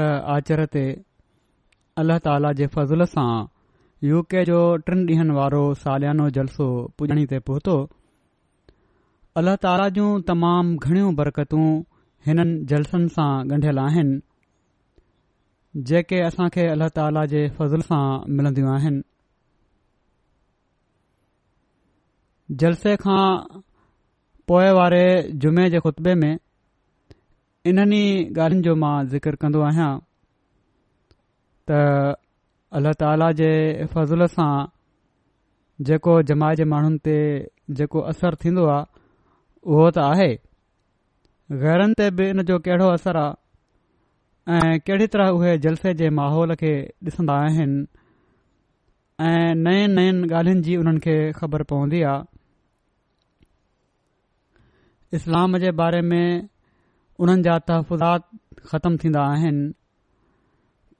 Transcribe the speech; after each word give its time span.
आचर 0.00 0.64
ते 0.74 0.82
अलाह 2.00 2.18
ताला 2.24 2.50
जे 2.58 2.66
फज़ल 2.74 3.00
सां 3.14 3.30
यूके 4.08 4.40
जो 4.44 4.58
टिनि 4.86 5.02
ॾींहनि 5.12 5.32
वारो 5.36 5.62
सालियानो 5.82 6.26
जलसो 6.36 6.66
पुॼाणी 6.98 7.24
ते 7.32 7.38
पहुतो 7.48 7.74
अल्लाह 9.38 9.56
ताला 9.64 9.86
जूं 9.96 10.10
तमामु 10.30 10.76
घणियूं 10.86 11.10
बरकतूं 11.18 11.64
हिननि 12.26 12.60
जलसनि 12.72 13.08
सां 13.16 13.32
ॻंढियल 13.52 13.78
आहिनि 13.86 14.18
जेके 15.90 16.18
असांखे 16.28 16.64
अल्लाह 16.72 16.88
ताला 17.00 17.24
जे 17.34 17.42
फज़ल 17.58 17.80
सां 17.90 18.00
मिलंदियूं 18.38 18.70
आहिनि 18.76 19.04
जलसे 22.60 22.92
खां 23.04 23.22
पोइ 24.50 24.68
वारे 24.78 25.04
जुमे 25.42 25.64
जे 25.72 25.78
ख़ुतबे 25.84 26.12
में 26.24 26.34
इन्हनि 27.70 27.98
ॻाल्हियुनि 28.38 28.62
जो 28.66 28.72
मां 28.82 28.94
ज़िकर 29.10 29.34
कंदो 29.42 29.60
आहियां 29.64 29.90
त 31.70 32.16
अल्ला 32.78 32.92
ताला 33.02 33.28
जे 33.40 33.50
फज़ल 33.92 34.26
सां 34.32 34.46
जेको 35.90 36.14
जमाइ 36.30 36.56
जे 36.62 36.66
माण्हुनि 36.72 36.98
ते 37.08 37.14
जेको 37.80 38.00
असरु 38.14 38.40
थींदो 38.44 38.64
आहे 38.74 38.78
उहो 39.74 39.84
त 39.90 40.06
आहे 40.06 40.26
ग़ैरनि 41.62 41.94
ते 42.02 42.10
बि 42.18 42.26
इन 42.34 42.42
जो 42.50 42.58
कहिड़ो 42.68 42.88
असरु 42.98 43.24
आहे 43.26 44.58
ऐं 44.58 44.76
कहिड़ी 44.86 45.06
तरह 45.16 45.38
उहे 45.38 45.54
जलसे 45.66 45.94
जे 46.02 46.10
माहौल 46.20 46.54
खे 46.64 46.72
ॾिसंदा 47.10 47.34
आहिनि 47.48 47.78
ऐं 49.32 49.54
नयनि 49.64 49.94
नयनि 49.98 50.26
ॻाल्हियुनि 50.34 50.62
जी 50.68 50.76
उन्हनि 50.84 51.00
खे 51.06 51.16
ख़बर 51.42 51.62
पवंदी 51.74 52.02
आहे 52.12 52.30
इस्लाम 55.20 55.56
जे 55.66 55.70
बारे 55.82 56.00
में 56.12 56.48
उन्हनि 57.22 57.42
जा 57.46 57.54
तहफ़ुज़ात 57.66 58.24
खतम 58.68 58.96
थींदा 59.00 59.20
आहिनि 59.32 59.64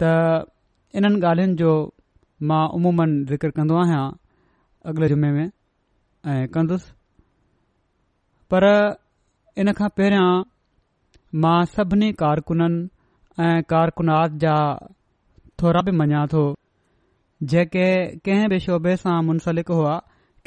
त 0.01 0.03
इन्हनि 0.99 1.19
ॻाल्हियुनि 1.29 1.57
जो 1.61 1.71
मां 2.51 2.63
उमूम 2.79 3.01
ज़िकर 3.31 3.51
कन्दो 3.57 3.77
आहियां 3.83 4.03
अगले 4.91 5.09
जुमे 5.13 5.31
में 5.37 5.45
ऐं 6.33 6.45
कंदुसि 6.57 6.93
पर 8.55 8.65
इन 9.63 9.73
खां 9.79 9.89
पहिरियां 9.99 10.29
मां 11.45 11.57
सभिनी 11.73 12.11
कारकुननि 12.21 13.45
ऐं 13.47 13.63
कारकुनात 13.73 14.37
जा 14.45 14.57
थोरा 15.63 15.81
बि 15.89 15.95
मञा 16.03 16.21
थो 16.35 16.43
जेके 17.55 17.89
कंहिं 18.29 18.49
बि 18.55 18.61
शोबे 18.69 18.95
सां 19.05 19.17
मुनसलिक 19.31 19.75
हुआ 19.79 19.97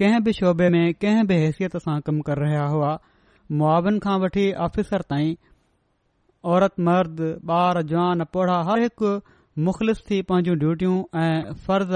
कंहिं 0.01 0.23
बि 0.29 0.35
शोबे 0.39 0.69
में 0.77 0.83
कंहिं 1.05 1.25
बि 1.33 1.41
हैसियत 1.43 1.75
सां 1.87 1.99
कमु 2.11 2.21
कर 2.29 2.41
रहिया 2.45 2.65
हुआ 2.75 2.93
मुआनि 3.63 4.01
खां 4.07 4.15
वठी 4.25 4.45
ऑफिसर 4.67 5.05
ताईं 5.13 5.33
औरत 6.53 6.79
मर्द 6.87 7.19
ॿार 7.53 7.81
जवान 7.91 8.23
पोढा 8.33 8.55
हर 8.69 8.79
हिकु 8.81 9.11
मुख़लिस 9.67 10.01
थी 10.09 10.21
पंहिंजूं 10.31 10.55
ड्यूटियूं 10.63 10.97
ऐं 11.21 11.53
फर्ज़ 11.65 11.93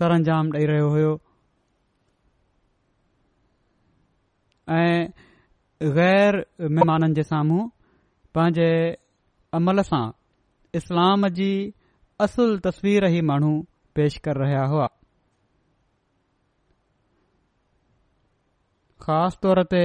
सर 0.00 0.10
अंजाम 0.16 0.48
ॾेई 0.56 0.64
रहियो 0.70 0.88
हुयो 0.94 1.12
ऐं 4.78 5.92
गैर 5.98 6.38
महिमाननि 6.64 7.14
जे 7.20 7.24
साम्हूं 7.30 7.62
पंहिंजे 8.38 8.68
अमल 9.60 9.82
सां 9.92 10.02
इस्लाम 10.82 11.26
जी 11.40 11.50
असुल 12.26 12.58
तस्वीर 12.68 13.08
ई 13.14 13.20
माण्हू 13.32 13.52
पेश 14.00 14.18
करे 14.28 14.40
रहिया 14.44 14.64
हुआ 14.74 14.88
ख़ासि 19.08 19.38
तौर 19.46 19.62
ते 19.74 19.82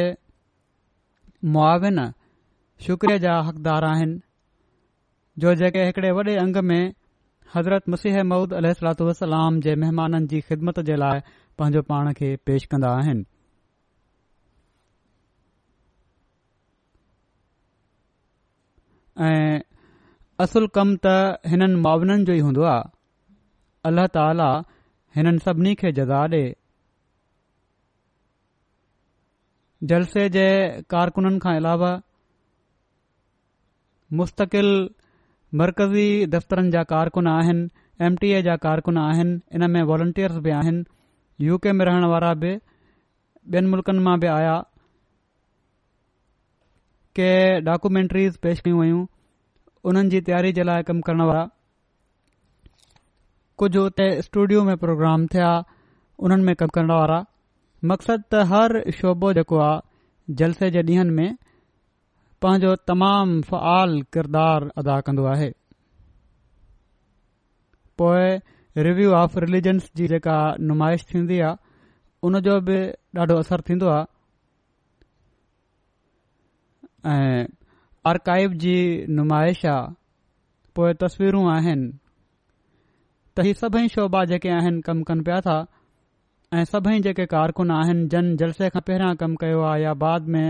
मुआविन 1.56 2.06
शुक्रिया 2.84 3.18
जा 3.18 3.36
हक़दार 3.48 3.84
आहिनि 3.86 4.20
जो 5.40 5.54
जेके 5.56 5.84
हिकड़े 5.86 6.10
वॾे 6.16 6.36
अंग 6.40 6.58
में 6.70 6.94
हज़रत 7.56 7.88
मसीह 7.90 8.16
मुसिहमूद 8.24 8.54
अलसलाम 8.54 9.60
जे 9.68 9.76
महिमाननि 9.82 10.28
जी 10.32 10.42
ख़िदमत 10.50 10.80
जे 10.90 10.96
लाइ 10.96 11.20
पंहिंजो 11.60 11.82
पाण 11.90 12.12
खे 12.20 12.36
पेश 12.46 12.66
कंदा 12.74 12.90
आहिनि 12.96 13.24
असुल 20.44 20.68
कम 20.80 20.96
त 21.06 21.42
हिननि 21.52 21.76
मावननि 21.86 22.26
जो 22.28 22.34
ई 22.40 22.40
हूंदो 22.48 22.64
आहे 22.72 22.90
अल्ल्ह 23.92 24.08
ताली 24.18 24.50
हिन 25.18 25.38
सभिनी 25.46 25.74
खे 25.84 25.92
जज़ा 26.02 26.26
डे 26.36 26.44
जलसे 29.92 30.28
जे 30.38 30.48
कारकुननि 30.96 31.40
खां 31.40 31.56
अलावा 31.62 31.92
मुस्तक़िल 34.14 34.90
मर्कज़ी 35.60 36.26
दफ़्तरनि 36.34 36.72
जा 36.72 36.84
कारकुन 36.92 37.28
आहिनि 37.28 37.68
एम 38.06 38.16
टी 38.22 38.32
ए 38.32 38.42
जा 38.48 38.56
कारकुन 38.66 38.98
आहिनि 38.98 39.40
इन 39.56 39.70
में 39.72 39.82
वॉलेंटियर्स 39.92 40.36
बि 40.46 40.50
आहिनि 40.52 40.84
यू 41.48 41.58
के 41.58 41.72
में 41.80 41.86
रहण 41.86 42.06
वारा 42.10 42.34
बि 42.44 42.54
ॿियनि 43.54 43.68
मुल्क़नि 43.70 44.00
मां 44.08 44.20
बि 44.20 44.28
आया 44.34 44.58
के 47.20 47.30
डॉक्यूमैंट्रीस 47.70 48.38
पेश 48.46 48.60
कयूं 48.66 48.80
वयूं 48.80 49.06
उन्हनि 49.90 50.10
जी 50.10 50.22
तयारी 50.30 50.52
जे 50.60 50.64
लाइ 50.70 50.84
कमु 50.92 51.02
करण 51.10 51.22
वारा 51.30 51.48
कुझ 53.62 53.76
हुते 53.78 54.12
स्टूडियो 54.22 54.64
में 54.70 54.76
प्रोग्राम 54.78 55.26
थिया 55.34 55.52
उन्हनि 56.28 56.44
में 56.44 56.56
कमु 56.62 56.76
करण 56.78 56.92
वारा 56.98 57.24
मक़सदु 57.92 58.24
त 58.36 58.48
हर 58.54 58.80
शोबो 59.02 59.34
जेको 59.40 59.58
आहे 59.70 60.36
जलसे 60.44 60.70
जे 60.78 60.82
ॾींहनि 60.90 61.16
में 61.22 61.36
पंहिंजो 62.46 62.72
तमामु 62.90 63.38
फ़आल 63.50 63.94
किरदारु 64.16 64.66
अदा 64.80 64.96
कंदो 65.06 65.24
आहे 65.34 65.46
पोइ 68.02 68.26
रिव्यू 68.88 69.14
ऑफ़ 69.20 69.38
रिलिजन्स 69.44 69.88
जी 70.00 70.08
जेका 70.12 70.36
नुमाइश 70.72 71.06
थींदी 71.14 71.40
आहे 71.48 71.58
उनजो 72.30 72.58
बि 72.68 72.76
ॾाढो 73.22 73.38
असरु 73.44 73.66
थीन्दो 73.70 73.88
आहे 73.94 74.06
ऐं 77.14 77.48
आर्काइव 78.14 78.54
जी 78.66 78.76
नुमाइश 79.22 79.66
आहे 79.74 79.82
पोइ 80.76 80.94
तस्वीरूं 81.06 81.44
आहिनि 81.56 81.90
त 83.36 83.48
ही 83.50 83.54
सभई 83.64 83.88
शोभा 83.96 84.24
जेके 84.36 84.54
आहिनि 84.60 84.86
कमु 84.92 85.10
कनि 85.12 85.28
पिया 85.32 85.42
था 85.50 85.58
ऐं 86.60 86.64
सभई 86.76 87.02
जेके 87.10 87.26
कारकुन 87.36 87.76
आहिनि 87.80 88.08
जन 88.18 88.36
जलसे 88.44 88.70
खां 88.78 88.86
पहिरां 88.92 89.12
कमु 89.26 89.44
कयो 89.48 89.66
आहे 89.74 89.84
या 89.88 89.98
बाद 90.08 90.34
में 90.38 90.50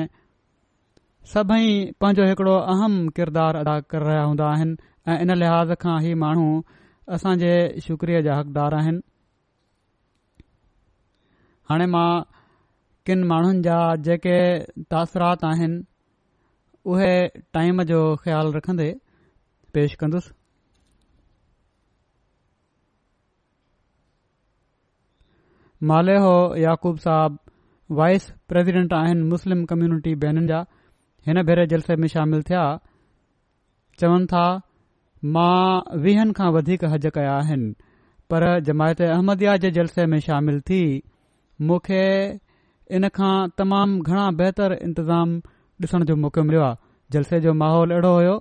सभई 1.33 1.69
पांजो 2.01 2.25
हिकिड़ो 2.25 2.56
अहम 2.72 2.95
किरदार 3.19 3.56
अदा 3.57 3.80
करे 3.92 4.06
रहिया 4.06 4.24
हूंदा 4.24 4.45
आहिनि 4.48 4.75
ऐं 5.12 5.16
इन 5.22 5.31
लिहाज़ 5.42 5.72
खां 5.83 5.95
ई 6.06 6.13
माण्हू 6.24 6.44
असां 7.18 7.33
शुक्रिया 7.86 8.19
जा 8.27 8.36
हक़दार 8.39 8.75
आहिनि 8.80 9.01
हाणे 11.72 11.88
मां 11.95 12.07
किन 13.10 13.24
माण्हुनि 13.33 13.63
जा 13.69 13.77
जेके 14.10 14.36
तासरात 14.95 15.45
आहिनि 15.51 15.81
उहे 16.94 17.12
टाइम 17.57 17.83
जो 17.94 18.04
ख़्यालु 18.28 18.54
रखंदे 18.60 18.88
पेश 19.78 19.95
कंदुसि 20.04 20.33
मालेहो 25.94 26.36
याकूब 26.69 27.01
साहब 27.10 27.39
वाइस 28.04 28.31
प्रेसिडेंट 28.51 28.94
आहिनि 29.04 29.30
मुस्लिम 29.36 29.66
कम्यूनिटी 29.74 30.16
बैनुनि 30.25 30.48
जा 30.56 30.63
हिन 31.27 31.42
भेरे 31.44 31.66
जलसे 31.68 31.95
में 32.01 32.07
शामिल 32.07 32.42
थिया 32.50 32.63
चवनि 34.00 34.25
था 34.33 34.45
मां 35.36 35.98
वीहनि 36.01 36.33
खां 36.39 36.50
वधीक 36.56 36.83
हज 36.94 37.06
कया 37.16 37.31
आहिनि 37.38 37.72
पर 38.30 38.44
जमायत 38.68 39.01
अहमदयाह 39.06 39.57
जे 39.63 39.72
जलसे 39.77 40.06
में 40.12 40.19
शामिल 40.25 40.60
थी 40.69 40.81
मूंखे 41.69 42.06
इन 42.98 43.10
खां 43.18 43.36
تمام 43.60 43.89
घणा 44.07 44.30
बहितर 44.42 44.74
इंतज़ाम 44.86 45.30
ॾिसण 45.83 46.04
जो 46.06 46.16
मौको 46.16 46.44
मिलियो 46.44 46.62
आहे 46.68 46.75
जलसे 47.13 47.39
जो 47.48 47.54
माहौल 47.63 47.92
अहिड़ो 47.92 48.12
हुयो 48.16 48.36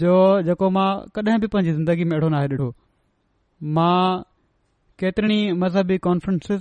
जो 0.00 0.12
जेको 0.48 0.70
मां 0.76 0.88
कडहिं 1.16 1.38
बि 1.40 1.46
पंहिंजी 1.54 1.72
ज़िंदगी 1.76 2.04
में 2.04 2.12
अहिड़ो 2.16 2.28
नाहे 2.38 2.48
डि॒ठो 2.54 2.70
मां 3.78 4.20
केतिराई 5.00 5.52
मज़हबी 5.64 5.98
कांफ़्रेंसिस 6.08 6.60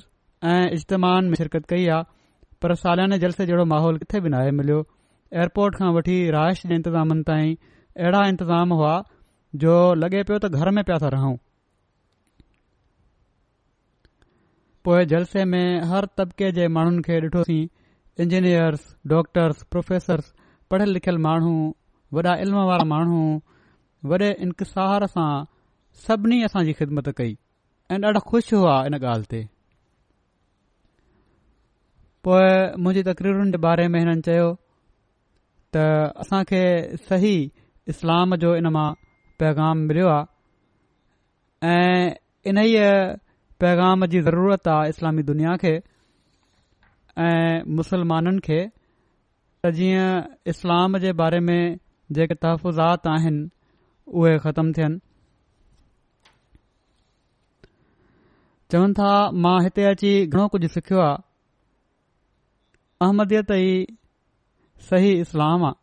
ऐं 0.55 0.61
इजतमाउनि 0.77 1.29
में 1.29 1.35
शिरकत 1.43 1.65
कई 1.69 1.85
आहे 1.95 2.03
पर 2.61 2.75
सालियाने 2.83 3.17
जलसे 3.25 3.45
जहिड़ो 3.51 3.65
माहौल 3.77 3.97
किथे 4.03 4.19
बि 4.25 4.29
नाहे 4.35 4.51
मिलियो 4.59 4.83
एयरपोर्ट 5.33 5.75
खां 5.75 5.87
वठी 5.93 6.15
राश 6.35 6.59
जे 6.71 6.75
इंतिज़ाम 6.75 7.21
ताईं 7.29 7.55
अहिड़ा 7.55 8.25
इंतज़ाम 8.31 8.73
हुआ 8.77 8.91
जो 9.63 9.73
लॻे 10.01 10.21
पियो 10.31 10.37
त 10.43 10.59
घर 10.61 10.69
में 10.77 10.83
पिया 10.89 10.97
था 11.03 11.07
रहूं 11.13 11.37
पोएं 14.87 15.03
जलसे 15.13 15.45
में 15.53 15.81
हर 15.91 16.05
तबिके 16.19 16.51
जे 16.57 16.67
माण्हुनि 16.77 17.01
खे 17.07 17.17
ॾिठोसीं 17.21 17.61
इंजीनियर्स 18.25 18.83
डॉक्टर्स 19.13 19.63
प्रोफेसर्स 19.75 20.33
पढ़ियल 20.73 20.93
लिखियल 20.97 21.17
माण्हू 21.27 21.53
वॾा 22.17 22.35
इल्म 22.43 22.65
वारा 22.69 22.85
माण्हू 22.91 23.21
वॾे 24.11 24.29
इंकसार 24.47 25.05
सां 25.15 25.31
सभिनी 26.03 26.41
असांजी 26.49 26.73
ख़िदमत 26.83 27.09
कई 27.21 27.33
ऐं 27.95 27.99
ॾाढा 28.05 28.19
ख़ुशि 28.29 28.55
हुआ 28.55 28.77
इन 28.91 28.99
ॻाल्हि 29.01 29.29
ते 29.33 29.41
पोइ 32.27 32.53
मुंहिंजी 32.85 33.03
तक़रीरुनि 33.09 33.51
जे 33.51 33.57
बारे 33.67 33.87
में 33.95 33.99
हिननि 33.99 34.55
त 35.75 35.81
असां 36.23 36.41
सही 37.07 37.35
इस्लाम 37.93 38.35
जो 38.41 38.51
इन 38.59 38.67
मां 38.75 38.87
पैगाम 39.41 39.77
मिलियो 39.87 40.07
आहे 40.11 41.71
ऐं 41.71 42.13
इन 42.51 42.61
ई 42.67 42.83
पैगाम 43.63 44.05
जी 44.13 44.21
ज़रूरत 44.27 44.67
आहे 44.73 44.93
इस्लामी 44.93 45.23
दुनिया 45.31 45.55
खे 45.63 45.73
ऐं 47.23 47.65
मुसलमाननि 47.79 48.43
खे 48.47 48.59
त 49.65 49.73
जीअं 49.81 50.07
इस्लाम 50.53 50.97
जे 51.07 51.11
बारे 51.23 51.39
में 51.49 51.59
जेके 52.19 52.39
तहफ़ुज़ात 52.45 53.11
आहिनि 53.15 53.43
उहे 54.21 54.33
ख़तमु 54.47 54.73
थियनि 54.79 55.03
चवनि 58.71 58.93
था 59.01 59.11
मां 59.45 59.57
हिते 59.67 59.89
अची 59.93 60.13
घणो 60.31 60.47
कुझु 60.55 60.71
सिख्यो 60.79 61.01
आहे 61.09 61.13
अहमदीअ 63.07 63.43
ताईं 63.53 63.95
सही 64.89 65.11
इस्लाम 65.19 65.63
आहे 65.65 65.81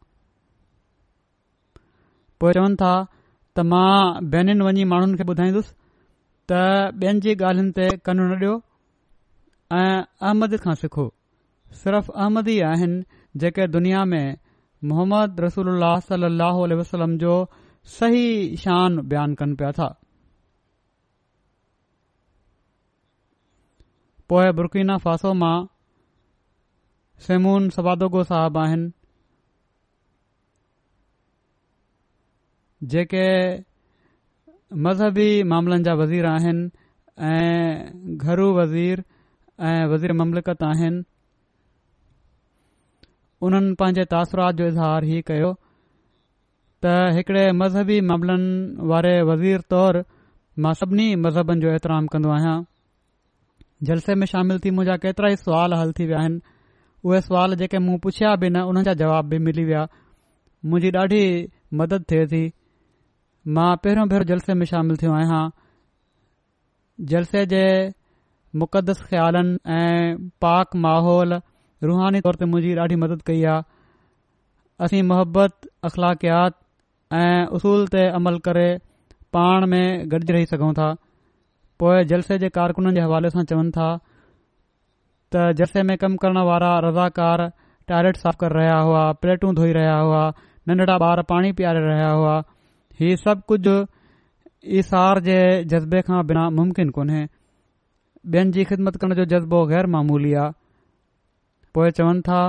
पोइ 2.40 2.52
चवनि 2.56 2.76
था 2.82 2.92
त 3.56 3.60
मां 3.72 4.32
ॿिन्हिनि 4.34 4.64
वञी 4.66 4.84
माण्हुनि 4.92 5.16
खे 5.20 5.24
ॿुधाईंदुसि 5.32 5.72
त 6.50 6.60
ॿियनि 7.02 7.20
जी 7.24 7.32
ॻाल्हियुनि 7.34 7.72
ते 7.78 7.86
कन 8.06 8.20
न 8.20 8.38
ॾियो 8.42 8.54
ऐं 9.80 10.04
अहमद 10.28 10.56
खां 10.66 10.74
सिखो 10.84 11.04
सिर्फ़ 11.82 12.10
अहमद 12.14 12.48
ई 12.54 12.58
आहिनि 12.68 13.02
जेके 13.44 13.66
दुनिया 13.76 14.04
में 14.12 14.38
मोहम्मद 14.92 15.40
रसूल 15.40 15.68
अलसलम 15.90 17.18
जो 17.24 17.32
सही 17.98 18.24
शान 18.64 18.98
बयानु 19.12 19.34
कनि 19.42 19.54
पिया 19.60 19.70
था 19.78 19.88
पोएं 24.28 24.50
बुरकीना 24.56 24.96
फासो 25.06 25.32
मां 25.44 25.54
सेमून 27.26 27.68
सवादोगो 27.74 28.22
साहिब 28.28 28.56
आहिनि 28.58 28.86
जेके 32.92 33.26
मज़हबी 34.84 35.28
मामलनि 35.50 35.84
जा 35.88 35.94
वज़ीर 36.02 36.26
आहिनि 36.34 36.64
ऐं 37.30 38.16
घरु 38.26 38.46
वज़ीर 38.58 39.04
ऐं 39.68 39.84
वज़ीर 39.92 40.12
ममलिकत 40.20 40.60
आहिनि 40.72 40.98
उन्हनि 43.46 43.74
पंहिंजे 43.78 44.04
तासरात 44.14 44.54
जो 44.58 44.64
इज़हार 44.74 45.02
ई 45.14 45.18
कयो 45.28 45.50
त 46.82 46.94
हिकिड़े 47.18 47.44
मज़हबी 47.60 47.96
मामलनि 48.08 48.50
वारे 48.90 49.14
वज़ीर 49.28 49.60
तौर 49.76 49.94
मां 50.66 50.72
सभिनी 50.82 51.06
मज़हबनि 51.26 51.60
जो 51.64 51.68
एतिराम 51.76 52.04
कन्दो 52.12 52.30
आहियां 52.38 52.58
जलसे 53.90 54.14
में 54.18 54.26
शामिल 54.32 54.58
थी 54.64 54.70
मुंहिंजा 54.78 54.96
केतिरा 55.06 55.28
ई 55.32 55.36
सुवाल 55.44 55.72
हल 55.82 55.92
थी 56.00 56.04
विया 56.06 56.18
आहिनि 56.22 56.38
उहे 57.04 57.20
सुवाल 57.20 57.54
जेके 57.60 57.78
मूं 57.84 57.98
पुछिया 58.02 58.34
बि 58.42 58.48
न 58.56 58.60
उन्हनि 58.72 58.84
जा 58.88 58.92
जवाब 59.04 59.24
बि 59.30 59.38
मिली 59.46 59.62
विया 59.68 59.80
मुंहिंजी 60.64 60.98
ॾाढी 60.98 61.22
मदद 61.80 62.04
थे 62.10 62.18
थी 62.32 62.40
मां 63.56 63.70
पहिरियों 63.86 64.08
भेरो 64.12 64.24
जलसे 64.28 64.54
में 64.60 64.66
शामिल 64.72 64.96
थियो 65.02 65.12
आहियां 65.12 65.42
जलसे 67.12 67.42
जे 67.52 67.62
मुक़दस 68.62 69.00
ख़्यालनि 69.10 69.58
ऐं 69.78 70.28
पाक 70.46 70.76
माहोल 70.86 71.32
रुहानी 71.90 72.20
तौर 72.28 72.36
ते 72.42 72.44
मुंहिंजी 72.52 72.76
ॾाढी 72.82 72.96
मदद 73.04 73.22
कई 73.30 73.42
आहे 73.54 73.70
असीं 74.86 75.02
मोहबत 75.10 75.68
अख़लाकियात 75.90 76.58
ऐं 77.22 77.46
उसूल 77.58 77.86
ते 77.96 78.06
अमल 78.20 78.38
करे 78.48 78.68
पाण 79.38 79.66
में 79.74 79.82
गॾजी 80.14 80.32
रही 80.38 80.46
सघूं 80.54 80.72
था 80.80 80.90
पोएं 81.82 82.02
जलसे 82.14 82.38
जे 82.38 82.48
कारकुननि 82.60 82.94
जे 82.94 83.00
हवाले 83.10 83.30
सां 83.36 83.44
चवनि 83.54 83.70
था 83.78 83.90
त 85.34 85.42
जलसे 85.58 85.82
में 85.88 85.96
कमु 86.04 86.16
करण 86.22 86.38
वारा 86.48 86.70
रज़ाकार 86.84 87.40
टॉयलेट 87.90 88.16
साफ़ 88.22 88.36
करे 88.40 88.54
रहिया 88.58 88.78
हुआ 88.86 89.02
प्लेटूं 89.24 89.52
धोई 89.58 89.72
रहिया 89.76 89.96
हुआ 90.06 90.24
नंढड़ा 90.68 90.96
ॿार 91.10 91.22
पाणी 91.32 91.50
पीआरे 91.60 91.82
रहिया 91.88 92.10
हुआ 92.20 92.34
हीउ 93.00 93.16
सभु 93.24 93.42
कुझु 93.52 93.76
इसहार 94.80 95.20
जे 95.28 95.38
जज़्बे 95.72 96.00
खां 96.08 96.20
बिना 96.32 96.44
मुमकिन 96.58 96.90
कोन्हे 96.98 97.22
ॿियनि 98.34 98.52
जी 98.56 98.64
ख़िदमत 98.72 98.96
करण 99.04 99.14
जो 99.20 99.24
जज़्बो 99.34 99.58
ग़ैर 99.72 99.86
मामूली 99.94 100.32
आहे 100.42 100.54
पोए 101.76 101.90
चवनि 102.00 102.20
था 102.28 102.42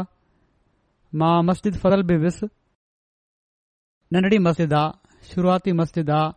मां 1.21 1.35
मस्जिद 1.51 1.77
फज़ल 1.85 2.03
बि 2.11 2.17
वियसि 2.25 2.49
नंढड़ी 4.13 4.39
मस्जिद 4.49 4.73
आहे 4.81 5.29
शुरूआती 5.31 5.71
मस्जिद 5.83 6.09
आहे 6.17 6.35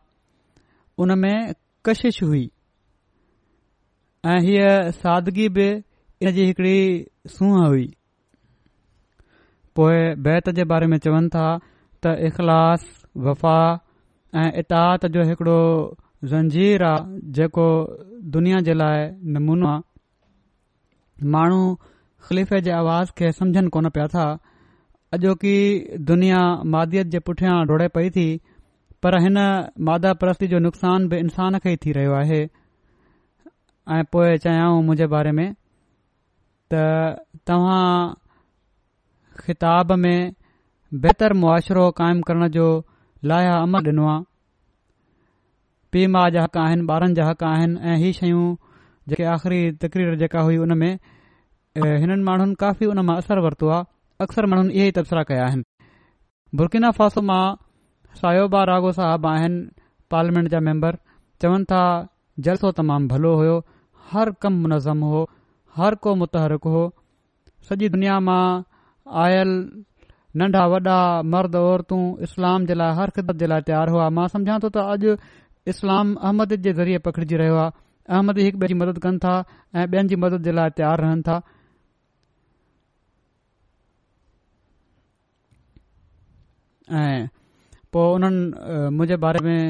उन 1.05 1.17
में 1.25 1.35
कशिश 1.87 2.23
हुई 2.29 2.45
ऐं 4.35 4.39
हीअ 4.49 4.71
सादिगी 5.03 5.49
बि 5.59 5.69
इन 6.23 6.31
जी 6.33 6.45
हिकड़ी 6.47 6.77
सूंह 7.29 7.57
हुई 7.67 7.87
पोइ 9.77 9.97
बैत 10.27 10.49
जे 10.59 10.65
बारे 10.73 10.87
में 10.93 10.97
चवनि 11.07 11.29
था 11.35 11.49
त 12.05 12.15
इख़लास 12.29 12.85
वफ़ा 13.27 13.59
ऐं 14.43 14.53
इताह 14.61 14.97
जो 15.17 15.23
हिकुड़ो 15.31 15.61
ज़ंजीर 16.31 16.83
आहे 16.85 17.21
जेको 17.39 17.67
दुनिया 18.37 18.61
जे 18.69 18.75
लाइ 18.83 19.05
नमूनो 19.35 19.67
आहे 19.73 21.29
माण्हू 21.35 21.61
ख़लीफ़े 22.29 22.61
जे 22.69 22.73
आवाज़ 22.81 23.13
खे 23.19 23.31
समुझनि 23.41 23.69
कोन 23.77 23.89
पिया 23.99 24.07
था 24.15 24.27
अॼोकी 25.19 25.55
दुनिया 26.13 26.41
मादीअ 26.77 27.03
जे 27.17 27.19
पुठियां 27.29 27.59
डोड़े 27.67 27.89
पई 27.99 28.11
थी 28.17 28.27
पर 29.03 29.19
हिन 29.27 29.39
मादा 29.91 30.13
प्रस्ती 30.25 30.47
जो 30.55 30.59
नुक़सान 30.71 31.09
बि 31.09 31.17
इन्सान 31.29 31.59
खे 31.67 31.73
ई 31.73 31.77
थी 31.87 31.93
रहियो 32.01 32.15
आहे 32.23 32.41
ऐं 33.97 34.03
पोए 34.13 34.37
चयाऊं 34.47 34.81
मुंहिंजे 34.83 35.07
बारे 35.19 35.33
में 35.41 35.47
त 36.75 36.75
तव्हां 37.47 38.15
ख़िताब 39.43 39.93
में 40.05 40.33
बेहतर 41.03 41.33
मुआशिरो 41.43 41.91
कायम 41.99 42.21
करण 42.29 42.49
जो 42.57 42.67
लाया 43.31 43.53
अमल 43.67 43.87
ॾिनो 43.87 44.07
आहे 44.11 44.25
पीउ 45.93 46.09
माउ 46.17 46.31
जा 46.37 46.43
हक़ 46.45 46.59
आहिनि 46.63 46.83
ॿारनि 46.93 47.15
जा 47.19 47.27
हक़ 47.29 47.45
आहिनि 47.51 47.79
ऐं 47.91 47.97
इहे 48.01 48.13
शयूं 48.19 48.47
जेके 49.09 49.25
आख़री 49.35 49.61
तकरीर 49.85 50.17
जेका 50.23 50.41
हुई 50.49 50.57
हुन 50.63 50.77
में 50.79 50.91
हिननि 51.83 52.23
माण्हुनि 52.31 52.55
काफ़ी 52.65 52.87
हुन 52.91 52.99
मां 53.11 53.17
असरु 53.23 53.45
वरितो 53.47 53.69
आहे 53.77 53.85
अक्सर 54.27 54.47
माण्हुनि 54.53 54.73
इहे 54.79 54.89
ई 54.89 54.97
तबसरा 54.99 55.23
कया 55.31 55.47
आहिनि 55.47 55.65
बुरकिना 56.59 56.91
फासो 56.99 57.23
मां 57.31 57.45
सायोबा 58.23 58.65
रागो 58.73 58.93
साहब 58.99 59.27
आहिनि 59.35 59.63
पार्लियामेंट 60.11 60.49
जा 60.57 60.61
मेंबर 60.71 60.99
चवनि 61.43 61.65
था 61.73 61.83
जलसो 62.49 62.71
तमामु 62.83 63.09
भलो 63.15 63.35
हर 64.11 64.31
कमु 64.43 65.15
हो 65.15 65.27
हर 65.79 65.95
को 66.05 66.15
मुतहरक 66.17 66.65
हो 66.75 66.81
सॼी 67.69 67.89
दुनिया 67.95 68.19
मां 68.27 68.43
आयल 69.23 69.51
नंढा 70.41 70.65
वॾा 70.73 70.95
मर्द 71.35 71.57
औरतूं 71.61 71.99
इस्लाम 72.27 72.65
जे 72.71 72.75
लाइ 72.81 72.95
हर 72.99 73.11
ख़िदमत 73.19 73.37
जे 73.43 73.47
लाइ 73.53 73.63
तयारु 73.71 73.93
हुआ 73.97 74.09
मां 74.19 74.27
समुझा 74.35 74.59
थो 74.63 74.69
त 74.77 74.85
अॼु 74.95 75.17
इस्लाम 75.73 76.15
अहमद 76.29 76.55
जे 76.67 76.73
ज़रिए 76.81 76.99
पखिड़िजी 77.09 77.37
रहियो 77.43 77.57
आहे 77.65 77.71
अहमद 78.17 78.39
हिकु 78.45 78.59
ॿिए 78.65 78.69
जी 78.73 78.79
मदद 78.85 78.99
कनि 79.07 79.19
था 79.25 79.35
ऐं 79.77 79.87
ॿियनि 79.87 80.09
जी 80.15 80.17
मदद 80.25 80.49
जे 80.49 80.53
लाइ 80.59 80.75
तयारु 80.81 81.07
रहनि 81.07 81.23
था 81.29 81.37
ऐं 87.03 87.29
पोइ 87.93 88.13
उन्हनि 88.21 88.43
मुंहिंजे 88.97 89.21
बारे 89.27 89.45
में 89.51 89.61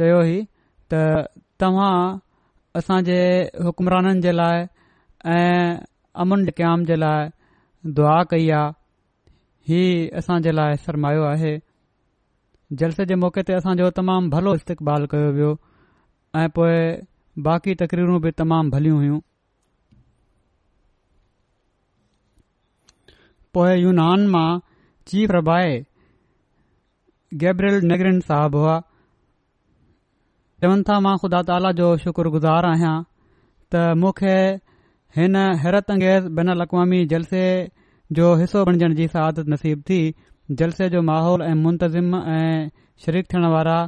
चयो 0.00 0.18
हुई 0.22 0.36
त 0.94 1.04
तव्हां 1.64 1.92
असांजे 2.78 3.20
हुकमराननि 3.66 4.20
जे 4.28 4.32
लाइ 4.40 4.66
ऐं 5.34 5.76
अमुन 6.22 6.44
ड्याम 6.46 6.84
जे 6.88 6.96
लाइ 6.96 7.28
दुआ 7.98 8.16
कई 8.32 8.48
आहे 8.56 8.66
ही 9.70 9.80
असां 10.20 10.36
जे 10.46 10.52
लाइ 10.58 10.76
सरमायो 10.82 11.22
आहे 11.30 11.50
जलसे 12.82 13.04
जे 13.06 13.14
मौके 13.24 13.42
ते 13.48 13.52
असांजो 13.56 13.88
तमामु 13.98 14.30
भलो 14.34 14.54
इस्तेक़बाल 14.58 15.06
कयो 15.14 15.30
वियो 15.38 15.48
ऐं 16.42 16.46
पोए 16.58 16.78
बाक़ी 17.48 17.74
तकरीरूं 17.82 18.20
बि 18.26 18.30
तमामु 18.42 18.70
भलियूं 18.74 18.96
हुयूं 19.00 19.18
पोएं 23.58 23.76
यूनान 23.80 24.26
मां 24.36 24.48
चीफ 25.12 25.30
रबाए 25.38 25.72
गैब्रेल 27.42 27.78
नेगरिन 27.94 28.20
साहबु 28.30 28.58
हुआ 28.66 28.78
चवनि 30.62 30.88
था 30.90 30.98
मां 31.08 31.16
ख़ुदा 31.24 31.42
ताला 31.52 31.72
जो 31.82 31.90
शुक्रगुज़ार 32.06 32.70
आहियां 32.74 32.94
त 33.74 33.86
मूंखे 34.04 34.36
हिन 35.16 35.36
हैरत 35.62 35.90
अंगेज़ 35.90 36.24
बिन 36.36 36.52
बनवामी 36.54 37.04
जलसे 37.10 37.42
जो 38.16 38.34
हिसो 38.40 38.64
बणजण 38.64 38.94
जी 38.94 39.06
सादत 39.14 39.46
नसीब 39.48 39.82
थी 39.90 39.98
जलसे 40.60 40.88
जो 40.94 41.00
माहौल 41.02 41.42
ऐं 41.42 41.54
मुंतज़िम 41.60 42.14
ऐं 42.36 42.68
शरीक 43.04 43.26
थियण 43.32 43.46
वारा 43.54 43.78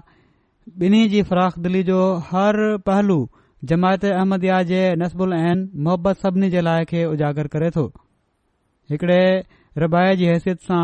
ॿिन्ही 0.82 1.08
जी 1.08 1.22
फराख 1.28 1.58
दिली 1.66 1.82
जो 1.90 1.98
हर 2.30 2.56
पहलू 2.86 3.14
जमायत 3.72 4.04
अहमदयाह 4.14 4.62
जे 4.72 4.80
नसबुल 5.02 5.32
आहिनि 5.34 5.82
मोहबत 5.84 6.18
सभिनी 6.26 6.50
जे 6.54 6.60
लाइ 6.68 6.84
खे 6.94 7.04
उजागर 7.12 7.46
करे 7.56 7.70
थो 7.78 7.84
हिकड़े 8.90 9.20
रबाया 9.84 10.14
जी 10.22 10.26
हैसियत 10.34 10.60
सां 10.70 10.82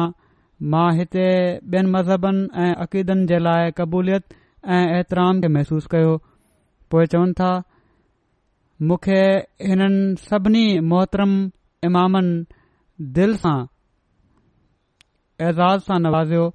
मां 0.77 0.87
हिते 0.99 1.27
ॿियनि 1.75 1.91
मज़हबनि 1.97 2.47
ऐं 2.67 2.73
अक़ीदनि 2.87 3.27
जे 3.33 3.39
लाइ 3.51 3.71
क़बूलियत 3.83 4.39
ऐं 4.79 4.83
ऐतराम 5.01 5.43
खे 5.45 5.53
महसूस 5.59 5.87
कयो 5.97 6.17
पोए 6.91 7.07
चवनि 7.17 7.39
था 7.43 7.53
मूंखे 8.83 9.19
हिननि 9.69 10.17
सभिनी 10.29 10.63
मोहतरम 10.91 11.33
इमामनि 11.85 12.45
दिलि 13.15 13.37
सां 13.43 13.59
एज़ाज़ 15.49 15.81
सां 15.87 15.99
नवाज़ियो 16.03 16.47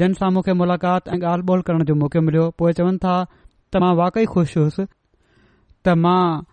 जिन 0.00 0.12
सां 0.20 0.30
मूंखे 0.34 0.52
मुलाक़ात 0.62 1.08
ऐं 1.08 1.16
ॻाल्हि 1.20 1.46
ॿोल 1.52 1.62
करण 1.68 1.84
जो 1.88 1.94
मौक़ो 2.02 2.20
मिलियो 2.26 2.48
पोएं 2.58 2.72
चवनि 2.80 2.98
था 3.04 3.14
त 3.72 3.76
मां 3.82 3.94
वाक़ई 4.02 4.26
ख़ुशि 4.34 4.60
हुसि 4.60 4.84
त 5.84 5.96
मां 6.04 6.44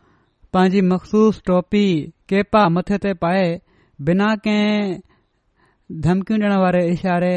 पंहिंजी 0.53 0.81
मखसूस 0.91 1.41
टोपी 1.47 1.85
केपा 2.31 2.67
मथे 2.77 2.97
ते 3.03 3.13
पाए 3.25 3.45
बिना 4.07 4.35
कंहिं 4.47 6.00
धमकियूं 6.07 6.39
ॾियण 6.41 6.57
वारे 6.63 6.88
इशारे 6.95 7.35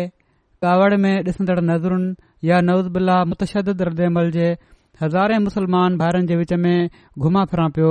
कावड़ 0.63 0.97
में 1.03 1.15
ॾिसन्द 1.27 1.51
नज़रुनि 1.71 2.15
या 2.51 2.61
नवज़बिला 2.71 3.25
मुतश्द 3.31 3.69
दर्दे 3.83 4.07
अमल 4.13 4.31
जे 4.39 4.51
हज़ारे 5.03 5.37
मुसलमान 5.43 5.97
ॿाहिरनि 6.01 6.27
जे 6.29 6.37
विच 6.39 6.53
में 6.65 6.91
घुमा 7.27 7.43
फिरां 7.51 7.67
पियो 7.75 7.91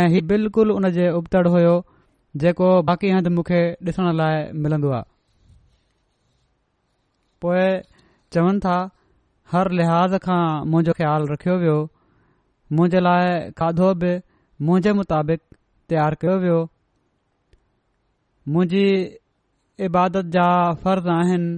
ऐं 0.00 0.04
हीउ 0.14 0.26
बिल्कुलु 0.30 0.76
उन 0.82 0.86
जे 0.94 1.08
उबतड़ 1.18 1.42
हुयो 1.54 1.72
जेको 2.44 2.68
बाक़ी 2.90 3.10
हंधु 3.16 3.30
मूंखे 3.38 3.58
ॾिसण 3.88 4.08
लाइ 4.20 4.38
मिलंदो 4.66 4.90
आहे 5.00 5.02
पोएं 7.42 7.82
चवनि 8.36 8.60
था 8.66 8.76
हर 9.52 9.70
लिहाज़ 9.82 10.16
खां 10.28 10.40
मुंहिंजो 10.72 10.96
ख़्यालु 11.02 11.28
रखियो 11.34 11.58
वियो 11.64 11.76
मुंहिंजे 12.78 13.06
लाइ 13.06 13.30
खाधो 13.62 13.92
बि 14.02 14.12
मुंहिजे 14.68 14.92
मुताबिक़ 15.02 15.44
तयारु 15.92 16.20
कयो 16.24 16.38
वियो 16.46 16.58
मुंहिंजी 18.54 18.84
इबादत 19.90 20.34
जा 20.38 20.48
फर्ज़ 20.86 21.10
आहिनि 21.20 21.52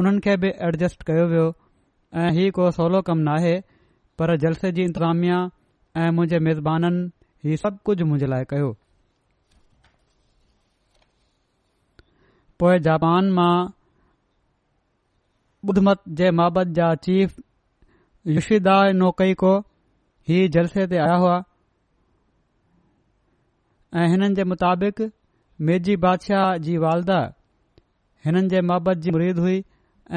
उन्हनि 0.00 0.20
खे 0.28 0.36
बि 0.46 0.54
एडजस्ट 0.70 1.02
कयो 1.10 1.24
वियो 1.34 1.46
ऐं 2.20 2.30
हीउ 2.40 2.52
को 2.60 2.70
सवलो 2.80 3.00
कमु 3.10 3.26
नाहे 3.30 3.54
पर 4.18 4.36
जलसे 4.42 4.70
जी 4.72 4.82
इंतज़ामिया 4.82 5.38
ऐं 6.02 6.10
मुंहिंजे 6.16 6.38
मेज़बाननि 6.48 7.48
ई 7.52 7.56
सभु 7.62 7.78
कुझु 7.84 8.04
मुंहिंजे 8.04 8.26
लाइ 8.32 8.44
कयो 8.50 8.68
पोएं 12.62 12.78
जापान 12.86 13.28
मां 13.38 13.54
ॿुधमत 15.70 16.02
जे 16.20 16.30
महबत 16.40 16.72
जा 16.78 16.94
चीफ 17.08 17.34
युशीदा 18.36 18.76
नोकई 19.02 19.34
को 19.44 19.52
ही 20.28 20.38
जलसे 20.56 20.86
ते 20.92 20.98
आया 21.08 21.16
हुआ 21.24 21.36
ऐं 24.02 24.06
हिननि 24.14 24.34
जे 24.40 24.44
मुताबिक़ 24.52 25.04
मेजी 25.68 25.96
बादशाह 26.06 26.56
जी 26.68 26.76
वालदा 26.86 27.18
हिननि 28.24 28.48
जे 28.54 28.60
मुहबत 28.72 29.04
जी 29.06 29.10
मुरीद 29.18 29.38
हुई 29.44 29.62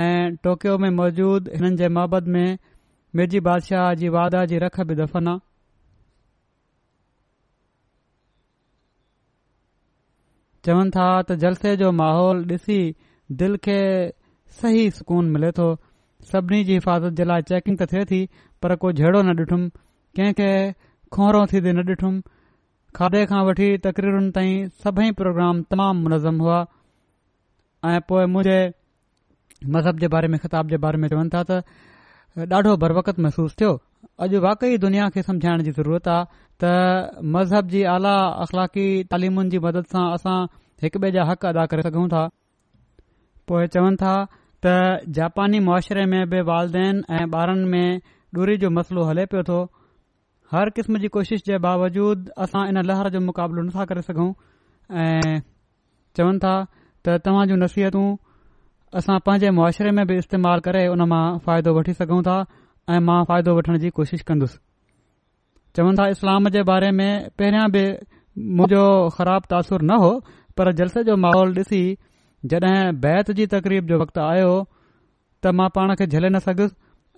ऐं 0.07 0.35
टोक्यो 0.47 0.77
में 0.85 0.89
मौजूदु 1.03 1.55
हिननि 1.57 1.75
जे 1.83 1.87
महबत 1.99 2.33
में 2.37 2.47
मिर्जी 3.15 3.39
बादशाह 3.45 3.93
जी 3.99 4.09
वादा 4.15 4.43
जी 4.49 4.57
रख 4.63 4.79
बि 4.89 4.95
दफ़न 4.95 5.27
आहे 5.27 5.47
चवनि 10.65 10.89
था 10.95 11.07
त 11.21 11.37
जलसे 11.43 11.75
जो 11.81 11.91
माहौल 12.01 12.43
ॾिसी 12.55 12.77
दिल 13.41 13.55
खे 13.65 13.77
सही 14.61 14.89
सुकून 14.99 15.29
मिले 15.35 15.51
थो. 15.51 15.67
सभिनी 16.31 16.63
जी 16.63 16.73
हिफ़ाज़त 16.73 17.13
जे 17.17 17.23
लाइ 17.25 17.41
चैकिंग 17.49 17.77
त 17.81 17.87
थे 17.93 18.03
थी 18.05 18.19
पर 18.61 18.75
को 18.83 18.91
जो 19.01 19.11
न 19.21 19.35
ॾिठुमि 19.39 19.69
कंहिंखे 20.19 20.51
खोरो 21.17 21.45
थीदे 21.53 21.73
न 21.73 21.87
ॾिठुमि 21.89 22.21
खाधे 22.95 23.25
खां 23.31 23.43
वठी 23.49 23.77
तकरीरुनि 23.87 24.31
ताईं 24.37 24.67
सभई 24.85 25.11
प्रोग्राम 25.21 25.61
तमामु 25.73 26.01
मुनज़ुम 26.09 26.39
हुआ 26.45 26.59
ऐं 27.93 27.99
पोए 28.09 28.25
मुंहिंजे 28.33 28.59
मज़हब 29.75 29.99
जे 30.03 30.07
बारे 30.17 30.27
में 30.33 30.39
ख़िताब 30.39 30.67
जे 30.69 30.77
बारे 30.85 30.97
में 30.97 31.07
चवनि 31.13 31.29
था 31.35 31.61
ॾाढो 32.37 32.75
बरवकत 32.81 33.19
महसूस 33.25 33.55
थियो 33.59 33.69
अॼु 34.23 34.39
वाकई 34.41 34.77
दुनिया 34.85 35.07
खे 35.13 35.21
समझाइण 35.27 35.61
जी 35.67 35.71
ज़रूरत 35.77 36.07
आहे 36.15 36.25
त 36.63 36.69
मज़हब 37.37 37.67
जी 37.73 37.81
आला 37.93 38.13
अख़लाकी 38.45 38.83
तालीमुनि 39.13 39.49
जी 39.53 39.59
मदद 39.65 39.89
सां 39.93 40.03
असां 40.17 40.37
हिक 40.85 40.97
ॿिए 41.03 41.11
जा 41.15 41.23
हक़ 41.29 41.45
अदा 41.51 41.65
करे 41.71 41.81
सघूं 41.87 42.03
था 42.13 42.21
पोइ 43.51 43.67
चवनि 43.75 43.99
था 44.03 44.11
त 44.65 44.75
जापानी 45.19 45.59
मुआशरे 45.69 46.05
में 46.13 46.21
बि 46.33 46.41
वालदेन 46.51 47.01
ऐं 47.19 47.25
ॿारनि 47.41 47.67
में 47.73 47.99
डूरी 48.37 48.57
जो 48.65 48.69
मसलो 48.77 49.07
हले 49.09 49.25
पियो 49.33 49.43
थो 49.49 49.59
हर 50.53 50.69
क़िस्म 50.77 50.99
जी 51.05 51.07
कोशिश 51.19 51.43
जे 51.51 51.57
बावजूद 51.67 52.29
असां 52.47 52.65
इन 52.73 52.81
लहर 52.91 53.09
जो 53.15 53.19
मुक़ाबलो 53.31 53.65
नथा 53.71 53.85
करे 53.93 54.05
सघूं 54.11 54.31
ऐं 55.07 55.39
चवनि 56.17 56.45
था 56.45 56.55
त 57.07 57.21
तव्हां 57.27 57.47
जूं 57.53 57.59
नसीहतूं 57.65 58.07
असां 58.97 59.17
पांजे 59.25 59.49
मुआशरे 59.55 59.91
में 59.95 60.05
बि 60.09 60.15
इस्तेमाल 60.19 60.59
करे 60.67 60.79
उन 60.91 61.01
मां 61.09 61.23
फ़ाइदो 61.47 61.73
वठी 61.77 61.93
सघूं 61.97 62.21
था 62.27 62.37
ऐ 62.93 62.99
मां 63.09 63.17
फ़ाइदो 63.31 63.51
वठण 63.57 63.77
जी 63.83 63.89
कोशिश 63.97 64.21
कन्दुसि 64.29 64.57
चवन 65.79 65.95
था 65.99 66.07
इस्लाम 66.13 66.49
जे 66.55 66.63
बारे 66.69 66.89
में 66.99 67.11
पहिरियों 67.41 67.67
बि 67.75 67.83
मुंजो 68.61 68.81
ख़राब 69.17 69.43
तासुर 69.53 69.81
न 69.83 69.97
हो 70.05 70.09
पर 70.57 70.71
जलसे 70.81 71.03
जो 71.09 71.17
माहौल 71.25 71.53
ॾिसी 71.59 71.81
जड॒हिं 72.53 72.99
बैत 73.05 73.31
जी 73.39 73.45
तक़रीब 73.53 73.87
जो 73.93 73.99
वक़्तु 74.01 74.21
आयो 74.25 74.49
त 75.43 75.53
मां 75.61 75.69
पाण 75.77 75.93
खे 76.01 76.07
झले 76.07 76.29
न 76.31 76.39
सघुसि 76.47 76.75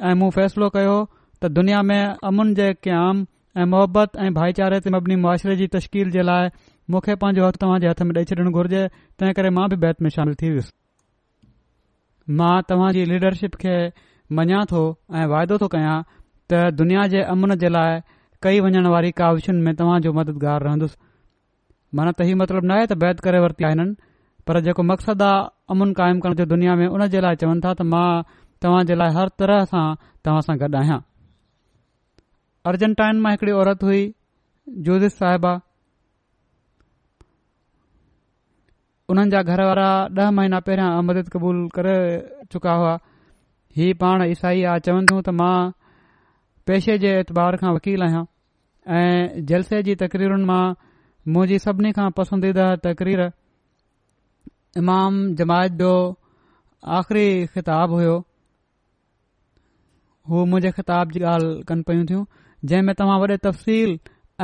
ऐं 0.10 0.14
मूं 0.24 0.30
फ़ैसिलो 0.40 0.70
कयो 0.76 0.98
त 1.06 1.52
दुनिया 1.60 1.82
में 1.92 2.04
अमुन 2.32 2.54
जे 2.60 2.68
क़याम 2.88 3.24
ऐं 3.62 3.66
मोहबत 3.76 4.22
ऐं 4.26 4.34
भाईचारे 4.40 4.80
ते 4.88 4.94
मबनी 4.98 5.16
मुआरे 5.26 5.56
जी 5.64 5.70
तशकील 5.80 6.12
जे 6.18 6.28
लाइ 6.34 6.52
मूंखे 6.96 7.16
पंहिंजो 7.24 7.48
हक़ 7.48 7.62
तव्हां 7.66 7.80
जे 7.86 7.90
हथ 7.94 8.06
में 8.12 8.14
ॾेई 8.22 8.32
छॾण 8.34 8.52
घुर्जे 8.58 8.84
तंहिं 8.98 9.34
करे 9.42 9.56
मां 9.60 9.70
बि 9.76 9.82
बैत 9.88 10.08
में 10.08 10.14
शामिल 10.20 10.36
थी 10.42 10.50
वयुसि 10.56 10.72
मां 12.40 12.56
तव्हां 12.72 12.90
जी 12.96 13.04
लीडरशिप 13.12 13.56
खे 13.64 13.76
मञा 14.40 14.60
थो 14.72 14.82
ऐं 15.20 15.26
वाइदो 15.32 15.58
थो 15.64 15.68
कयां 15.76 15.96
त 16.04 16.74
दुनिया 16.82 17.06
जे 17.14 17.22
अमन 17.34 17.56
जे 17.64 17.70
लाइ 17.76 18.00
कई 18.46 18.60
वञण 18.66 18.88
वारी 18.94 19.12
काविशुनि 19.22 19.62
में 19.68 19.74
तव्हांजो 19.82 20.14
मददगार 20.20 20.64
रहंदुसि 20.68 20.98
माना 22.00 22.12
त 22.18 22.28
हीउ 22.30 22.36
मतिलबु 22.42 22.68
न 22.68 22.72
आहे 22.78 22.86
त 22.92 22.98
बैद 23.06 23.20
करे 23.28 23.40
वरिती 23.46 23.66
हिननि 23.66 23.96
पर 24.48 24.60
जेको 24.68 24.84
मक़सदु 24.92 25.26
आहे 25.32 25.42
अमुन 25.76 25.94
क़ाइमु 26.00 26.20
करण 26.26 26.36
जो 26.42 26.46
दुनिया 26.54 26.76
में 26.82 26.88
उन 26.88 27.08
जे 27.16 27.22
लाइ 27.28 27.36
चवनि 27.44 27.62
था 27.66 27.74
त 27.82 27.88
मां 27.94 28.08
तव्हां 28.66 28.84
जे 28.92 28.96
लाइ 29.02 29.14
हर 29.18 29.34
तरह 29.42 29.66
सां 29.74 29.86
तव्हां 30.26 30.42
सां 30.50 30.58
गॾु 30.64 30.80
आहियां 30.84 31.00
अर्जेंटाइन 32.74 33.22
मां 33.26 33.34
हिकड़ी 33.36 33.52
औरत 33.64 33.84
हुई 33.90 34.02
जो 34.90 34.98
साहिबा 35.20 35.54
उन्हनि 39.12 39.32
जा 39.36 39.42
घर 39.52 39.60
वारा 39.68 39.90
ॾह 40.24 40.30
महीना 40.40 40.60
पहिरियां 40.68 41.04
मदद 41.06 41.30
क़बूल 41.36 41.58
करे 41.78 41.96
चुका 42.52 42.74
हुआ 42.82 42.92
हीउ 43.80 43.96
पाण 44.04 44.22
ईसाई 44.36 44.62
आहे 44.72 44.84
चवन 44.88 45.10
त 45.16 45.34
मां 45.40 45.56
पेशे 46.70 46.96
जे 47.04 47.12
एतबार 47.24 47.58
खां 47.64 47.72
वकील 47.78 48.06
आहियां 48.08 48.22
ऐं 49.00 49.44
जलसे 49.52 49.82
जी 49.88 49.96
तक़रीरुनि 50.04 50.48
मां 50.52 50.64
मुंहिंजी 51.36 51.58
सभिनी 51.66 51.92
खां 51.98 52.06
पसंदीदा 52.20 52.70
तक़रीर 52.86 53.26
इमाम 54.84 55.20
जमायत 55.44 55.76
जो 55.84 55.92
आख़री 57.00 57.26
ख़िताब 57.58 57.98
हुयो 58.00 58.16
हू 60.30 60.46
मुंहिंजे 60.54 60.74
ख़िताब 60.80 61.14
जी 61.18 61.26
ॻाल्हि 61.34 61.68
कनि 61.74 61.90
पयूं 61.92 62.08
थियूं 62.14 62.24
जंहिं 62.72 62.82
में 62.88 62.96
तफ़सील 63.50 63.94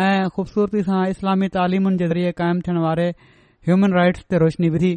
ऐं 0.10 0.28
ख़ूबसूरती 0.36 0.84
सां 0.92 1.02
इस्लामी 1.16 1.52
तालीमुनि 1.58 2.04
जे 2.04 2.14
ज़रिए 2.16 2.36
क़ाइमु 2.44 2.68
थियण 2.70 2.82
वारे 2.90 3.10
ह्यूमन 3.68 3.94
राइट्स 3.98 4.26
ते 4.32 4.38
रोशनी 4.42 4.68
विधी 4.74 4.90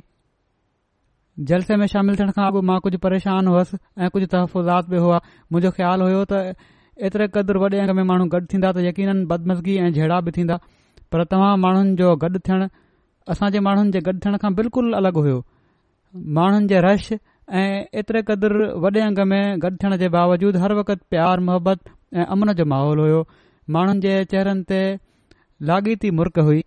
जलसे 1.50 1.76
में 1.80 1.86
शामिल 1.92 2.16
थियण 2.18 2.28
खां 2.36 2.48
अॻु 2.50 2.60
मां 2.70 2.74
कुझु 2.84 2.98
परेशान 3.06 3.48
हुयुसि 3.52 3.76
ऐं 3.76 4.10
कुझु 4.16 4.26
तहफ़ुज़ात 4.34 4.90
बि 4.92 4.98
हुआ 5.04 5.16
मुंहिंजो 5.24 5.70
ख़्यालु 5.78 6.04
हुयो 6.08 6.20
त 6.32 6.54
एतिरे 7.08 7.26
क़दुरु 7.38 7.60
वॾे 7.62 7.80
अंग 7.86 7.90
में 7.98 8.02
माण्हू 8.10 8.26
गॾु 8.36 8.40
थींदा 8.52 8.70
त 8.76 8.84
यकीन 8.86 9.22
बदमज़गी 9.32 9.76
ऐं 9.86 9.90
झेड़ा 9.98 10.18
बि 10.28 10.34
थींदा 10.38 10.58
पर 11.14 11.24
तव्हां 11.34 11.50
माण्हुनि 11.64 11.96
जो 12.02 12.12
गॾु 12.26 12.42
थियण 12.48 12.66
असां 13.34 13.50
जे 13.56 13.64
माण्हुनि 13.70 13.94
जे 13.98 14.04
गॾु 14.10 14.16
थियण 14.26 14.40
खां 14.44 14.52
बिल्कुलु 14.62 14.94
अलगि॒ 15.02 15.24
हुयो 15.28 15.40
माण्हुनि 16.38 16.70
जे 16.74 16.84
रश 16.88 17.10
ऐं 17.14 17.68
एतिरे 18.02 18.22
क़दुरु 18.32 18.70
वॾे 18.86 19.04
अंग 19.10 19.22
में 19.34 19.40
गॾु 19.66 19.76
थियण 19.84 19.96
जे 20.04 20.12
बावजूद 20.20 20.60
हर 20.66 20.76
वक़्तु 20.80 21.10
प्यारु 21.16 21.48
मोहबत 21.52 21.94
ऐं 22.20 22.28
अमन 22.36 22.56
जो 22.62 22.68
माहौल 22.74 23.06
हो 23.08 23.22
माण्हुनि 23.78 24.04
जे 24.10 24.18
चेहरनि 24.34 24.68
ते 24.74 24.82
लाॻीती 25.72 26.14
मुर्क 26.20 26.46
हुई 26.50 26.66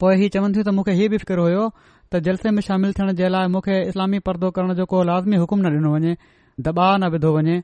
पोइ 0.00 0.14
इहे 0.16 0.28
चवनि 0.34 0.52
थियूं 0.56 0.64
त 0.64 0.68
मूंखे 0.78 0.92
हीउ 0.98 1.08
बि 1.14 1.18
फिक्र 1.24 1.38
हुयो 1.46 1.64
त 2.12 2.18
जलसे 2.26 2.50
में 2.56 2.62
शामिल 2.68 2.92
थियण 2.96 3.12
जे 3.20 3.28
लाइ 3.34 3.46
मूंखे 3.56 3.76
इस्लामी 3.92 4.18
परदो 4.28 4.50
करण 4.56 4.74
जो 4.80 4.86
को 4.92 5.02
लाज़मी 5.10 5.36
हुकुम 5.42 5.60
न 5.66 5.76
ॾिनो 5.76 5.92
वञे 5.94 6.14
दबाउ 6.68 6.96
न 7.00 7.08
विधो 7.14 7.30
वञे 7.36 7.56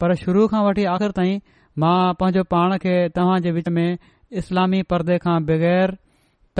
पर 0.00 0.14
शुरू 0.22 0.46
खां 0.52 0.60
वठी 0.68 0.84
आख़िर 0.94 1.14
ताईं 1.16 1.40
मां 1.84 1.96
पंहिंजो 2.20 2.44
पाण 2.54 2.76
खे 2.84 2.94
तव्हां 3.18 3.38
जे 3.46 3.52
विच 3.58 3.68
में 3.78 3.98
इस्लामी 4.42 4.82
पर्दे 4.92 5.18
खां 5.26 5.36
बग़ैर 5.50 5.96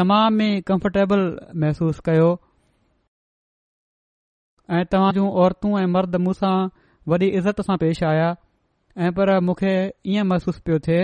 तमाम 0.01 0.41
ई 0.47 0.61
कम्फर्टेबल 0.71 1.23
महसूस 1.65 2.01
कयो 2.09 2.29
ऐं 4.79 4.85
तव्हां 4.95 5.13
जूं 5.19 5.27
औरतूं 5.45 5.73
ऐं 5.83 5.85
मर्द 5.97 6.17
मूसां 6.27 6.57
वॾी 7.13 7.29
इज़त 7.43 7.61
सां 7.69 7.77
पेश 7.85 8.03
आया 8.15 8.29
ऐं 9.07 9.13
पर 9.21 9.33
मूंखे 9.51 9.73
ईअं 10.17 10.27
महसूस 10.33 10.59
पियो 10.67 10.79
थे 10.89 10.99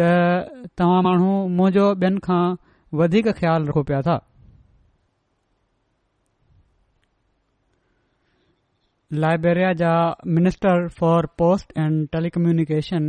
त 0.00 0.12
तव्हां 0.82 1.02
माण्हू 1.08 1.32
मुंहिंजो 1.58 1.88
ॿियनि 2.02 2.24
खां 2.28 2.42
वधीक 3.00 3.28
ख़्यालु 3.36 3.64
रखो 3.68 3.82
पिया 3.90 4.00
था 4.08 4.14
लाइब्रेरी 9.22 9.64
जा 9.80 9.92
minister 10.36 10.88
for 10.98 11.26
post 11.40 11.72
and 11.78 11.96
telecommunication 12.14 13.04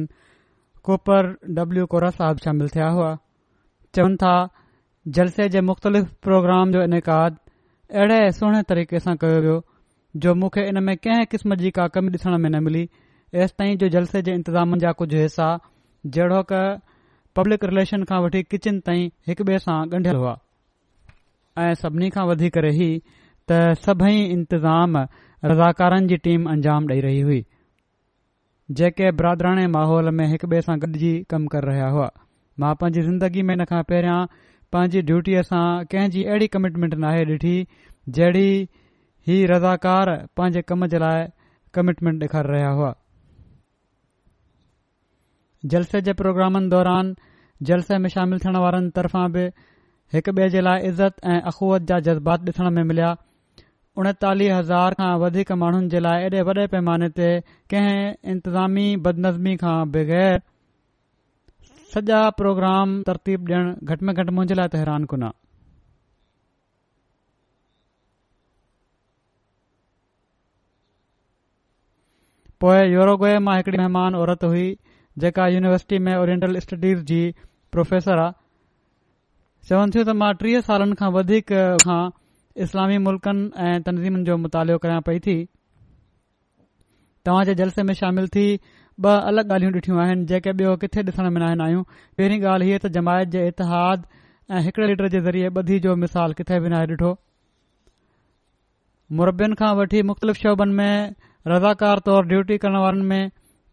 Cooper 0.90 1.30
डब्लयू 1.60 1.86
कोरा 1.94 2.10
साहब 2.18 2.38
शामिल 2.46 2.70
थिया 2.76 2.88
हुआ 2.98 3.12
चवन 3.96 4.16
था 4.24 4.34
जलसे 5.18 5.48
जे 5.56 5.62
मुख़्तलिफ़ 5.70 6.10
प्रोग्राम 6.28 6.72
जो 6.76 6.84
इनक़ाद 6.90 7.38
अहिड़े 7.94 8.20
सुहिणे 8.40 8.62
तरीक़े 8.74 9.00
सां 9.08 9.16
कयो 9.24 9.40
वियो 9.46 9.60
जो 10.26 10.34
मूंखे 10.42 10.68
इन 10.72 10.84
में 10.90 10.96
कंहिं 11.06 11.26
किस्म 11.36 11.56
जी 11.64 11.72
का 11.80 11.88
कमी 11.98 12.12
ॾिसण 12.18 12.38
में 12.46 12.50
न 12.50 12.64
मिली 12.70 12.84
ऐसि 13.46 13.54
ताईं 13.58 13.78
जो 13.78 13.88
जलसे 13.98 14.22
जे 14.30 14.34
इंतिज़ाम 14.42 14.76
जा 14.86 14.92
कुझु 15.02 15.18
हिसा 15.18 15.50
जहिड़ो 16.18 16.42
पब्लिक 17.38 17.64
रिलेशन 17.70 18.04
खां 18.10 18.18
वठी 18.26 18.42
किचन 18.54 18.78
ताईं 18.90 19.08
हिकु 19.30 19.46
ॿिए 19.50 19.58
सां 19.64 19.76
ॻंढियल 19.98 20.20
हुआ 20.22 20.34
ऐं 21.64 21.74
सभिनी 21.82 22.10
खां 22.18 22.24
वधीक 22.30 22.58
रही 22.68 22.86
त 23.52 23.58
सभई 23.88 24.22
इंतज़ाम 24.36 24.96
रज़ाकारनि 25.52 26.08
जी 26.12 26.18
टीम 26.28 26.46
अंजाम 26.54 26.88
ॾेई 26.96 27.02
रही 27.08 27.20
हुई 27.30 27.42
जेके 28.82 29.10
बरादराणे 29.22 29.66
माहौल 29.76 30.10
में 30.20 30.26
हिक 30.36 30.46
ॿिए 30.52 30.62
सां 30.70 30.78
गॾिजी 30.86 31.12
कमु 31.34 31.52
करे 31.56 31.70
रहिया 31.72 31.90
हुआ 31.98 32.08
मां 32.64 32.72
पंहिंजी 32.84 33.06
ज़िंदगी 33.12 33.44
में 33.50 33.54
इन 33.58 33.66
खां 33.74 33.84
पहिरियों 33.94 34.20
पंहिंजी 34.78 35.02
ड्यूटीअ 35.12 35.44
सां 35.54 35.66
कंहिंजी 35.96 36.24
अहिड़ी 36.34 36.48
कमिटमेंट 36.58 36.98
नाहे 37.06 37.26
डि॒ठी 37.34 37.58
जहिड़ी 38.20 38.50
ही 39.32 39.42
रज़ाकार 39.56 40.16
पंहिंजे 40.40 40.62
कम 40.74 40.92
जे 40.96 41.04
लाइ 41.08 41.32
कमिटमेंट 41.80 42.24
ॾेखारी 42.28 42.54
रहिया 42.56 42.72
हुआ 42.80 42.96
जलसे 45.74 46.02
जे 46.06 46.14
प्रोग्रामनि 46.20 46.68
दौरान 46.70 47.14
जलसे 47.68 47.98
में 48.04 48.10
शामिल 48.16 48.40
थियण 48.40 48.58
वारनि 48.64 48.90
तरफ़ां 48.98 49.32
बि 49.38 49.46
हिकु 50.14 50.32
ॿिए 50.40 50.50
जे 50.56 50.62
लाइ 50.66 50.88
इज़त 50.90 51.24
ऐं 51.34 51.40
अख़ुवत 51.52 51.86
जा 51.92 52.00
जज़्बात 52.08 52.48
ॾिसण 52.50 52.70
में 52.76 52.84
मिलिया 52.90 53.14
उणेतालीह 54.02 54.58
हज़ार 54.58 54.94
खां 55.02 55.10
वधीक 55.22 55.52
माण्हुनि 55.64 55.88
जे 55.96 56.00
लाइ 56.08 56.26
एॾे 56.28 56.42
वॾे 56.50 56.66
पैमाने 56.76 57.08
ते 57.22 57.30
कंहिं 57.74 58.34
इंतिज़ामी 58.36 58.86
बदनज़मी 59.10 59.56
खां 59.64 59.76
बगैर 59.98 60.40
सॼा 61.96 62.20
प्रोग्राम 62.42 62.98
तरतीब 63.12 63.52
ॾियणु 63.52 63.76
घटि 63.92 64.06
में 64.12 64.16
घटि 64.16 64.36
मुंहिंजे 64.40 64.56
लाइ 64.62 64.74
तरान 64.78 65.06
कुना 65.16 65.32
पोए 72.66 72.88
यूरोगे 72.94 73.38
मां 73.50 73.56
हिकड़ी 73.62 73.78
महिमान 73.82 74.16
औरत 74.26 74.44
हुई 74.54 74.68
जेका 75.24 75.48
यूनिवर्सिटी 75.48 75.98
में 76.06 76.16
ओरिएंटल 76.16 76.58
स्टडीज़ 76.64 77.04
जी 77.10 77.20
प्रोफेसर 77.72 78.20
आहे 78.20 78.34
चवन 79.70 79.92
थियूं 79.94 80.06
त 80.08 80.16
मां 80.22 80.32
टीह 80.42 80.62
सालनि 80.70 80.96
खां 81.02 81.12
वधीक 81.18 81.54
खां 81.84 82.00
इस्लामी 82.66 82.98
मुल्कनि 83.06 83.46
ऐं 83.68 83.78
तनज़ीमनि 83.86 84.24
जो 84.30 84.38
मुतालो 84.48 84.78
कयां 84.88 84.98
पई 85.10 85.20
थी 85.28 85.36
तव्हां 87.30 87.56
जलसे 87.62 87.84
में 87.90 87.94
शामिल 88.04 88.28
थी 88.38 88.48
ॿ 89.04 89.24
अलगि॒ 89.30 89.48
ॻाल्हियूं 89.54 89.72
ॾिठियूं 89.78 89.98
आहिनि 90.02 90.24
जेके 90.32 90.52
बि॒यो 90.60 90.76
किथे 90.82 91.02
डि॒सण 91.08 91.30
में 91.38 91.40
न 91.42 91.48
आहिनि 91.64 91.80
पहिरीं 92.20 92.38
ॻाल्हि 92.44 92.68
हीअ 92.70 92.78
त 92.84 92.92
जमायत 92.98 93.32
जे 93.34 93.42
इतिहाद 93.54 94.06
ऐं 94.52 94.62
हिकड़े 94.68 94.88
लीटर 94.92 95.08
जे 95.16 95.20
ज़रिए 95.26 95.50
ॿधी 95.62 95.80
जो 95.86 95.96
मिसाल 96.04 96.36
किथे 96.40 96.60
बि 96.66 96.70
नाहे 96.74 96.86
डि॒ठो 96.92 97.10
मुरबनि 99.22 99.58
खां 99.64 99.72
वठी 99.82 100.04
मुख़्तलिफ़ 100.12 100.40
शोभनि 100.46 100.76
में 100.78 101.16
रज़ाकार 101.56 102.04
तौर 102.10 102.30
डयूटी 102.32 102.58
करण 102.66 102.80
वारनि 102.86 103.06
में 103.12 103.22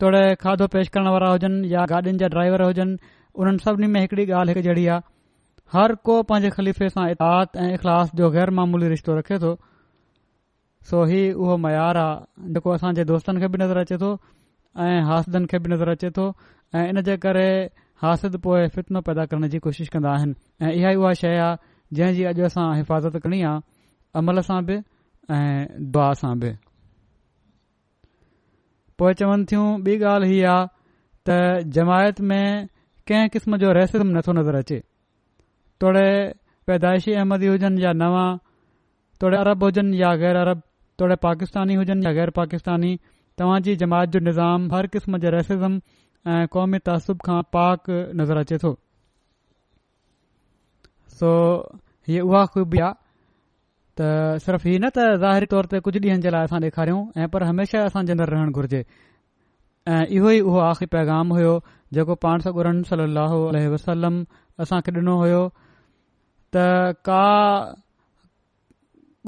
तोड़े 0.03 0.23
खाधो 0.43 0.67
पेश 0.75 0.89
करण 0.95 1.09
वारा 1.15 1.27
हुजनि 1.31 1.69
या 1.73 1.83
गाडियुनि 1.91 2.19
जा 2.21 2.29
ड्राइवर 2.35 2.63
हुजनि 2.67 2.95
उन्हनि 3.43 3.59
सभिनी 3.65 3.87
में 3.91 3.99
हिकड़ी 4.01 4.23
ॻाल्हि 4.39 4.55
हिकु 4.55 4.63
जहिड़ी 4.69 4.87
आहे 4.95 4.99
हर 5.75 5.95
को 6.09 6.17
पंहिंजे 6.31 6.49
खलीफ़े 6.57 6.89
सां 6.95 7.05
इताद 7.13 7.55
ऐं 7.65 7.69
इख़लास 7.77 8.11
जो 8.21 8.31
गैर 8.37 8.51
मामूली 8.61 8.89
रिश्तो 8.95 9.17
रखे 9.19 9.39
तो 9.45 9.53
सो 10.91 11.05
ही 11.13 11.21
उहो 11.45 11.57
मयार 11.67 12.01
आहे 12.01 12.49
जेको 12.57 12.73
असां 12.79 12.93
दोस्तनि 13.13 13.45
खे 13.45 13.51
बि 13.55 13.61
नज़र 13.63 13.81
अचे 13.85 13.99
थो 14.03 14.11
ऐं 14.87 14.99
हासिदनि 15.13 15.53
खे 15.55 15.63
बि 15.69 15.73
नज़र 15.75 15.95
अचे 15.95 16.11
थो 16.19 16.27
ऐं 16.81 16.85
इन 16.95 17.01
जे 17.11 17.17
करे 17.27 17.47
हासि 18.07 18.33
पोइ 18.49 18.67
फितनो 18.79 19.05
पैदा 19.11 19.29
करण 19.35 19.49
जी 19.55 19.63
कोशिश 19.69 19.95
कंदा 19.97 20.17
आहिनि 20.17 20.37
ऐ 20.65 20.73
इहा 20.81 20.95
ई 20.97 21.01
उहा 21.05 21.15
शइ 21.23 21.39
आहे 21.47 21.55
जंहिं 22.01 22.19
जी 22.21 22.29
अॼु 22.35 22.51
असां 22.51 22.67
हिफ़ाज़त 22.83 23.23
करणी 23.29 23.41
आहे 23.55 23.65
अमल 24.25 24.45
सां 24.53 24.61
बि 24.73 24.81
ऐं 25.41 25.51
दुआ 25.99 26.11
सां 26.25 26.35
बि 26.45 26.55
पोइ 29.03 29.15
चवनि 29.21 29.45
थियूं 29.51 29.69
ॿी 29.87 29.95
ॻाल्हि 30.09 30.31
हीअ 30.33 30.49
आहे 30.49 30.67
त 31.27 31.67
जमायत 31.77 32.21
में 32.31 32.67
कंहिं 33.11 33.29
क़िस्म 33.37 33.57
जो 33.63 33.73
रसिज़म 33.79 34.11
नथो 34.17 34.33
नज़र 34.39 34.55
अचे 34.59 34.79
तोड़े 35.85 36.05
पैदाइशी 36.71 37.13
अहमदी 37.23 37.47
हुजनि 37.53 37.85
या 37.85 37.93
नवा 38.03 38.23
तोड़े 39.25 39.37
अरब 39.39 39.65
हुजनि 39.69 40.03
या 40.03 40.13
ग़ैर 40.23 40.37
अरब 40.45 40.63
तोड़े 41.03 41.17
पाकिस्तानी 41.27 41.75
हुजनि 41.81 42.07
या 42.07 42.13
ग़ैर 42.21 42.31
पाकिस्तानी 42.39 42.93
तव्हां 43.43 43.59
जी 43.69 43.75
जमायत 43.83 44.11
जो 44.15 44.21
निज़ाम 44.31 44.71
हर 44.77 44.87
क़िस्म 44.97 45.19
जे 45.27 45.35
रसिज़म 45.39 45.81
ऐं 46.37 46.47
क़ौमी 46.55 46.79
तहसुब 46.91 47.27
खां 47.31 47.41
पाक 47.59 47.91
नज़र 48.23 48.45
अचे 48.47 48.59
थो 48.67 48.75
सो 51.19 51.33
हीअ 52.11 52.23
उहा 52.31 52.45
ख़ूबी 52.57 52.83
आहे 52.91 53.02
त 54.01 54.05
सिर्फ़ 54.45 54.67
ई 54.73 54.79
न 54.81 54.89
त 54.97 55.21
ज़ाहिरी 55.23 55.47
तौर 55.53 55.65
ते 55.73 55.77
कुझु 55.87 56.01
ॾींहनि 56.01 56.23
जे 56.27 56.31
लाइ 56.35 56.45
असां 56.49 56.61
ॾेखारियूं 56.67 57.01
ऐं 57.23 57.29
पर 57.33 57.43
हमेशा 57.49 57.81
असांजे 57.89 58.15
नर 58.21 58.31
रहण 58.35 58.51
घुर्जे 58.61 58.81
ऐं 59.93 60.07
इहो 60.17 60.31
ई 60.37 60.41
उहो 60.49 60.59
आख़िरी 60.69 60.89
पैगाम 60.97 61.33
हुयो 61.37 61.53
जेको 61.99 62.15
पाण 62.25 62.41
सां 62.47 62.53
गुरन 62.59 62.79
वसलम 62.89 63.13
लहलम 63.57 64.17
असांखे 64.65 64.95
ॾिनो 65.01 65.17
हो 65.25 65.43
त 66.57 66.65
का 67.09 67.27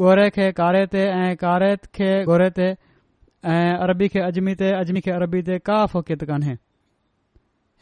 गोरे 0.05 0.29
खे 0.37 0.47
कारे 0.63 0.83
ते 0.97 1.03
ऐं 1.19 1.37
कारे 1.45 1.71
खे 1.99 2.11
गोरे 2.33 2.49
ते 2.61 2.69
ऐं 3.57 3.77
अरबी 3.89 4.09
खे 4.17 4.25
अजमी 4.33 4.55
ते 4.65 4.73
अजमी 4.81 5.01
खे 5.09 5.11
अरबी 5.21 5.43
ते 5.53 5.59
का 5.69 5.85
फ़ोकियत 5.97 6.25
कान्हे 6.33 6.57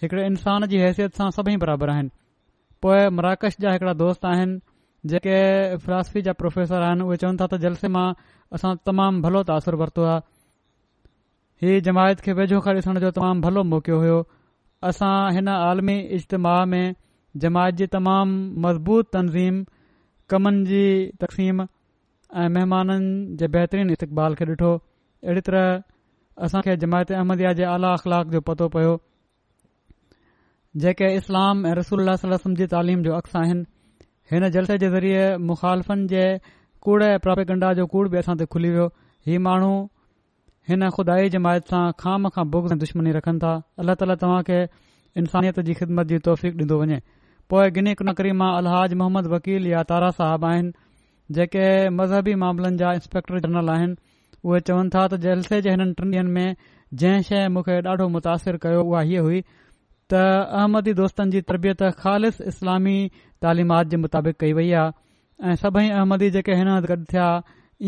हिकड़े 0.02 0.26
इंसान 0.34 0.66
जी 0.74 0.82
हैसियत 0.88 1.14
सां 1.22 1.30
सभई 1.40 1.56
बराबरि 1.68 1.94
आहिनि 1.96 2.12
पोइ 2.82 3.06
मराकश 3.22 3.56
जा 3.66 3.72
हिकिड़ा 3.78 3.94
दोस्त 4.04 4.26
आहिनि 4.34 4.60
जेके 5.10 5.36
फिलासफी 5.84 6.20
जा 6.26 6.32
प्रोफेसर 6.40 6.82
आहिनि 6.88 7.04
उहे 7.06 7.16
चवनि 7.22 7.36
था 7.40 7.46
त 7.50 7.54
जलसे 7.62 7.88
मां 7.94 8.06
असां 8.56 8.74
तमामु 8.86 9.22
भलो 9.24 9.40
त 9.46 9.50
असरु 9.58 9.76
वरितो 9.80 10.02
आहे 10.10 10.20
हीउ 11.72 11.80
जमायत 11.88 12.20
खे 12.26 12.32
वेझो 12.40 12.60
खां 12.66 12.74
ॾिसण 12.76 13.00
जो 13.04 13.10
तमामु 13.18 13.40
भलो 13.46 13.62
मौको 13.72 13.96
होयो 14.02 14.18
असां 14.90 15.14
हिन 15.34 15.48
आलमी 15.54 15.96
इजतमाह 16.18 16.64
में 16.74 16.86
जमायत 17.42 17.74
जी 17.80 17.86
तमाम 17.96 18.28
मज़बूत 18.64 19.10
तनज़ीम 19.16 19.62
कमनि 20.30 20.62
जी 20.70 20.84
तक़सीम 21.22 21.56
ऐं 21.64 22.48
महिमाननि 22.54 23.12
जे 23.42 23.46
बेहतरीन 23.54 23.90
इस्तबाल 23.96 24.34
खे 24.40 24.44
ॾिठो 24.52 24.72
अहिड़ी 24.78 25.44
तरह 25.50 25.68
असां 26.46 26.62
खे 26.68 26.76
जमायत 26.84 27.10
अहमद 27.18 27.46
जे 27.60 27.64
आला 27.74 27.92
अख़लाक 27.98 28.34
जो 28.36 28.40
पतो 28.50 28.68
पयो 28.76 28.94
जेके 30.84 31.14
इस्लाम 31.20 31.66
ऐं 31.70 31.74
रसूल 31.84 32.14
सलम 32.26 32.54
जी 32.62 32.66
तालीम 32.76 33.02
जो 33.10 33.14
अक्स 33.22 33.36
आहिनि 33.44 33.64
हिन 34.32 34.48
जलसे 34.54 34.76
जे 34.82 34.88
ज़रिए 34.90 35.22
मुखालफ़न 35.46 36.06
जे 36.10 36.20
कूड़ 36.84 37.02
ऐं 37.04 37.18
प्रोपिकंडा 37.24 37.72
जो 37.78 37.86
कूड़ 37.94 38.06
बि 38.12 38.16
असां 38.20 38.36
ते 38.42 38.44
खुली 38.52 38.68
वियो 38.76 38.84
हीउ 39.28 39.40
माण्हू 39.46 39.72
हिन 40.68 40.88
खुदा 40.98 41.16
जमायत 41.34 41.72
सां 41.72 41.80
खाम 42.04 42.28
खां 42.36 42.44
भुग 42.54 42.70
दुश्मनी 42.84 43.12
रखनि 43.16 43.42
था 43.42 43.50
अलाह 43.84 43.98
ताल 44.02 44.14
तव्हां 44.22 44.38
खे 44.50 44.56
इंसानियत 45.24 45.60
जी 45.68 45.74
ख़िदमत 45.80 46.10
जी 46.12 46.20
तौफ़ीक़ 46.28 46.56
ॾिनो 46.62 46.78
वञे 46.84 46.98
पोइ 47.54 47.74
गिनी 47.78 47.94
ककरी 48.00 48.32
मां 48.42 48.50
अलहाज 48.62 48.94
मोहम्मद 49.02 49.28
वकील 49.34 49.66
या 49.72 49.82
तारा 49.92 50.08
साहब 50.20 50.48
आहिनि 50.52 51.36
जेके 51.38 51.66
मज़हबी 52.00 52.34
मामलनि 52.44 52.82
जा 52.84 52.94
इंस्पेक्टर 53.02 53.44
जनरल 53.48 53.74
आहिनि 53.74 53.96
उहे 53.98 54.62
चवनि 54.70 54.94
था 54.96 55.06
त 55.12 55.20
जलसे 55.28 55.60
जे 55.68 55.76
हिननि 55.76 55.98
टिन 56.00 56.16
ॾींहनि 56.16 56.36
में 56.38 56.80
जंहिं 57.04 57.28
शइ 57.30 57.46
मूंखे 57.58 57.78
ॾाढो 57.94 58.08
मुतासिर 58.16 58.64
कयो 58.66 58.82
उहा 58.92 59.04
हीअ 59.10 59.26
हुई 59.28 59.44
त 60.10 60.20
अहमदी 60.60 60.92
दोस्तनि 61.00 61.30
जी 61.34 61.40
तरबियत 61.50 61.82
ख़ालि 62.02 62.30
इस्लामी 62.52 62.96
तालिमात 63.46 63.86
जे 63.92 63.96
मुताबिक़ 64.04 64.36
कई 64.44 64.52
वई 64.58 64.70
आहे 64.80 65.50
ऐं 65.50 65.54
सभई 65.62 65.88
अहमदी 65.98 66.30
जेके 66.36 66.54
हिन 66.60 66.68
हंधु 66.74 66.88
गॾु 66.92 67.04
थिया 67.12 67.26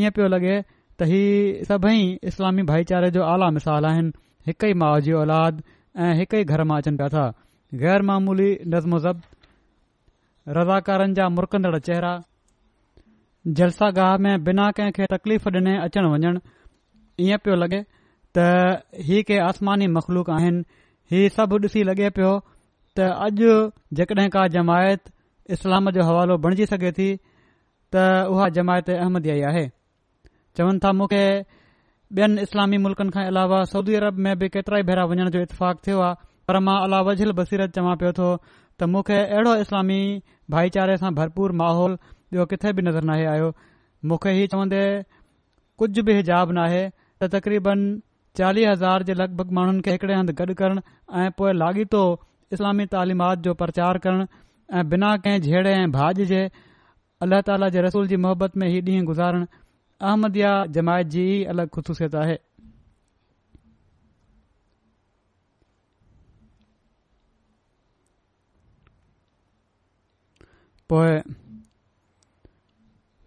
ईअं 0.00 0.14
पियो 0.18 0.28
लॻे 0.34 0.54
त 0.66 1.08
हीअ 1.12 1.64
सभई 1.70 1.98
इस्लामी 2.32 2.62
भाईचारे 2.70 3.10
जो 3.18 3.22
आला 3.32 3.50
मिसाल 3.58 3.86
आहिनि 3.90 4.12
हिकु 4.50 4.66
ई 4.74 4.78
माउ 4.84 5.00
जी 5.08 5.12
औलाद 5.22 5.62
ऐं 6.04 6.12
हिकु 6.22 6.36
ई 6.42 6.54
घर 6.54 6.64
मां 6.72 6.78
अचनि 6.84 6.96
पिया 7.00 7.08
था 7.16 7.26
गैर 7.82 8.06
मामूली 8.12 8.50
नज़्मज़ब 8.74 9.26
रज़ाकारनि 10.58 11.14
जा 11.20 11.28
मुरकंदड़ 11.38 11.78
चेहरा 11.90 12.14
जलसा 13.60 14.12
में 14.26 14.34
बिना 14.44 14.70
कंहिंखे 14.78 15.06
तकलीफ़ 15.16 15.48
डि॒ने 15.58 15.76
अचणु 15.88 16.12
वञणु 16.14 16.40
ईअं 17.28 17.40
पियो 17.44 17.56
लॻे 17.64 17.80
त 18.38 18.46
हीउ 19.10 19.22
के 19.30 19.38
आसमानी 19.50 19.86
मख़लूक 19.98 20.30
आहिनि 20.38 20.62
हीअ 21.12 21.28
सभु 21.36 21.56
ॾिसी 21.66 21.80
लॻे 21.86 22.08
पियो 22.18 22.28
त 22.98 23.06
अॼु 23.26 23.54
जेकॾहिं 23.98 24.28
का 24.36 24.46
जमायत 24.56 25.10
इस्लाम 25.56 25.90
जो 25.96 26.02
हवालो 26.10 26.36
बणिजी 26.46 26.66
सघे 26.70 26.92
थी 26.98 27.08
त 27.96 28.04
उहा 28.34 28.48
जमायत 28.58 28.88
अहमदयाई 28.94 29.40
आहे 29.50 29.64
चवनि 30.58 30.78
था 30.84 30.92
मूंखे 31.00 31.20
ॿियनि 32.20 32.42
इस्लामी 32.46 32.78
मुल्कनि 32.86 33.10
खां 33.16 33.24
अलावा 33.32 33.62
सउदी 33.72 33.94
अरब 34.00 34.18
में 34.26 34.32
बि 34.42 34.48
केतिरा 34.56 34.78
ई 34.78 34.86
भेरा 34.92 35.04
वञण 35.12 35.30
जो 35.36 35.40
इतफ़ाक़ 35.48 35.78
थियो 35.86 36.00
आहे 36.06 36.16
पर 36.48 36.58
मां 36.68 36.76
अला 36.86 37.00
वझल 37.10 37.32
बसीरत 37.42 37.76
चवां 37.80 37.94
पियो 38.02 38.12
थो 38.20 38.30
त 38.42 38.90
मूंखे 38.94 39.18
अहिड़ो 39.36 39.54
इस्लामी 39.66 40.00
भाईचारे 40.56 40.96
सां 41.04 41.12
भरपूर 41.20 41.52
माहौल 41.64 41.96
ॿियो 41.96 42.46
किथे 42.52 42.72
बि 42.78 42.82
नज़र 42.90 43.04
न 43.10 43.28
आयो 43.36 43.52
मूंखे 44.10 44.36
हीउ 44.38 44.52
चवंदे 44.56 44.82
कुझ 45.82 45.90
बि 46.10 46.16
हि 46.20 46.26
नाहे 46.60 46.82
त 46.88 47.34
तक़रीबन 47.36 47.84
चालीह 48.38 48.70
हज़ार 48.70 49.02
जे 49.08 49.14
लगि॒भगि॒ 49.14 49.54
माण्हुनि 49.56 49.80
खे 49.86 49.90
हिकड़े 49.94 50.14
हंधु 50.14 50.32
गॾु 50.38 50.54
करणु 50.60 50.80
ऐं 51.18 51.30
पोए 51.38 51.52
लाॻीतो 51.58 52.00
इस्लामी 52.54 52.86
तालिमात 52.94 53.38
जो 53.46 53.52
प्रचार 53.60 53.98
करणु 54.06 54.24
ऐं 54.78 54.88
बिना 54.94 55.10
कंहिं 55.26 55.40
जहिड़े 55.44 55.74
ऐं 55.82 55.90
बाज 55.96 56.20
जे 56.30 56.40
अल्ल्हा 57.26 57.40
ताला 57.50 57.68
जे 57.76 57.82
रसूल 57.86 58.08
जी 58.12 58.16
मोहबत 58.24 58.56
में 58.62 58.68
हीउ 58.68 58.82
ॾींहुं 58.86 59.04
गुज़ारणु 59.10 59.46
अहमद 60.08 60.36
या 60.36 60.54
जमायत 60.78 61.12
जी 61.14 61.44
अलगि॒ 61.52 61.70
ख़ुसूसियत 61.78 62.14
आहे 62.24 62.36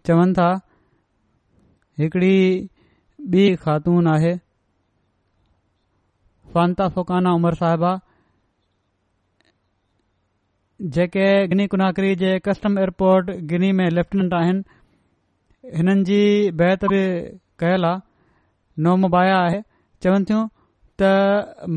चवनि 0.08 0.32
था 0.40 0.50
हिकड़ी 2.00 2.34
ॿी 3.42 3.54
ख़ातून 3.62 4.06
आहे 4.12 4.36
फांता 6.54 6.88
फुकाना 6.94 7.30
उमर 7.38 7.54
साहिबा 7.62 7.90
जेके 10.96 11.24
गिनी 11.52 11.66
कुनाकरी 11.74 12.14
जे 12.22 12.38
कस्टम 12.48 12.78
एयरपोर्ट 12.78 13.30
गिनी 13.52 13.70
में 13.80 13.88
लेफ्टिनेंट 13.98 14.34
आहिनि 14.40 15.76
हिननि 15.78 16.04
जी 16.10 16.20
बहितरी 16.60 17.00
कयल 17.64 17.84
आहे 17.90 18.96
मुबाया 19.06 19.36
आहे 19.46 19.58
चवनि 20.04 20.24
थियूं 20.30 20.44
त 21.02 21.08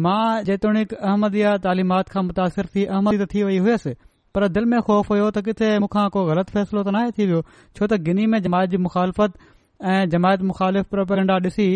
मां 0.05 0.19
जेतोणीक 0.49 0.93
अहमद 0.99 1.38
तालीमात 1.63 2.10
खां 2.15 2.23
मुतासिर 2.29 2.69
थी 2.75 2.86
अहमद 2.86 3.15
त 3.21 3.27
थी 3.34 3.43
वई 3.49 3.57
हुयसि 3.67 3.93
पर 4.36 4.47
दिल 4.57 4.65
में 4.73 4.79
ख़ौफ़ 4.88 5.10
हुयो 5.13 5.27
त 5.38 5.43
किथे 5.47 5.69
मूंखां 5.86 6.05
को 6.15 6.23
ग़लति 6.29 6.51
फ़ैसिलो 6.57 6.84
त 6.88 6.95
नाहे 6.97 7.12
थी 7.17 7.25
वियो 7.31 7.41
छो 7.53 7.86
त 7.89 7.99
गिनी 8.10 8.25
में 8.36 8.39
जमायत 8.47 8.69
जी 8.73 8.77
मुखालफ़त 8.86 9.47
ऐं 9.93 10.03
जमायत 10.15 10.41
मुखालिफ़ 10.53 10.88
प्रोपरंडा 10.95 11.36
ॾिसी 11.47 11.67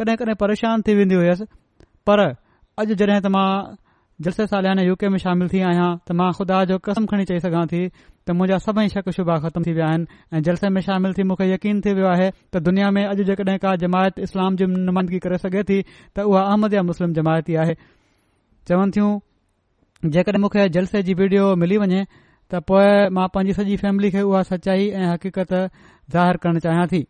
कॾहिं 0.00 0.16
कॾहिं 0.22 0.34
परेशान 0.44 0.82
थी 0.88 0.94
वेंदी 1.00 1.14
हुयसि 1.24 1.44
पर 2.08 2.22
अॼु 2.82 2.94
जॾहिं 3.00 3.20
त 3.26 3.32
मां 3.36 3.46
जलसे 4.26 4.46
सालयाने 4.50 4.84
यू 4.86 4.94
के 5.00 5.08
में 5.14 5.18
शामिल 5.22 5.48
थी 5.52 5.60
आहियां 5.70 5.88
त 5.96 6.12
मां 6.20 6.28
ख़ुदा 6.36 6.58
जो 6.72 6.78
कसम 6.88 7.06
खणी 7.12 7.24
चई 7.30 7.40
सघां 7.46 7.64
थी 7.72 7.80
त 8.00 8.36
मुंहिंजा 8.38 8.58
सभई 8.66 8.92
शक 8.94 9.10
शुभा 9.16 9.36
ख़त्म 9.46 9.66
थी 9.68 9.72
विया 9.78 9.88
आहिनि 9.94 10.06
ऐं 10.38 10.42
जलसे 10.48 10.68
में 10.76 10.80
शामिल 10.88 11.16
थी 11.18 11.26
मूंखे 11.30 11.48
यकीन 11.50 11.80
थी 11.86 11.94
वियो 11.98 12.06
आहे 12.12 12.28
त 12.36 12.62
दुनिया 12.68 12.90
में 12.98 13.02
अॼु 13.04 13.26
जेकॾहिं 13.30 13.56
का 13.66 13.74
जमायत 13.82 14.20
इस्लाम 14.28 14.56
जी 14.62 14.68
नुमाइदगी 14.76 15.18
करे 15.26 15.38
सघे 15.46 15.62
थी 15.72 15.80
त 15.90 16.26
उहा 16.30 16.44
अहमद 16.52 16.78
या 16.78 16.82
मुस्लिम 16.92 17.18
जमायती 17.20 17.58
आहे 17.64 17.74
चवनि 18.70 18.96
थियूं 18.98 19.10
जेकॾहिं 20.18 20.42
मूंखे 20.46 20.68
जलसे 20.78 21.02
जी 21.10 21.18
वीडियो 21.24 21.50
मिली 21.64 21.82
वञे 21.84 22.06
त 22.14 22.62
पोइ 22.72 22.86
मां 23.18 23.28
पंहिंजी 23.36 23.58
सॼी 23.60 23.76
फैमिली 23.84 24.10
खे 24.16 24.24
उहा 24.30 24.42
सचाई 24.54 24.88
ऐं 25.02 25.12
हक़ीक़त 25.12 25.54
ज़ाहिरु 26.16 26.44
करणु 26.46 26.64
चाहियां 26.68 26.88
थी 26.94 27.04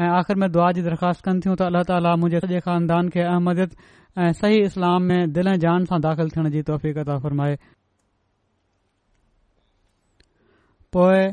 ऐं 0.00 0.06
आख़िर 0.16 0.36
में 0.36 0.50
दुआ 0.52 0.70
जी 0.72 0.82
दरख़्वास्त 0.86 1.20
कनि 1.26 1.40
थियूं 1.44 1.54
त 1.58 1.62
अल्ला 1.66 1.80
ताला 1.90 2.10
मुंहिंजे 2.22 2.38
सॼे 2.46 2.58
खानदान 2.66 3.08
खे 3.14 3.20
अहमद 3.20 3.60
ऐं 4.14 4.32
सही 4.40 4.58
इस्लाम 4.70 5.02
में 5.10 5.32
दिल 5.38 5.46
ऐं 5.52 5.56
जान 5.64 5.80
सां 5.90 5.98
दाख़िल 6.00 6.28
थियण 6.34 6.48
जी 6.56 6.62
तौफ़ 6.68 6.86
फ़रमाए 7.22 7.56
पोए 10.94 11.24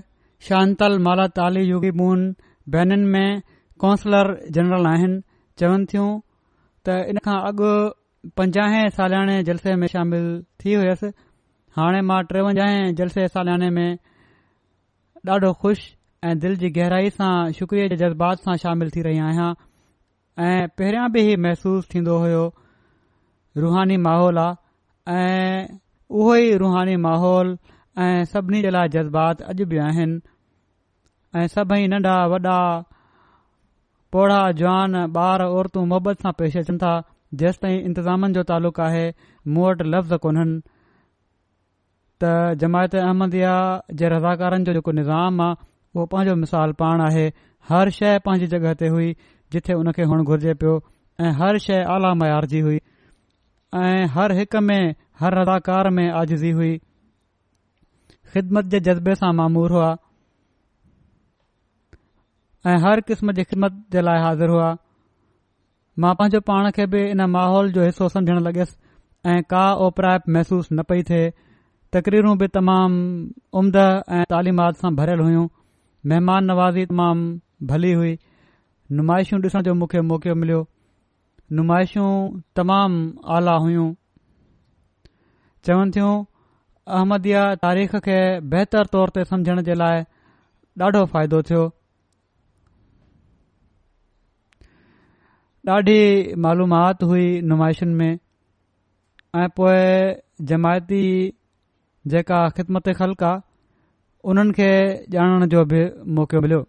शांतल 0.50 0.98
माला 1.08 1.26
ताली 1.40 1.62
युगीमून 1.66 2.26
बेन 2.76 3.06
में 3.16 3.42
कौंसलर 3.84 4.30
जनरल 4.58 4.86
आहिनि 4.94 5.22
चवनि 5.62 5.86
थियूं 5.92 6.10
त 6.86 6.96
इन 7.14 7.18
खां 7.28 7.38
अॻु 7.54 7.70
पंजाह 8.42 8.74
सालियाने 8.98 9.36
जलसे 9.52 9.76
में 9.84 9.88
शामिल 9.94 10.26
थी 10.64 10.74
हुयुसि 10.74 11.12
हाणे 11.78 12.02
मां 12.10 12.22
ट्रेवंजाह 12.34 12.70
जलसे 13.02 13.28
सालियाने 13.36 13.70
में 13.78 13.90
ॾाढो 15.36 15.52
खु़शि 15.62 15.95
ऐं 16.26 16.34
दिलि 16.44 16.56
जी 16.62 16.70
गहराई 16.76 17.10
सां 17.16 17.32
शुक्रिया 17.56 17.88
जे 17.92 17.96
जज़्बात 18.02 18.44
सां 18.46 18.54
शामिल 18.62 18.90
थी 18.94 19.02
रही 19.08 19.18
आहियां 19.24 19.48
ऐं 20.46 20.70
पहिरियां 20.80 21.10
बि 21.16 21.22
ही 21.26 21.36
महसूस 21.46 21.90
थींदो 21.94 22.16
हुयो 22.24 22.40
रुहानी 23.66 23.98
माहौल 24.06 24.40
आहे 24.44 25.18
ऐं 25.18 25.68
उहो 26.20 26.36
ई 26.44 26.56
रुहानी 26.64 26.96
माहौल 27.04 27.52
ऐं 28.06 28.24
सभिनी 28.32 28.62
जे 28.68 28.72
लाइ 28.78 28.92
जज़्बात 28.96 29.44
अॼु 29.54 29.68
बि 29.74 29.82
आहिनि 29.90 30.18
ऐं 31.42 31.46
सभई 31.58 31.88
नंढा 31.96 32.16
वॾा 32.34 32.58
पोढ़ा 34.18 34.40
जवान 34.64 34.98
ॿार 35.22 35.46
औरतू 35.60 35.86
मुहबत 35.94 36.26
सां 36.28 36.34
पेश 36.42 36.58
अचनि 36.64 36.78
था 36.86 36.96
जेंसि 37.44 37.62
ताईं 37.68 37.80
इंतिज़ामनि 37.92 38.40
जो 38.40 38.44
तालुक़ु 38.56 38.84
आहे 38.88 39.06
मूं 39.54 39.68
वटि 39.70 39.90
लफ़्ज़ 39.94 40.20
कोन्हनि 40.26 40.60
त 42.24 42.36
जमायत 42.66 43.00
अहमद 43.06 43.40
जे 43.42 44.14
रज़ाकारनि 44.18 44.70
जो 44.72 44.78
जेको 44.82 44.98
निज़ाम 45.04 45.42
आहे 45.52 45.74
उहे 45.96 46.06
पंहिंजो 46.12 46.36
मिसाल 46.36 46.72
पाण 46.80 47.02
आहे 47.02 47.28
हर 47.70 47.90
शइ 47.98 48.18
पंहिंजी 48.26 48.48
जॻहि 48.54 48.74
ते 48.80 48.88
हुई 48.96 49.12
जिथे 49.54 49.74
हुन 49.80 49.92
खे 49.98 50.04
हुअणु 50.12 50.24
घुर्जे 50.34 50.54
पियो 50.64 50.74
ऐ 51.24 51.30
हर 51.42 51.58
शइ 51.66 51.82
आला 51.96 52.14
मयार 52.22 52.46
जी 52.54 52.60
हुई 52.66 52.80
ऐं 53.84 54.08
हर 54.16 54.32
हिक 54.40 54.56
में 54.70 54.82
हर 55.22 55.38
अदाकार 55.44 55.90
में 56.00 56.06
आज़ज़ी 56.12 56.52
हुई 56.60 56.74
ख़िदमत 58.34 58.66
जे 58.74 58.80
जज़्बे 58.88 59.16
सां 59.22 59.32
मामूर 59.40 59.72
हुआ 59.76 59.90
ऐं 62.74 62.78
हर 62.88 63.02
क़िस्म 63.10 63.32
जी 63.40 63.44
ख़िदमत 63.50 63.80
जे 63.96 64.02
लाइ 64.08 64.24
हाज़ुरु 64.26 64.54
हुआ 64.60 64.70
मां 66.04 66.14
पंहिंजो 66.22 66.40
पाण 66.52 66.70
खे 66.78 66.86
बि 66.94 67.04
इन 67.16 67.26
माहौल 67.38 67.72
जो 67.78 67.84
हिसो 67.88 68.08
समझण 68.16 68.40
लॻयसि 68.48 68.78
ऐं 69.34 69.42
का 69.54 69.66
ओपरायप 69.88 70.30
महसूस 70.38 70.68
न 70.74 70.84
पई 70.92 71.04
थे 71.12 71.22
तकरीरूं 71.98 72.38
बि 72.38 72.48
तमामु 72.60 73.60
उम्द 73.62 73.76
ऐं 73.86 74.24
तालीमात 74.34 74.84
सां 74.84 74.94
भरियल 74.96 75.22
मेहमान 76.12 76.44
नवाज़ी 76.48 76.86
तमामु 76.86 77.68
भली 77.70 77.92
हुई 78.00 78.12
नुमाइशूं 78.98 79.38
ॾिसण 79.46 79.62
जो 79.68 79.74
मूंखे 79.78 80.02
मौक़ो 80.10 80.34
मिलियो 80.42 80.58
नुमाइशूं 81.60 82.10
तमामु 82.60 83.00
आला 83.38 83.56
हुयूं 83.64 83.88
चवनि 85.70 85.92
थियूं 85.96 86.12
अहमदया 86.98 87.46
तारीख़ 87.64 87.96
खे 88.08 88.18
बहितर 88.52 88.92
तौर 88.98 89.14
ते 89.18 89.24
समुझण 89.32 89.62
जे 89.70 89.80
लाइ 89.84 90.04
ॾाढो 90.88 91.04
फ़ाइदो 91.16 91.42
थियो 91.50 91.64
ॾाढी 95.78 96.00
मालूमाति 96.46 97.06
हुई 97.14 97.26
नुमाइशुनि 97.52 97.94
में 98.02 98.14
ऐं 99.42 99.48
पोए 99.60 99.86
जमायती 100.54 101.04
जेका 102.14 102.44
ख़िदमत 102.62 102.90
ख़ल्क 103.02 103.24
आहे 103.32 103.40
उन्हनि 104.32 104.52
खे 104.58 104.70
ॼाणण 105.16 105.44
जो 105.54 105.60
बि 105.72 105.80
मौको 106.18 106.38
मिलियो 106.44 106.62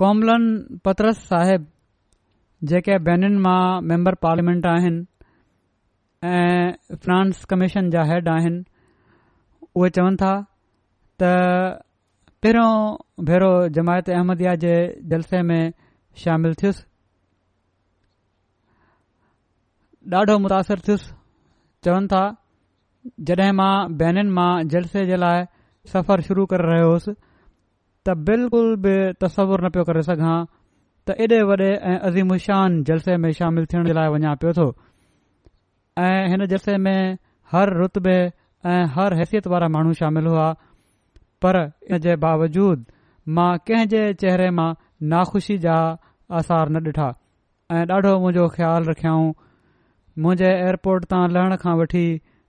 कोमलन 0.00 0.42
पत्रस 0.84 1.18
साहिब 1.30 1.62
जेके 2.70 2.98
बेनिन 3.08 3.34
मां 3.46 3.62
मेंबर 3.90 4.14
पार्लियामेंट 4.26 4.66
आहिनि 4.72 5.00
ऐं 6.34 6.68
फ्रांस 7.04 7.44
कमीशन 7.50 7.88
जा 7.94 8.02
हेड 8.10 8.28
आहिनि 8.34 8.62
उहे 9.80 9.90
चवनि 9.96 10.16
था 10.22 10.32
त 11.22 11.30
पहिरियों 12.42 12.72
भेरो 13.30 13.50
जमायत 13.80 14.06
अहमदिया 14.18 14.54
जे 14.66 14.72
जलसे 15.14 15.40
में 15.48 15.62
शामिल 16.26 16.52
थियुसि 16.62 16.84
डाढो 20.14 20.34
मुतासिर 20.46 20.78
थियुसि 20.86 21.10
चवनि 21.88 22.06
था 22.14 22.22
जॾहिं 23.28 23.52
मां 23.60 23.70
बैनि 24.00 24.22
मां 24.38 24.50
जलसे 24.74 25.04
जे 25.10 25.16
लाइ 25.22 25.44
सफ़र 25.92 26.20
शुरू 26.28 26.44
करे 26.52 26.68
रहियोसि 26.72 27.14
त 27.14 28.14
बिल्कुलु 28.30 28.76
बि 28.84 28.92
तसवुरु 29.24 29.64
न 29.66 29.70
पियो 29.76 29.84
करे 29.90 30.02
सघां 30.08 30.36
त 31.08 31.16
एॾे 31.24 31.40
वॾे 31.50 31.56
ऐ 31.70 31.94
अज़ीमुशान 32.10 32.78
जलसे 32.90 33.16
में 33.24 33.30
शामिल 33.40 33.66
थियण 33.74 33.90
जे 33.90 33.96
लाइ 34.00 34.12
वञा 34.16 34.34
पियो 34.44 34.52
थो 34.60 34.66
ऐं 36.04 36.28
हिन 36.34 36.46
जलसे 36.54 36.76
में 36.86 37.18
हर 37.54 37.74
रुतबे 37.82 38.16
ऐं 38.74 38.82
हर 38.96 39.14
हैसियत 39.20 39.46
वारा 39.54 39.68
माण्हू 39.76 39.92
शामिल 40.04 40.26
हुआ 40.34 40.48
पर 41.44 41.62
इन 41.90 41.98
जे 42.08 42.16
बावजूद 42.26 42.84
मां 43.38 43.50
कंहिं 43.70 43.90
जे 43.96 44.04
चेहरे 44.24 44.50
मां 44.60 44.70
नाख़ुशी 45.14 45.58
जा 45.66 45.76
आसार 46.42 46.76
न 46.76 46.92
ॾिठा 46.92 47.10
ऐं 47.76 47.86
ॾाढो 47.94 48.12
मुंहिंजो 48.24 48.46
ख़्यालु 48.58 48.90
रखियाऊं 48.90 49.32
मुंहिंजे 50.26 50.52
एयरपोर्ट 50.58 51.04
तां 51.14 51.24
लहण 51.36 51.56
खां 51.64 51.74
वठी 51.80 52.04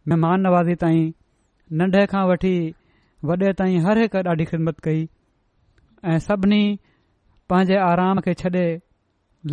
मेहमान 0.10 0.42
नवाज़ी 0.46 0.76
ताईं 0.84 1.12
नंढे 1.80 2.06
खां 2.12 2.24
वठी 2.30 2.56
वॾे 3.30 3.52
ताईं 3.60 3.80
हर 3.86 3.98
हिक 4.02 4.16
ॾाढी 4.26 4.46
ख़िदमत 4.50 4.80
कई 4.84 5.02
ऐं 6.13 6.18
सभिनी 6.28 6.63
पंहिंजे 7.50 7.78
आराम 7.92 8.20
खे 8.26 8.34
छ्ॾे 8.42 8.66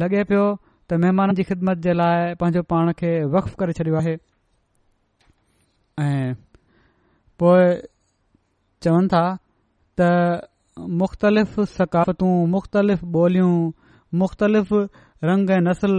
लॻे 0.02 0.24
पियो 0.32 0.46
त 0.90 0.98
महिमान 1.02 1.34
जी 1.38 1.42
ख़िदमत 1.50 1.78
जे 1.86 1.92
लाइ 2.00 2.34
पंहिंजो 2.40 2.62
पाण 2.74 2.92
खे 3.02 3.10
वक्फ 3.34 3.54
करे 3.60 3.72
छॾियो 3.78 3.96
आहे 4.02 4.16
ऐं 6.06 6.34
पोए 7.38 7.68
चवनि 8.82 9.08
था 9.14 9.22
त 10.00 10.10
मुख़्तलिफ़ 11.04 11.60
सकाफ़तूं 11.78 12.34
मुख़्तलिफ़ 12.56 13.04
ॿोलियूं 13.22 13.54
मुख़्तलिफ़ 14.20 14.72
रंग 15.30 15.50
ऐं 15.56 15.60
नसुल 15.70 15.96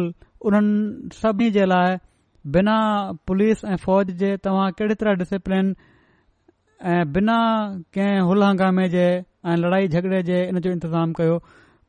उन्हनि 0.47 1.15
सभिनी 1.23 1.51
जे 1.57 1.65
लाइ 1.71 1.97
बिना 2.47 2.73
पुलिस 3.27 3.63
ऐं 3.65 3.75
फ़ौज 3.85 4.11
जे 4.21 4.35
तव्हां 4.43 4.71
कहिड़ी 4.77 4.93
तरह 5.01 5.13
डिसिप्लिन 5.15 5.75
ऐं 6.91 7.11
बिना 7.13 7.35
कंहिं 7.95 8.19
हुलु 8.27 8.43
हंगामे 8.45 8.87
जे 8.89 9.03
ऐं 9.49 9.57
लड़ाई 9.57 9.87
झगड़े 9.87 10.21
जे 10.29 10.39
इन 10.47 10.59
जो 10.59 10.71
इंतिज़ाम 10.71 11.11
कयो 11.19 11.37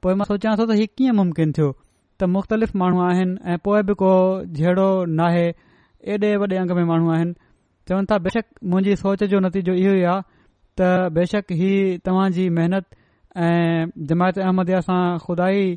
पोइ 0.03 0.15
मां 0.21 0.25
सोचियां 0.33 0.57
थो 0.57 0.67
त 0.67 0.75
हीअ 0.81 0.87
कीअं 0.99 1.15
मुम्किन 1.21 1.53
थियो 1.59 1.71
त 2.21 2.29
मुख़्तलिफ़ 2.35 2.77
माण्हू 2.83 3.01
आहिनि 3.07 3.37
ऐं 3.53 3.57
पोइ 3.69 3.83
बि 3.91 3.95
को 4.03 4.11
जहिड़ो 4.59 4.89
नाहे 5.23 5.47
एॾे 6.15 6.35
वॾे 6.43 6.57
अंग 6.65 6.71
में 6.81 6.85
माण्हू 6.93 7.11
आहिनि 7.15 7.35
चवनि 7.89 8.07
था 8.11 8.19
बेशक 8.29 8.45
मुंहिंजी 8.73 8.97
सोच 9.05 9.25
जो 9.35 9.41
नतीजो 9.47 9.73
इहो 9.85 9.95
ई 10.01 10.03
आहे 10.15 10.21
त 10.83 10.91
बेशक 11.21 11.55
हीउ 11.63 11.97
तव्हां 12.11 12.29
महिनत 12.59 12.87
ऐं 13.47 13.91
जमायत 14.13 14.39
अहमद 14.49 14.75
सां 14.91 15.01
खुदा 15.25 15.49
ई 15.63 15.77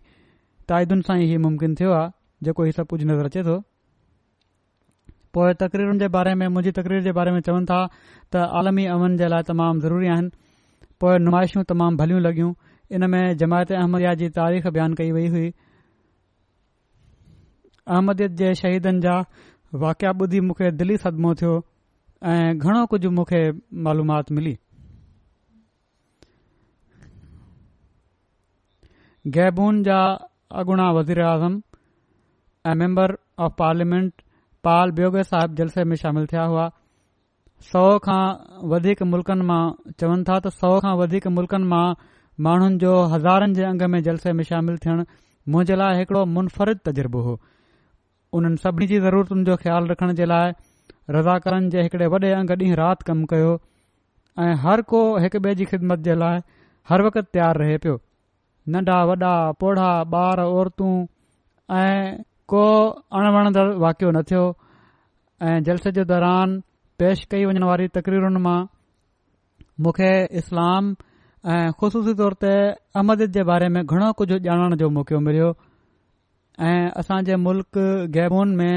ताइदुनि 0.74 1.08
सां 1.12 1.18
ई 1.28 1.38
मुमकिन 1.48 1.76
थियो 1.82 1.96
आहे 2.02 2.46
जेको 2.50 2.64
हीउ 2.70 2.78
सभु 2.82 2.94
कुझु 2.96 3.10
नज़र 3.14 3.32
अचे 3.32 3.44
थो 3.52 3.58
पोए 5.36 5.54
तकरीरुनि 5.62 6.00
जे 6.00 6.08
बारे 6.16 6.34
में 6.40 6.48
मुंहिंजी 6.48 6.72
तक़रीर 6.80 7.02
जे 7.06 7.12
बारे 7.16 7.32
में 7.36 7.40
चवनि 7.46 7.66
था 7.72 7.80
त 8.36 8.44
आलमी 8.60 8.86
अमन 8.96 9.18
जे 9.22 9.28
लाइ 9.34 9.44
तमामु 9.52 9.80
ज़रूरी 9.86 10.08
आहिनि 10.16 10.30
पोए 11.04 11.18
नुमाइशूं 11.28 11.64
तमामु 11.72 11.98
भलियूं 12.02 12.22
लगियूं 12.28 12.52
इन 12.96 13.08
में 13.16 13.38
जमायत 13.42 13.72
अहमदयाह 13.82 14.14
जी 14.22 14.30
तारीख़ 14.40 14.68
बयानु 14.78 14.96
कई 15.02 15.12
वई 15.16 15.28
हुई 15.36 15.50
अहमदी 17.96 18.28
जे 18.42 18.54
शहीदनि 18.62 19.06
जा 19.06 19.16
वाक़िया 19.84 20.12
ॿुधी 20.26 20.40
मूंखे 20.50 20.72
दिली 20.82 20.98
सदमो 21.06 21.34
थियो 21.44 21.56
ऐं 22.34 22.58
घणो 22.58 22.86
कुझु 22.94 23.10
मूंखे 23.20 23.42
मालूमात 23.88 24.32
मिली 24.40 24.56
गैबून 29.40 29.84
जा 29.90 30.00
अगूणा 30.62 30.90
वज़ीराज़म 31.00 31.62
ऐं 32.70 32.76
मैम्बर 32.84 33.16
ऑफ 33.48 33.56
पार्लियामेंट 33.60 34.25
पाल 34.68 34.92
बियोगे 34.98 35.24
साहिब 35.30 35.56
जलसे 35.62 35.84
में 35.92 35.96
शामिल 36.04 36.28
थिया 36.34 36.44
हुआ 36.52 36.66
सौ 37.72 37.82
खां 38.06 38.22
वधीक 38.74 39.04
मुल्कनि 39.14 39.46
मां 39.50 39.60
चवनि 40.04 40.26
था 40.30 40.38
त 40.46 40.52
सौ 40.62 40.72
खां 40.86 40.94
वधीक 41.02 41.28
मुल्कनि 41.40 41.70
मां 41.74 41.84
माण्हुनि 42.48 42.80
जो 42.84 42.94
हज़ारनि 43.14 43.58
जे 43.60 43.64
अंग 43.72 43.86
में 43.96 44.00
जलसे 44.08 44.34
में 44.40 44.44
शामिल 44.50 44.80
थियण 44.86 45.04
मुंहिंजे 45.56 45.78
लाइ 45.82 46.00
हिकिड़ो 46.02 46.24
मुनफरिद 46.38 46.82
तज़ुर्बो 46.88 47.22
हो 47.28 47.36
उन्हनि 48.40 48.62
सभिनी 48.66 48.88
जी 48.94 49.00
ज़रूरतुनि 49.06 49.46
जो 49.52 49.56
ख़्यालु 49.64 49.92
रखण 49.94 50.14
जे 50.22 50.30
लाइ 50.34 50.54
रज़ा 51.18 51.38
जे 51.78 51.88
हिकिड़े 51.88 52.10
वॾे 52.16 52.34
अंग 52.42 52.56
ॾींहुं 52.66 52.76
राति 52.84 53.10
कमु 53.12 53.30
कयो 53.34 53.54
ऐं 54.46 54.54
हर 54.68 54.82
को 54.94 55.02
हिकु 55.26 55.44
ॿिए 55.48 55.56
जी 55.62 55.70
ख़िदमत 55.74 56.06
जे 56.10 56.18
लाइ 56.24 56.44
हर 56.92 57.06
वक़्तु 57.10 57.26
तयारु 57.38 57.64
रहे 57.66 57.78
पियो 57.86 57.98
नंढा 58.78 59.00
वॾा 59.12 59.34
पोढा 59.66 59.90
ॿार 60.18 60.46
ऐं 61.82 61.96
को 62.52 62.64
अणवणदड़ 63.20 63.70
वाक़ियो 63.84 64.10
न 64.16 64.22
थियो 64.30 64.44
ऐं 65.50 65.60
जलसे 65.68 65.92
जे 65.98 66.04
दौरान 66.10 66.60
पेष 67.00 67.24
कई 67.32 67.46
वञण 67.50 67.64
वारी 67.70 67.88
तक़रीरुनि 67.98 68.40
मां 68.46 68.58
मुखे 69.86 70.12
इस्लाम 70.42 70.84
ऐं 71.54 71.72
ख़ुशूसी 71.82 72.14
तौर 72.22 72.34
ते 72.44 72.54
अहमद 72.74 73.26
जे 73.38 73.44
बारे 73.50 73.68
में 73.76 73.82
घणो 73.86 74.12
कुझु 74.22 74.38
ॼाणण 74.46 74.76
जो 74.82 74.90
मौको 74.98 75.20
मिलियो 75.28 75.50
ऐं 76.70 76.82
असां 77.04 77.20
मुल्क़ 77.48 77.80
गैबून 78.18 78.56
में 78.62 78.74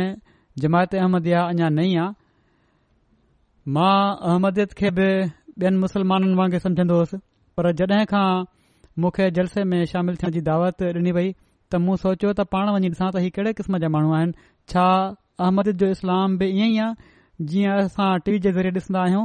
जमायत 0.65 0.95
अहमदी 1.03 1.33
अञा 1.43 1.69
नई 1.81 1.95
आहे 2.05 3.73
मां 3.77 3.95
अहमद 4.31 4.65
खे 4.81 4.91
बि 5.01 5.09
ॿियनि 5.63 5.79
मुस्लमाननि 5.85 6.35
वांगुरु 6.41 6.63
सम्झंदो 6.67 6.95
हुयुसि 6.99 7.17
पर 7.57 7.71
जड॒हिं 7.83 8.05
खां 8.15 8.27
मूंखे 9.03 9.31
जलसे 9.39 9.65
में 9.71 9.81
शामिल 9.93 10.17
थियण 10.23 10.33
जी 10.37 10.41
दावत 10.51 10.83
ॾिनी 11.01 11.13
वई 11.19 11.33
त 11.73 11.81
मूं 11.87 11.95
सोचियो 12.03 12.31
त 12.37 12.41
पाण 12.55 12.69
वञी 12.75 12.89
ॾिसां 12.95 13.09
त 13.15 13.23
हीउ 13.23 13.31
कहिड़े 13.39 13.51
क़िस्म 13.61 13.79
जा 13.85 13.89
माण्हू 13.95 14.13
आहिनि 14.19 14.47
छा 14.73 14.85
अहमदी 15.47 15.73
जो 15.83 15.89
इस्लाम 15.97 16.37
बि 16.43 16.47
ईअं 16.61 16.71
ई 16.75 16.79
आहे 16.83 17.47
जीअं 17.51 17.75
असां 17.85 18.09
टी 18.27 18.39
जे 18.47 18.53
ज़रिए 18.59 18.73
ॾिसंदा 18.81 19.01
आहियूं 19.09 19.25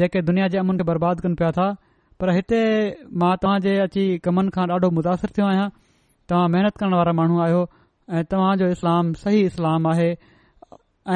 जेके 0.00 0.22
दुनिया 0.30 0.48
जे 0.54 0.58
अमन 0.62 0.80
खे 0.82 0.86
बर्बादु 0.90 1.24
कनि 1.26 1.38
पिया 1.42 1.50
था 1.60 1.68
पर 2.20 2.32
हिते 2.38 2.60
मां 3.22 3.30
तव्हांजे 3.44 3.74
अची 3.86 4.04
कमनि 4.26 4.52
खां 4.58 4.66
ॾाढो 4.76 4.90
मुतासिर 4.98 5.32
थियो 5.38 5.46
आहियां 5.52 5.68
तव्हां 6.30 6.50
महिनतु 6.56 6.80
करण 6.82 6.96
वारा 7.00 7.12
माण्हू 7.20 7.38
आहियो 7.44 7.62
ऐं 8.18 8.70
इस्लाम 8.76 9.12
सही 9.24 9.40
इस्लाम 9.52 9.88
आहे 9.94 10.10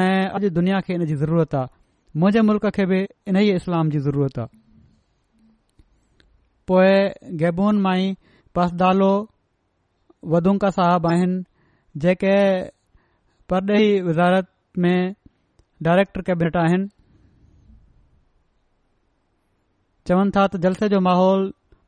ऐं 0.01 0.09
अॼु 0.37 0.51
दुनिया 0.57 0.79
खे 0.87 0.93
इन 0.97 1.05
जी 1.11 1.15
ज़रूरत 1.25 1.53
आहे 1.59 2.19
मुंहिंजे 2.21 2.41
मुल्क़ 2.49 2.67
खे 2.79 2.85
बि 2.93 3.03
इन 3.33 3.37
ई 3.43 3.55
इस्लाम 3.61 3.89
जी 3.95 3.99
ज़रूरत 4.09 4.41
आहे 4.45 4.49
पोइ 6.71 7.53
मां 7.85 7.95
वदूंका 10.31 10.69
साहब 10.77 11.05
आहिनि 11.11 11.43
जेके 12.03 12.35
परॾे 13.49 13.81
विज़ारत 14.07 14.47
में 14.79 15.15
डायरेक्टर 15.87 16.21
कैबनेट 16.29 16.57
आहिनि 16.63 16.87
चवनि 20.07 20.31
था 20.35 20.45
त 20.53 20.57
जलसे 20.65 20.89
जो 20.93 20.99
माहौल 21.09 21.43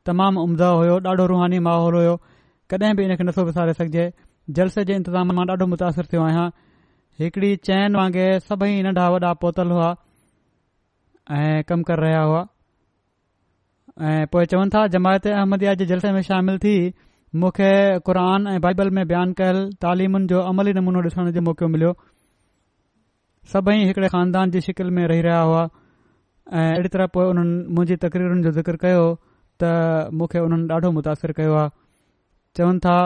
तमामु 0.06 0.40
उम्दा 0.48 0.68
हुयो 0.78 0.98
ॾाढो 1.08 1.24
रूहानी 1.30 1.58
माहौल 1.68 1.94
हुयो 2.00 2.16
कॾहिं 2.72 2.94
बि 2.96 3.04
इन 3.08 3.14
खे 3.18 3.24
नथो 3.28 3.44
विसारे 3.48 3.72
सघिजे 3.80 4.04
जलसे 4.58 4.84
जे 4.88 4.94
इंतिज़ाम 4.96 5.32
मां 5.36 5.46
ॾाढो 5.50 5.66
मुतासिर 5.72 6.06
थियो 6.12 6.22
आहियां 6.24 6.46
हिकिड़ी 7.20 7.50
चैन 7.68 7.96
वांगुरु 7.96 8.38
सभई 8.48 8.78
नंढा 8.88 9.08
वॾा 9.14 9.32
पोतल 9.44 9.70
हुआ 9.76 9.88
ऐं 11.38 11.62
कमु 11.70 11.84
करे 11.90 12.02
रहिया 12.06 12.22
हुआ 12.30 12.42
ऐं 14.08 14.26
पोइ 14.32 14.46
चवनि 14.52 14.70
था 14.74 14.86
जमायत 14.94 15.26
अहमद 15.34 15.64
अॼु 15.74 15.84
जलसे 15.92 16.12
में 16.16 16.20
शामिलु 16.30 16.58
थी 16.64 16.76
मूंखे 17.34 17.70
क़रान 18.06 18.46
ऐं 18.48 18.60
बाइबल 18.62 18.90
में 18.96 19.02
बयानु 19.08 19.32
कयलु 19.38 19.62
तालिमुनि 19.82 20.26
जो 20.30 20.40
अमली 20.50 20.72
नमूनो 20.78 21.00
ॾिसण 21.02 21.30
जो 21.34 21.40
मौक़ो 21.42 21.66
मिलियो 21.74 21.92
सभई 23.52 23.84
हिकड़े 23.90 24.08
खानदान 24.14 24.50
जी 24.50 24.60
शिकिल 24.66 24.90
में 24.98 25.06
रही 25.10 25.20
रहिया 25.26 25.40
हुआ 25.40 25.62
ऐं 26.54 26.70
अहिड़ी 26.70 26.88
तरह 26.94 27.06
पोएं 27.18 27.26
उन्हनि 27.26 27.56
मुंहिंजी 27.74 27.96
तकरीरुनि 28.06 28.42
जो 28.46 28.50
ज़िक्र 28.58 28.76
कयो 28.84 29.04
त 29.62 30.10
मूंखे 30.14 30.38
हुननि 30.38 30.66
ॾाढो 30.72 30.88
मुतासिर 30.98 31.32
कयो 31.38 31.54
आहे 31.58 31.70
चवनि 32.56 32.78
था 32.86 32.96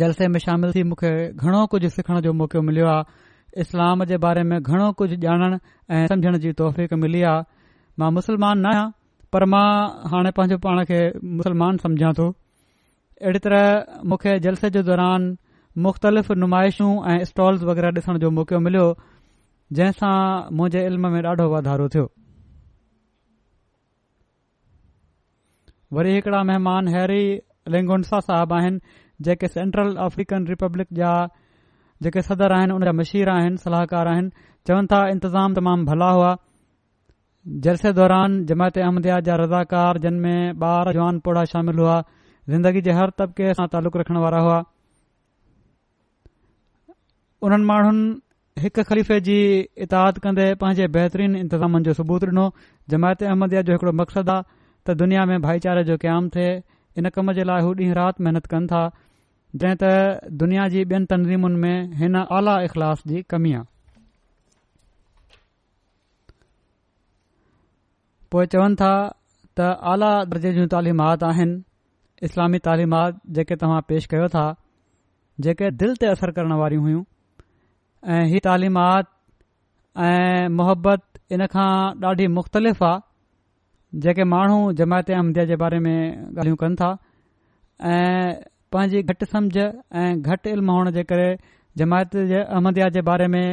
जलसे 0.00 0.28
में 0.32 0.38
शामिल 0.40 0.72
थी 0.72 0.82
मूंखे 0.88 1.10
घणो 1.36 1.66
कुझु 1.76 1.88
सिखण 2.00 2.20
जो 2.24 2.32
मौक़ो 2.40 2.60
मिलियो 2.72 2.86
आहे 2.96 3.30
इस्लाम 3.68 4.04
जे 4.10 4.16
बारे 4.26 4.42
में 4.48 4.56
घणो 4.62 4.92
कुझु 4.98 5.16
ॼाणण 5.28 5.58
ऐं 5.96 6.06
सम्झण 6.14 6.38
जी 6.44 6.52
तौफ़ 6.64 6.84
मिली 7.06 7.22
आहे 7.36 7.42
मां 8.00 8.10
मुस्लमान 8.18 8.60
न 8.66 8.76
आहियां 8.76 8.88
पर 9.32 9.44
मां 9.52 9.66
हाणे 10.12 10.30
पंहिंजो 10.36 10.56
पाण 10.66 10.84
खे 10.88 11.00
थो 12.18 12.32
अहिड़ी 13.22 13.38
तरह 13.44 14.00
मूंखे 14.10 14.32
जलसे 14.44 14.68
जे 14.76 14.82
दौरान 14.88 15.24
मुख़्तलिफ़ 15.86 16.32
नुमाइशूं 16.42 16.92
ऐं 17.14 17.24
स्टॉल्स 17.30 17.62
वग़ैरह 17.70 17.90
ॾिसण 17.96 18.18
जो 18.22 18.28
मौक़ो 18.36 18.58
मिलियो 18.66 18.84
जंहिंसां 19.78 20.14
मुंजे 20.60 20.84
इल्म 20.90 21.08
में 21.16 21.20
ॾाढो 21.32 21.48
वाधारो 21.54 21.88
थियो 21.94 22.06
वरी 26.00 26.16
हिकड़ा 26.20 26.42
महिमान 26.52 26.88
हैरी 26.96 27.24
لنگونسا 27.74 28.18
صاحب 28.28 28.52
आहिनि 28.58 28.78
जेके 29.26 29.48
सेंट्रल 29.56 29.96
अफ्रीकन 30.04 30.46
रिपब्लिक 30.52 30.88
जा 31.00 31.10
जेके 32.02 32.22
सदर 32.28 32.52
आहिनि 32.58 32.74
उन 32.74 32.84
जा 32.88 32.92
मशीर 33.00 33.28
आहिनि 33.32 33.56
सलाहकार 33.64 34.08
आहिनि 34.12 34.30
चवनि 34.68 34.86
था 34.92 35.00
इंतिज़ाम 35.16 35.54
तमामु 35.58 35.84
भला 35.90 36.08
हुआ 36.20 36.32
जलसे 37.68 37.92
दौरान 38.00 38.40
जमायत 38.52 38.78
अहमदयाद 38.86 39.24
जा 39.30 39.36
रज़ाकार 39.42 39.98
जिन 40.06 40.18
में 40.24 40.40
ॿार 40.70 40.92
जवान 40.98 41.18
पुड़ा 41.28 41.44
शामिल 41.52 41.84
हुआ 41.84 41.98
ज़िंदगी 42.48 42.80
जे 42.84 42.92
हर 42.96 43.10
तबिके 43.18 43.52
सां 43.54 43.66
तालुक़ 43.72 43.96
रखण 43.98 44.16
वारा 44.20 44.38
हुआ 44.44 44.58
उन्हनि 47.48 47.64
माण्हुनि 47.64 48.62
हिकु 48.62 48.82
ख़लीफ़े 48.88 49.20
जी 49.26 49.36
इताद 49.84 50.18
कंदे 50.24 50.54
पंहिंजे 50.60 50.86
बेहतरीन 50.96 51.36
इंतिज़ामनि 51.36 51.84
जो 51.84 51.92
सबूत 52.00 52.24
डि॒नो 52.24 52.44
जमायत 52.92 53.22
अहमद 53.28 53.54
जो 53.68 53.72
हिकुड़ो 53.72 53.92
मक़सदु 54.00 54.32
आहे 54.32 54.42
त 54.86 54.96
दुनिया 55.02 55.24
में 55.30 55.40
भाईचारे 55.42 55.84
जो 55.90 55.96
क़याम 56.04 56.28
थे 56.36 56.46
इन 56.98 57.08
कम 57.14 57.32
जे 57.38 57.44
लाइ 57.44 57.62
उहो 57.62 57.72
ॾींहुं 57.82 57.94
राति 57.96 58.22
महिनत 58.24 58.46
कनि 58.54 58.66
था 58.72 58.82
जंहिं 59.56 59.76
त 59.82 60.28
दुनिया 60.42 60.68
जी 60.74 60.84
ॿियनि 60.84 61.06
तनज़ीमुनि 61.12 61.60
में 61.62 61.94
हिन 62.02 62.16
आला 62.38 62.60
इख़लास 62.68 63.02
जी 63.12 63.22
कमी 63.30 63.52
आहे 63.54 63.64
पोइ 68.32 68.46
चवनि 68.54 68.74
था 68.82 68.92
त 69.56 69.60
आला 69.94 70.12
दर्जे 70.32 70.52
जूं 70.60 70.66
तालिमात 70.76 71.22
आहिनि 71.32 71.56
इस्लामी 72.28 72.58
तालिमात 72.64 73.20
जेके 73.36 73.56
तव्हां 73.62 73.80
पेश 73.90 74.06
कयो 74.14 74.26
था 74.34 74.44
जेके 75.46 75.70
दिलि 75.82 75.94
ते 76.00 76.06
असर 76.14 76.30
करण 76.38 76.52
वारियूं 76.62 76.82
हुयूं 76.86 77.02
ऐं 78.16 78.24
हीअ 78.32 78.40
तालिमात 78.46 79.08
ऐं 80.08 80.48
मुहबत 80.58 81.32
इन 81.36 81.46
खां 81.54 81.68
ॾाढी 82.06 82.26
मुख़्तलिफ़ 82.38 82.82
आहे 82.88 84.00
जेके 84.06 84.24
माण्हू 84.32 84.58
जमायत 84.80 85.10
अहमद 85.16 85.40
जे 85.52 85.56
बारे 85.62 85.78
में 85.86 85.94
ॻाल्हियूं 85.94 86.58
कनि 86.64 86.76
था 86.82 86.90
ऐं 87.92 88.34
पंहिंजी 88.74 89.02
घटि 89.12 89.26
समझ 89.32 89.56
ऐं 90.02 90.10
घटि 90.32 90.50
इल्मु 90.58 90.76
हुअण 90.76 90.90
जे 90.98 91.04
करे 91.12 91.28
जमायत 91.84 92.16
जे 92.32 92.42
अहमद 92.42 92.82
जे 92.98 93.02
बारे 93.10 93.26
में 93.36 93.46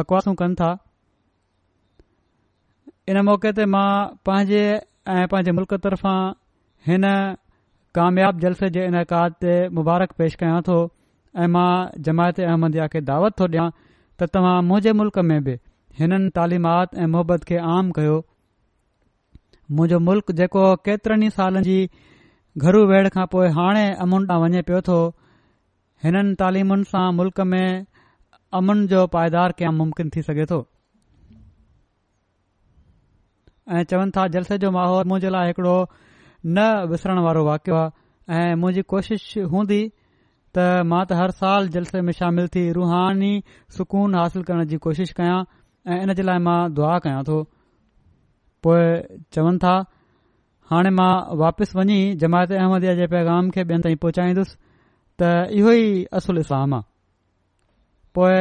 बकवासू 0.00 0.34
कनि 0.42 0.54
था 0.60 0.70
इन 3.14 3.20
मौक़े 3.30 3.52
ते 3.60 3.66
मां 3.76 3.88
पंहिंजे 4.30 4.62
ऐं 4.68 5.26
पंहिंजे 5.32 5.58
मुल्क़ 5.60 5.74
तरफ़ां 5.88 6.16
हिन 6.90 7.04
कामयाब 7.96 8.40
जलसे 8.44 8.68
जे 8.76 8.84
इनक़ 8.86 9.12
ते 9.42 9.52
मुबारक 9.78 10.10
पेश 10.22 10.34
कयां 10.42 10.62
थो 10.68 10.76
ऐं 10.86 11.46
मां 11.56 11.68
जमायत 12.08 12.40
अहमदया 12.46 12.88
खे 12.94 13.00
दावत 13.10 13.36
थो 13.40 13.48
ॾियां 13.54 13.64
त 13.74 14.28
तव्हां 14.36 14.56
मुंहिंजे 14.70 14.92
मुल्क़ 15.00 15.20
में 15.30 15.38
बि 15.46 15.54
हिननि 16.00 16.30
तालिमात 16.38 16.92
ऐं 17.04 17.06
मुहिबत 17.14 17.46
खे 17.52 17.60
आम 17.76 17.92
कयो 18.00 18.16
मुंहिंजो 19.80 20.02
मुल्क़ 20.10 20.34
जेको 20.42 20.64
केतिरनि 20.88 21.30
सालनि 21.38 21.64
जी 21.68 21.78
घरू 22.66 22.82
वेड़ 22.94 23.02
खां 23.18 23.26
पोइ 23.36 23.50
हाणे 23.60 23.86
अमुन 24.06 24.28
तां 24.32 24.38
वञे 24.46 24.64
पियो 24.70 24.82
थो 24.92 24.98
हिननि 26.08 26.38
तालीमुनि 26.44 26.90
सां 26.94 27.04
मुल्क़ 27.20 27.44
में 27.54 27.68
अमुन 28.60 28.86
जो 28.94 29.06
पाइदार 29.18 29.58
कया 29.62 29.74
मुमकिन 29.82 30.12
थी 30.16 30.26
सघे 30.32 30.48
थो 30.54 30.60
ऐं 33.76 33.86
चवनि 33.94 34.16
था 34.18 34.26
जलसे 34.38 34.58
जो 34.66 34.74
माहौल 34.82 35.08
मुंहिंजे 35.12 35.32
लाइ 35.36 35.52
हिकिड़ो 35.54 35.78
न 36.54 36.58
विसरण 36.90 37.18
वारो 37.26 37.42
वाकियो 37.46 37.76
आहे 37.76 37.90
ऐं 38.38 38.54
मुंहिंजी 38.60 38.82
कोशिशि 38.92 39.40
हूंदी 39.52 39.80
त 40.54 40.66
मां 40.90 41.02
त 41.10 41.18
हर 41.20 41.32
साल 41.40 41.68
जलसे 41.76 42.00
में 42.06 42.12
शामिल 42.20 42.46
थी 42.56 42.62
रुहानी 42.78 43.30
सुकून 43.76 44.14
हासिल 44.18 44.42
करण 44.50 44.64
जी 44.72 44.76
कोशिशि 44.86 45.14
कयां 45.18 45.40
ऐं 45.90 45.98
इन 46.06 46.14
जे 46.20 46.26
लाइ 46.28 46.38
मां 46.46 46.58
दुआ 46.78 46.92
कयां 47.06 47.22
थो 47.30 47.38
पो 48.66 48.76
चवनि 49.36 49.58
था 49.66 49.74
हाणे 50.74 50.90
मां 51.00 51.10
वापसि 51.42 51.72
वञी 51.78 51.98
जमायत 52.22 52.54
अहमदीअ 52.62 52.94
जे 53.02 53.06
पैगाम 53.16 53.50
खे 53.58 53.62
ॿियनि 53.72 53.82
ताईं 53.88 53.98
पहुचाईंदुसि 54.06 54.54
त 55.22 55.34
इहो 55.58 55.70
ई 55.82 55.88
असुलु 56.20 56.40
इस्लाम 56.46 56.74
आहे 56.80 56.90
पोए 58.16 58.40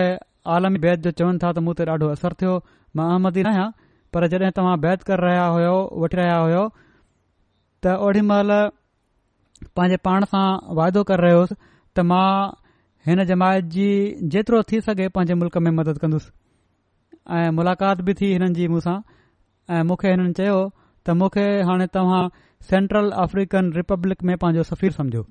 आलमी 0.53 0.79
बैत 0.85 0.99
जो 1.05 1.11
चवनि 1.19 1.37
था 1.43 1.51
त 1.57 1.67
मूं 1.67 1.73
त 1.77 1.91
ॾाढो 1.93 2.07
असर 2.15 2.33
थियो 2.39 2.53
मां 2.97 3.09
अहमदी 3.15 3.41
रहियां 3.49 3.69
पर 4.15 4.25
जॾहिं 4.33 4.57
तव्हां 4.57 4.77
बैत 4.87 5.05
करे 5.09 5.21
रहिया 5.29 5.73
वठी 6.03 6.17
रहिया 6.23 6.63
त 7.86 7.98
ओॾी 8.06 8.21
महिल 8.30 8.52
पांजे 9.78 9.98
पाण 10.08 10.24
सां 10.34 10.45
वाइदो 10.78 11.02
करे 11.10 11.21
रहियोसि 11.26 11.56
त 11.98 12.06
मां 12.12 12.30
हिन 13.08 13.24
जमायत 13.32 13.65
जी 13.76 13.88
जेतिरो 14.36 14.62
थी 14.71 14.80
सघे 14.88 15.08
पंहिंजे 15.17 15.36
मुल्क़ 15.41 15.58
में 15.65 15.71
मदद 15.80 15.98
कंदुसि 16.04 16.32
ऐं 17.38 17.50
मुलाक़ात 17.58 18.02
बि 18.08 18.13
थी 18.21 18.32
हिननि 18.36 18.58
जी 18.60 18.67
मूसां 18.76 18.95
ऐं 19.76 19.82
मूंखे 19.89 20.13
हिननि 20.13 20.34
चयो 20.39 20.58
त 21.06 21.15
मूंखे 21.19 21.45
हाणे 21.69 21.88
तव्हां 21.98 22.24
सेंट्रल 22.69 23.10
अफ्रीकन 23.26 23.69
रिपब्लिक 23.80 24.26
में 24.30 24.34
पंहिंजो 24.45 24.65
सफ़ीर 24.71 24.95
समझो 25.00 25.24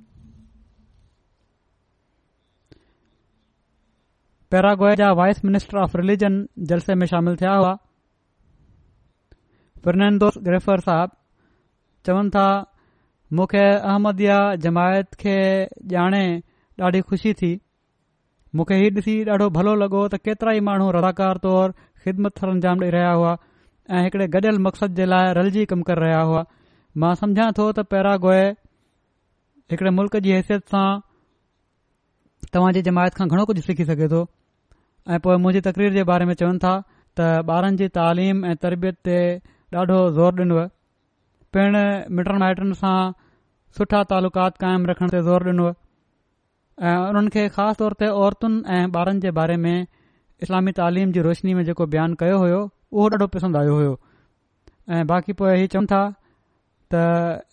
पैरागोए 4.55 4.95
जा 5.03 5.11
वाइस 5.23 5.45
मिनिस्टर 5.51 5.83
ऑफ 5.89 5.97
रिलीजन 6.05 6.39
जलसे 6.73 6.95
में 7.03 7.07
शामिल 7.17 7.37
थिया 7.43 7.55
हुआ 7.61 7.75
फर्नेंडोस 9.87 10.39
ग्रेफर 10.49 10.87
साहिबु 10.89 11.23
चवनि 12.07 12.31
था 12.35 12.47
मूंखे 13.37 13.65
अहमदया 13.93 14.39
जमायत 14.65 15.15
खे 15.23 15.37
ॼाणे 15.93 16.27
ॾाढी 16.89 17.01
ख़ुशी 17.11 17.33
थी 17.41 17.51
मूंखे 18.59 18.77
हीउ 18.83 18.91
ॾिसी 18.99 19.15
ॾाढो 19.37 19.47
भलो 19.57 19.75
लगो 19.83 20.01
त 20.15 20.21
केतिरा 20.29 20.53
ई 20.59 20.61
माण्हू 20.69 20.91
रड़ाकार 20.97 21.41
तौरु 21.47 21.73
ख़िदमत 22.05 22.45
ॾेई 22.45 22.91
रहिया 22.97 23.13
हुआ 23.19 23.33
ऐं 23.97 24.03
हिकड़े 24.07 24.27
गॾियल 24.37 24.59
मक़सद 24.67 24.95
जे 25.01 25.05
लाइ 25.15 25.33
रलजी 25.41 25.65
कमु 25.73 25.87
करे 25.91 26.01
रहिया 26.05 26.21
हुआ 26.33 26.45
मां 27.05 27.15
सम्झा 27.23 27.47
थो 27.59 27.67
त 27.79 27.87
पहिरां 27.95 28.15
गो 28.27 28.35
हिकड़े 29.75 29.93
मुल्क़ 30.01 30.19
जी 30.29 30.37
हैसियत 30.37 30.75
सां 30.77 30.87
तव्हां 32.57 32.85
जमायत 32.91 33.19
खां 33.21 33.27
घणो 33.37 33.45
कुझु 33.51 33.65
सिखी 33.71 33.87
सघे 33.93 34.09
थो 34.15 34.21
ऐं 35.15 35.21
पोइ 35.27 35.41
मुंहिंजी 35.47 35.65
तकरीर 35.71 35.95
जे 35.99 36.05
बारे 36.13 36.29
में 36.31 36.35
चवनि 36.43 36.63
था 36.67 36.75
त 37.19 37.29
ॿारनि 37.57 37.83
जी 37.83 37.91
तालीम 37.99 38.45
ऐं 38.53 38.57
तरबियत 38.67 39.03
ते 39.09 39.19
ॾाढो 39.81 40.01
ज़ोर 40.21 40.35
डि॒नव 40.41 40.63
पिण 41.55 41.77
मिटनि 42.19 42.39
माइटनि 42.43 42.77
सां 42.79 42.95
सुठा 43.79 43.99
तालुक़ात 44.13 44.57
कायम 44.63 44.87
रखण 44.91 45.11
ते 45.15 45.19
ज़ोर 45.29 45.47
ॾिनो 45.51 45.67
ऐं 46.91 46.95
उन्हनि 47.09 47.33
खे 47.35 47.43
ख़ासि 47.57 47.79
तौर 47.83 47.95
ते 48.01 48.07
औरतुनि 48.23 48.57
ऐं 48.77 48.87
ॿारनि 49.01 49.21
जे 49.25 49.31
बारे 49.39 49.57
में 49.67 49.87
इस्लामी 50.47 50.73
तालीम 50.79 51.13
जी 51.17 51.23
रोशनी 51.27 51.55
में 51.59 51.63
जेको 51.69 51.87
बयानु 51.95 52.19
कयो 52.23 52.39
होयो 52.45 52.59
उहो 52.95 53.05
ॾाढो 53.13 53.27
पसंदि 53.37 53.59
आयो 53.61 53.77
हो 53.83 53.93
ऐं 54.97 55.07
बाक़ी 55.13 55.37
पोए 55.43 55.53
इ 55.63 55.67
चऊं 55.77 55.87
था 55.95 56.01
त 56.95 57.03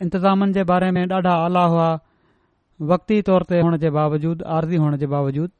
इंतिज़ामनि 0.07 0.53
जे 0.57 0.63
बारे 0.71 0.89
में 0.97 1.01
ॾाढा 1.11 1.33
आला 1.45 1.65
हुआ 1.73 1.89
वक्ती 2.93 3.21
तौर 3.29 3.45
ते 3.51 3.59
हुअण 3.67 3.77
जे 3.85 3.89
बावजूदि 3.99 4.47
आर्ज़ी 4.57 4.81
हुअण 4.85 4.97
जे 5.05 5.11
बावजूदु 5.13 5.53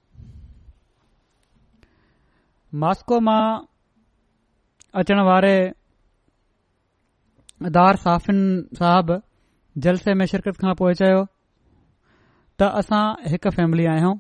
मास्को 2.85 3.19
मां 3.29 3.43
अचण 5.03 5.21
वारे 5.29 5.53
दार 7.69 7.95
साफ़िन 8.03 8.39
साहब 8.79 9.21
जलसे 9.85 10.13
में 10.19 10.25
शिरकत 10.25 10.57
खां 10.61 10.73
पोइ 10.75 10.93
चयो 11.01 11.23
त 12.59 12.67
असां 12.79 13.01
हिकु 13.31 13.49
फैमिली 13.57 13.85
आहियूं 13.91 14.13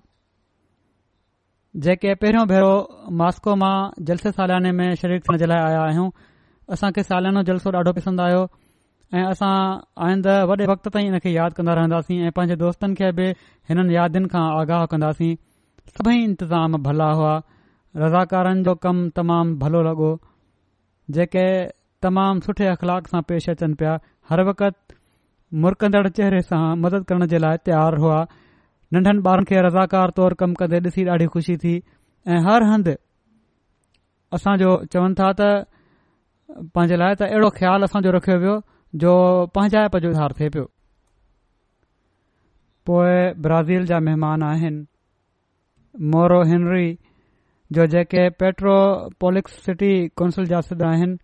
जेके 1.85 2.13
पहिरियों 2.21 2.45
भेरो 2.47 2.71
मास्को 3.21 3.55
मां 3.63 3.73
जलसे 4.09 4.31
सालाने 4.31 4.71
में 4.79 4.93
शरीक 5.01 5.23
करण 5.27 5.37
जे 5.37 5.45
लाइ 5.51 5.63
आया 5.69 5.81
आहियूं 5.87 6.09
असांखे 6.75 7.03
सालानो 7.03 7.43
जलसो 7.49 7.69
ॾाढो 7.77 7.93
पसंदि 7.97 8.23
आयो 8.27 8.43
ऐं 9.15 9.23
असां 9.29 9.51
आईंद 10.07 10.27
वॾे 10.51 10.65
वक़्त 10.73 10.87
ताईं 10.93 11.09
हिन 11.09 11.19
खे 11.25 11.31
यादि 11.39 11.53
कंदा 11.57 11.73
रहंदासीं 11.81 12.19
ऐं 12.25 12.31
पंहिंजे 12.35 12.55
दोस्तनि 12.67 12.95
खे 12.99 13.11
बि 13.19 13.27
हिननि 13.69 13.95
यादनि 13.95 14.27
खां 14.35 14.43
आगाह 14.61 14.85
कंदासीं 14.95 15.33
सभई 15.97 16.23
इंतज़ाम 16.29 16.77
भला 16.87 17.09
हुआ 17.21 17.35
रज़ाकारनि 18.03 18.63
जो 18.69 18.75
कमु 18.85 19.09
तमामु 19.17 19.57
भलो 19.65 19.81
लॻो 19.89 20.11
जेके 21.15 21.47
तमामु 22.05 22.43
सुठे 22.45 22.65
अखलाक 22.73 23.07
सां 23.13 23.21
पेश 23.31 23.49
अचनि 23.53 23.75
पिया 23.79 23.93
हर 24.29 24.41
वक़्त 24.49 24.75
मुरकंदड़ 25.65 26.07
चेहरे 26.19 26.39
सां 26.51 26.61
मदद 26.85 27.05
करण 27.11 27.27
जे 27.33 27.41
लाइ 27.43 27.59
तयारु 27.69 27.99
हुआ 28.03 28.15
नंढनि 28.95 29.21
ॿारनि 29.29 29.49
खे 29.51 29.61
रज़ाकार 29.67 30.15
तौर 30.21 30.33
कमु 30.41 30.57
कंदे 30.61 30.79
ॾिसी 30.87 31.03
ॾाढी 31.15 31.27
खु़शी 31.35 31.55
थी 31.63 31.73
ऐं 32.33 32.41
हर 32.49 32.65
हंधि 32.71 32.95
असांजो 34.39 34.71
चवनि 34.95 35.15
था 35.21 35.29
त 35.41 35.51
पंहिंजे 36.77 37.01
लाइ 37.03 37.13
त 37.21 37.29
अहिड़ो 37.29 37.49
ख़्यालु 37.61 37.89
असांजो 37.91 38.09
रखियो 38.19 38.37
वियो 38.43 38.55
जो 39.03 39.13
पंहिंजाइप 39.57 39.99
जो 40.05 40.11
धार 40.19 40.35
थे 40.41 40.49
पियो 40.57 40.65
पोएं 42.89 43.41
ब्राज़ील 43.45 43.85
जा 43.91 43.99
महिमान 44.07 44.43
आहिनि 44.53 44.81
मोरो 46.15 46.41
हेनरी 46.51 46.87
जो 47.77 47.85
जेके 47.95 48.29
पेट्रोपोलिक 48.43 49.47
सिटी 49.65 49.91
काउंसिल 50.21 50.45
जा 50.53 50.61
सद 50.69 50.81
आहिनि 50.93 51.15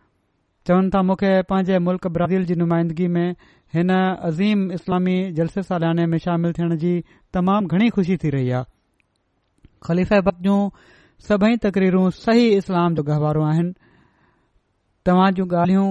चवन 0.68 0.90
था 0.94 1.02
मुखे 1.08 1.32
पंहिंजे 1.50 1.78
मुल्क़ 1.80 2.08
ब्राज़ील 2.16 2.46
जी 2.46 2.56
नुमाइंदगी 2.62 3.08
में 3.16 3.30
हिन 3.74 3.90
अज़ीम 3.96 4.72
इस्लामी 4.78 5.14
जलसे 5.38 5.62
सालाने 5.64 6.06
में 6.14 6.18
शामिल 6.24 6.54
थियण 6.54 6.76
जी 6.78 6.94
तमाम 7.34 7.68
घणी 7.76 7.90
ख़ुशी 7.98 8.16
थी 8.24 8.30
रही 8.36 8.50
आहे 8.58 8.66
ख़लीफ़ 9.88 10.14
भक्त 10.28 10.42
जूं 10.48 10.60
सभई 11.28 11.58
तक़रीरूं 11.66 12.10
सही 12.18 12.48
इस्लाम 12.58 12.96
जो 12.96 13.04
गहवारो 13.12 13.44
आहिनि 13.52 13.74
तव्हां 15.06 15.32
जूं 15.40 15.46
ॻाल्हियूं 15.60 15.90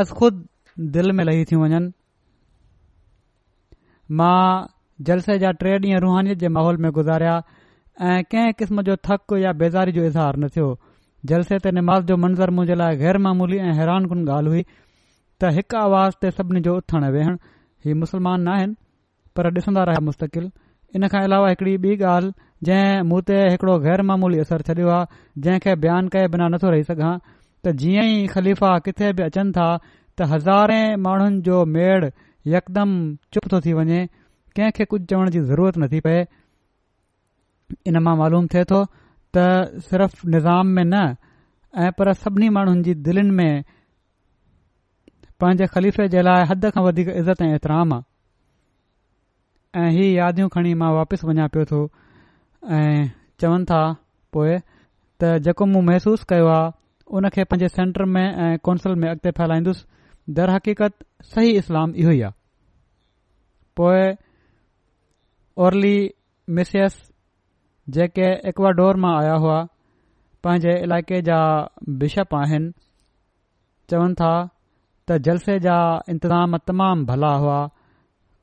अस 0.00 0.10
ख़ुद 0.20 0.44
दिल 0.96 1.12
में 1.18 1.24
लही 1.24 1.44
थियूं 1.50 1.62
वञनि 1.62 1.92
मां 4.18 4.66
जलसे 5.10 5.38
जा 5.44 5.50
टे 5.62 5.76
ॾींहं 5.78 6.00
रूहानीत 6.06 6.38
जे 6.44 6.48
माहौल 6.56 6.76
में 6.86 6.90
गुज़ारिया 6.98 7.36
ऐं 8.10 8.18
कंहिं 8.34 8.52
किस्म 8.64 8.82
जो 8.90 8.96
थक 9.10 9.38
या 9.42 9.52
बेज़ारी 9.62 9.92
जो 10.00 10.04
इज़हार 10.10 10.36
न 10.44 10.48
थियो 10.56 10.68
जलसे 11.30 11.58
ते 11.64 11.70
निमाज़ 11.72 12.02
जो 12.08 12.16
मंज़रु 12.22 12.52
मुंहिंजे 12.54 12.74
लाइ 12.78 12.94
ग़ैरमूली 13.00 13.58
ऐं 13.68 13.72
हैरान 13.76 14.06
कुनि 14.08 14.24
ॻाल्हि 14.30 14.50
हुई 14.54 14.62
त 15.40 15.50
हिकु 15.58 15.76
आवाज़ 15.82 16.16
ते 16.20 16.30
सभिनी 16.38 16.60
जो 16.66 16.74
उथणु 16.80 17.08
वेहण 17.14 17.36
ही 17.84 17.92
मुस्लमान 18.00 18.40
नाहिनि 18.48 18.74
पर 19.36 19.46
ॾिसंदा 19.56 19.82
रहिया 19.88 20.00
मुस्तक़िल 20.08 20.50
इन 20.96 21.06
खां 21.08 21.22
अलावा 21.28 21.48
हिकड़ी 21.48 21.76
ॿी 21.76 22.02
ॻाल्हि 22.08 22.32
जंहिं 22.66 23.02
मूं 23.08 23.20
ते 23.28 23.38
हिकड़ो 23.56 23.74
गैरमामूली 23.86 24.38
असरु 24.44 24.66
छॾियो 24.68 24.90
आहे 24.96 25.06
जंहिंखे 25.46 25.74
बयान 25.84 26.08
कए 26.14 26.26
बिना 26.34 26.48
नथो 26.54 26.72
रही 26.74 26.84
सघां 26.88 27.12
त 27.64 27.72
जीअं 27.84 28.10
ई 28.16 28.26
ख़लीफ़ा 28.34 28.72
किथे 28.88 29.12
बि 29.20 29.24
अचनि 29.28 29.56
था 29.60 29.68
त 30.18 30.26
हज़ारे 30.32 30.80
माण्हुनि 31.06 31.40
जो 31.48 31.56
मेड़ 31.78 32.10
यकदमि 32.56 33.00
चुप 33.34 33.48
थो 33.52 33.60
थी 33.68 33.72
वञे 33.80 34.00
कंहिंखे 34.58 34.84
कुझु 34.92 35.04
चवण 35.14 35.32
जी 35.38 35.42
ज़रूरत 35.52 35.76
न 35.84 36.04
पए 36.08 36.20
इन 37.92 37.98
मां 38.08 38.14
मालूम 38.22 38.46
थे 38.56 38.64
तो 38.74 38.80
त 39.36 39.78
सिर्फ़ 39.90 40.14
निज़ाम 40.30 40.66
में 40.78 40.86
न 40.94 41.18
ऐं 41.84 41.90
पर 41.98 42.06
सभिनी 42.22 42.48
माण्हुनि 42.56 42.82
जी 42.86 42.94
दिलनि 43.06 43.32
में 43.38 43.54
पंहिंजे 45.40 45.66
ख़लीफ़े 45.74 46.04
जे 46.12 46.20
लाइ 46.22 46.40
हद 46.50 46.62
खां 46.74 46.82
वधीक 46.86 47.08
इज़त 47.18 47.38
ऐं 47.42 47.48
एतराम 47.58 47.88
आहे 47.94 48.02
ऐं 49.82 49.90
ही 49.98 50.06
यादियूं 50.18 50.48
खणी 50.54 50.72
मां 50.80 50.90
वापसि 50.94 51.24
वञा 51.26 51.46
पियो 51.54 51.64
थो 51.70 51.80
ऐं 52.78 53.02
चवनि 53.40 53.64
था 53.70 53.82
पोए 54.32 54.54
त 55.20 55.20
जेको 55.46 55.62
मूं 55.74 55.82
महसूस 55.88 56.20
कयो 56.30 56.46
आहे 56.54 56.70
उन 57.16 57.24
खे 57.34 57.42
सेंटर 57.78 58.02
में 58.14 58.24
ऐं 58.26 58.54
कौंसल 58.68 58.92
में 59.00 59.08
अॻिते 59.08 59.30
फैलाईंदुसि 59.40 60.42
हक़ीक़त 60.54 60.92
सही 61.34 61.50
इस्लाम 61.64 61.88
इहो 62.04 62.12
ई 62.12 62.12
आहे 62.30 62.36
पोइ 63.82 64.00
जेके 67.92 68.28
एक्वाडोर 68.48 68.96
मां 69.04 69.14
आया 69.22 69.32
हुआ 69.44 69.56
पंहिंजे 70.44 70.74
इलाइक़े 70.84 71.20
जा 71.26 71.40
बिशप 72.02 72.34
आहिनि 72.34 72.70
चवनि 73.90 74.14
था 74.20 74.30
त 75.08 75.16
जलसे 75.26 75.58
जा 75.66 75.76
इंतज़ाम 76.12 76.56
तमामु 76.70 77.04
भला 77.10 77.32
हुआ 77.44 77.58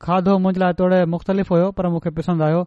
खाधो 0.06 0.38
मुंहिंजे 0.44 0.60
लाइ 0.64 0.72
थोरे 0.80 1.04
मुख़्तलिफ़ 1.14 1.52
हुयो 1.52 1.70
पर 1.78 1.86
मूंखे 1.94 2.10
पसंदि 2.18 2.44
आयो 2.44 2.62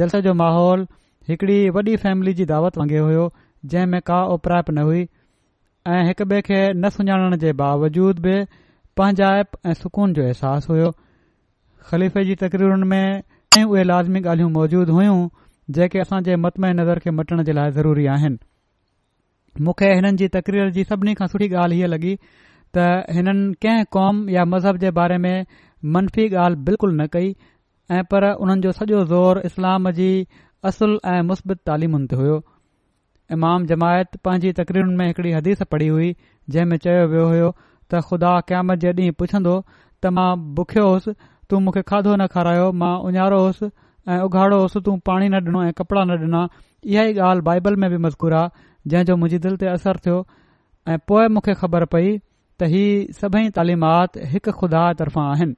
जलसे 0.00 0.20
जो 0.26 0.34
माहौल 0.42 0.86
हिकड़ी 1.28 1.58
वॾी 1.78 1.96
फैमिली 2.04 2.34
जी 2.40 2.44
दावत 2.52 2.78
वांगुरु 2.78 3.04
हुयो 3.08 3.24
जंहिं 3.72 3.86
में 3.94 4.00
का 4.10 4.22
उपराइप 4.34 4.70
न 4.70 4.86
हुई 4.90 5.02
ऐं 5.90 6.04
हिक 6.06 6.20
ॿिए 6.22 6.40
खे 6.48 6.60
न 6.74 6.88
सुञाणण 6.96 7.36
जे 7.44 7.52
बावजूद 7.64 8.18
बि 8.26 8.36
पंहिंजाइप 8.96 9.58
ऐं 9.66 9.74
सुकून 9.82 10.12
जो 10.18 10.22
अहसासु 10.26 10.72
हुयो 10.72 10.90
ख़लीफ़े 11.90 12.24
जी 12.24 12.34
तकरीरुनि 12.46 12.86
में 12.94 13.64
उहे 13.66 13.84
लाज़मी 13.90 14.20
ॻाल्हियूं 14.22 14.50
मौजूदु 14.56 14.92
हुयूं 14.98 15.18
जेके 15.76 16.02
असां 16.04 16.20
जे 16.28 16.36
मतम 16.44 16.66
नज़र 16.80 17.02
खे 17.06 17.12
मटण 17.18 17.42
जे 17.48 17.52
लाइ 17.58 17.72
ज़रूरी 17.78 18.06
आहिनि 18.16 19.64
मूंखे 19.68 19.88
हिननि 19.98 20.18
जी 20.22 20.28
तकरीर 20.36 20.70
जी 20.76 20.84
सभिनी 20.92 21.14
खां 21.20 21.28
सुठी 21.32 21.48
ॻाल्हि 21.62 21.80
हीअ 21.80 21.90
लॻी 21.94 22.14
त 22.76 22.86
हिननि 23.16 23.46
कंहिं 23.66 23.88
कौम 23.96 24.20
या 24.36 24.44
मज़हब 24.54 24.80
जे 24.84 24.90
बारे 25.00 25.18
में 25.24 25.46
मनफ़ी 25.96 26.28
ॻाल्हि 26.44 26.62
बिल्कुलु 26.70 26.96
न 27.00 27.06
कई 27.16 27.32
ऐं 27.98 28.02
पर 28.14 28.28
उन्हनि 28.46 28.64
जो 28.68 28.72
सॼो 28.78 29.02
ज़ोर 29.12 29.40
इस्लाम 29.50 29.90
जी 30.00 30.10
असुल 30.70 30.96
ऐं 31.12 31.20
मुस्बित 31.32 31.60
तालीमुनि 31.70 32.10
ते 32.14 32.18
हुयो 32.22 32.38
इमाम 33.38 33.66
जमायत 33.74 34.16
पंहिंजी 34.26 34.52
तकरीरुनि 34.62 34.96
में 35.02 35.04
हिकड़ी 35.08 35.32
हदीस 35.38 35.62
पढ़ी 35.74 35.88
हुई 35.96 36.08
जंहिं 36.56 36.70
में 36.72 36.78
चयो 36.86 37.04
वियो 37.14 37.26
हुयो 37.34 37.50
त 37.60 38.02
ख़ुदा 38.08 38.32
क़यामत 38.50 38.82
जे 38.86 38.92
ॾींहुं 39.02 39.18
पुछंदो 39.22 39.54
त 39.76 40.12
मां 40.18 40.28
बुखियो 40.58 40.88
होसि 40.92 41.14
तूं 41.52 41.62
मूंखे 41.68 41.82
खाधो 41.92 42.16
न 42.16 42.26
खारायो 42.34 42.66
मां 42.82 42.92
उञारो 43.10 43.38
होसि 43.44 43.68
ऐं 44.12 44.20
उघाड़ो 44.28 44.58
उस 44.64 44.72
पाणी 45.08 45.28
न 45.28 45.34
ॾिनो 45.46 45.62
ऐं 45.64 45.72
कपड़ा 45.78 46.02
न 46.08 46.18
ॾिना 46.20 46.42
इहा 46.92 47.02
ई 47.02 47.12
ॻाल्हि 47.26 47.42
बाइबल 47.48 47.74
में 47.82 47.90
बि 47.90 47.96
मज़कूर 48.06 48.32
आहे 48.40 48.90
जंहिं 48.90 49.04
जो 49.08 49.16
मुहिंजी 49.22 49.38
दिलि 49.46 49.56
ते 49.62 49.66
असर 49.72 49.96
थियो 50.06 50.16
ऐं 50.92 50.96
पोएं 51.10 51.28
मुखे 51.36 51.54
ख़बर 51.62 51.84
पई 51.94 52.08
त 52.60 52.70
इहा 52.78 52.88
सभई 53.20 53.50
तालीमात 53.58 54.16
हिकु 54.32 54.52
खुदा 54.62 54.82
तर्फ़ां 55.02 55.26
आहिनि 55.34 55.54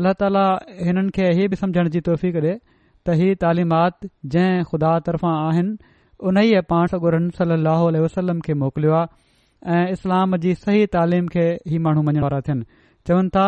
अल्ला 0.00 0.12
ताला 0.22 0.44
हिननि 0.88 1.14
खे 1.18 1.26
इहे 1.36 1.46
बि 1.54 1.60
समुझण 1.62 1.92
जी 1.98 2.02
तोहफ़ी 2.10 2.32
ॾे 2.38 2.40
त 2.40 3.16
इहा 3.20 3.36
तालीमात 3.46 4.10
जंहिं 4.34 4.64
खुदा 4.72 4.92
तरफ़ां 5.10 5.36
आहिनि 5.44 5.94
उन 6.30 6.42
ई 6.44 6.66
पाणु 6.74 7.12
रन 7.16 7.30
सली 7.38 7.62
अलसलम 7.76 8.42
खे 8.48 8.54
मोकिलियो 8.64 8.96
आहे 9.04 9.78
ऐं 9.78 9.86
इस्लाम 9.98 10.36
जी 10.48 10.54
सही 10.66 10.86
तालीम 10.98 11.28
खे 11.38 11.46
इहो 11.54 11.82
माण्हू 11.88 12.02
मञा 12.12 12.40
थियनि 12.50 12.70
चवनि 13.10 13.30
था 13.38 13.46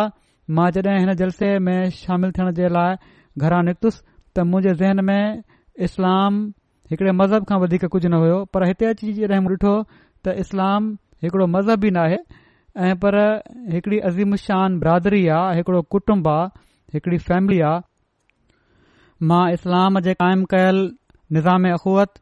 मां 0.56 0.68
जड॒हिं 0.74 0.98
हिन 1.00 1.14
जलसे 1.20 1.48
में 1.66 1.88
शामिल 1.96 2.30
थियण 2.38 2.50
जे 2.58 2.68
लाइ 2.76 2.94
घरां 3.46 3.62
निकतुसि 3.64 4.00
त 4.36 4.44
मुंहिंजे 4.50 4.74
ज़हन 4.82 5.04
में 5.08 5.42
इस्लाम 5.86 6.38
हिकड़े 6.92 7.12
मज़हब 7.20 7.44
खां 7.50 7.58
वधीक 7.64 7.84
कुझ 7.94 8.02
न 8.06 8.20
हुयो 8.22 8.38
पर 8.54 8.66
हिते 8.66 8.86
अची 8.90 9.08
रहियम 9.22 9.48
ॾिठो 9.52 9.74
त 9.88 10.36
इस्लाम 10.44 10.86
हिकड़ो 11.24 11.46
मज़हब 11.56 11.84
ई 11.84 11.90
नाहे 11.98 12.18
ऐं 12.86 12.94
पर 13.04 13.14
हिकड़ी 13.74 13.98
अज़ीमशान 14.10 14.78
बरादरी 14.84 15.22
आहे 15.38 15.56
हिकड़ो 15.58 15.82
कुटुंब 15.96 16.28
आहे 16.34 16.96
हिकड़ी 16.96 17.18
फैमिली 17.28 17.60
आहे 17.72 19.26
मां 19.30 19.44
इस्लाम 19.58 20.00
जे 20.08 20.14
कायम 20.22 20.44
कयल 20.54 20.82
निज़ाम 21.38 21.68
अख़ुवत 21.72 22.20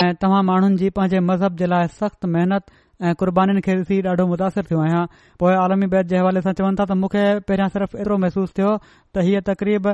ऐं 0.00 0.06
तव्हां 0.24 0.42
माण्हुनि 0.50 0.76
जी 0.84 0.90
पंहिंजे 1.00 1.20
मज़हब 1.30 1.56
जे 1.62 1.66
लाइ 1.74 2.10
महिनत 2.36 2.76
ऐं 3.02 3.14
क़ुर्बानीनि 3.18 3.60
खे 3.64 3.74
ॾिसी 3.80 3.96
ॾाढो 4.08 4.24
मुतासिर 4.28 4.64
थियो 4.70 4.80
आहियां 4.84 5.52
आलमी 5.62 5.86
बैत 5.94 6.06
जे 6.12 6.16
हवाले 6.20 6.40
सां 6.46 6.52
चवनि 6.58 6.76
था 6.80 6.84
त 6.84 6.92
मूंखे 7.02 7.22
पहिरियां 7.48 7.68
सिर्फ़ 7.76 7.96
एतिरो 7.96 8.16
महसूसु 8.24 8.52
थियो 8.58 8.72
त 9.14 9.24
हीअ 9.28 9.40
तकरीब 9.48 9.86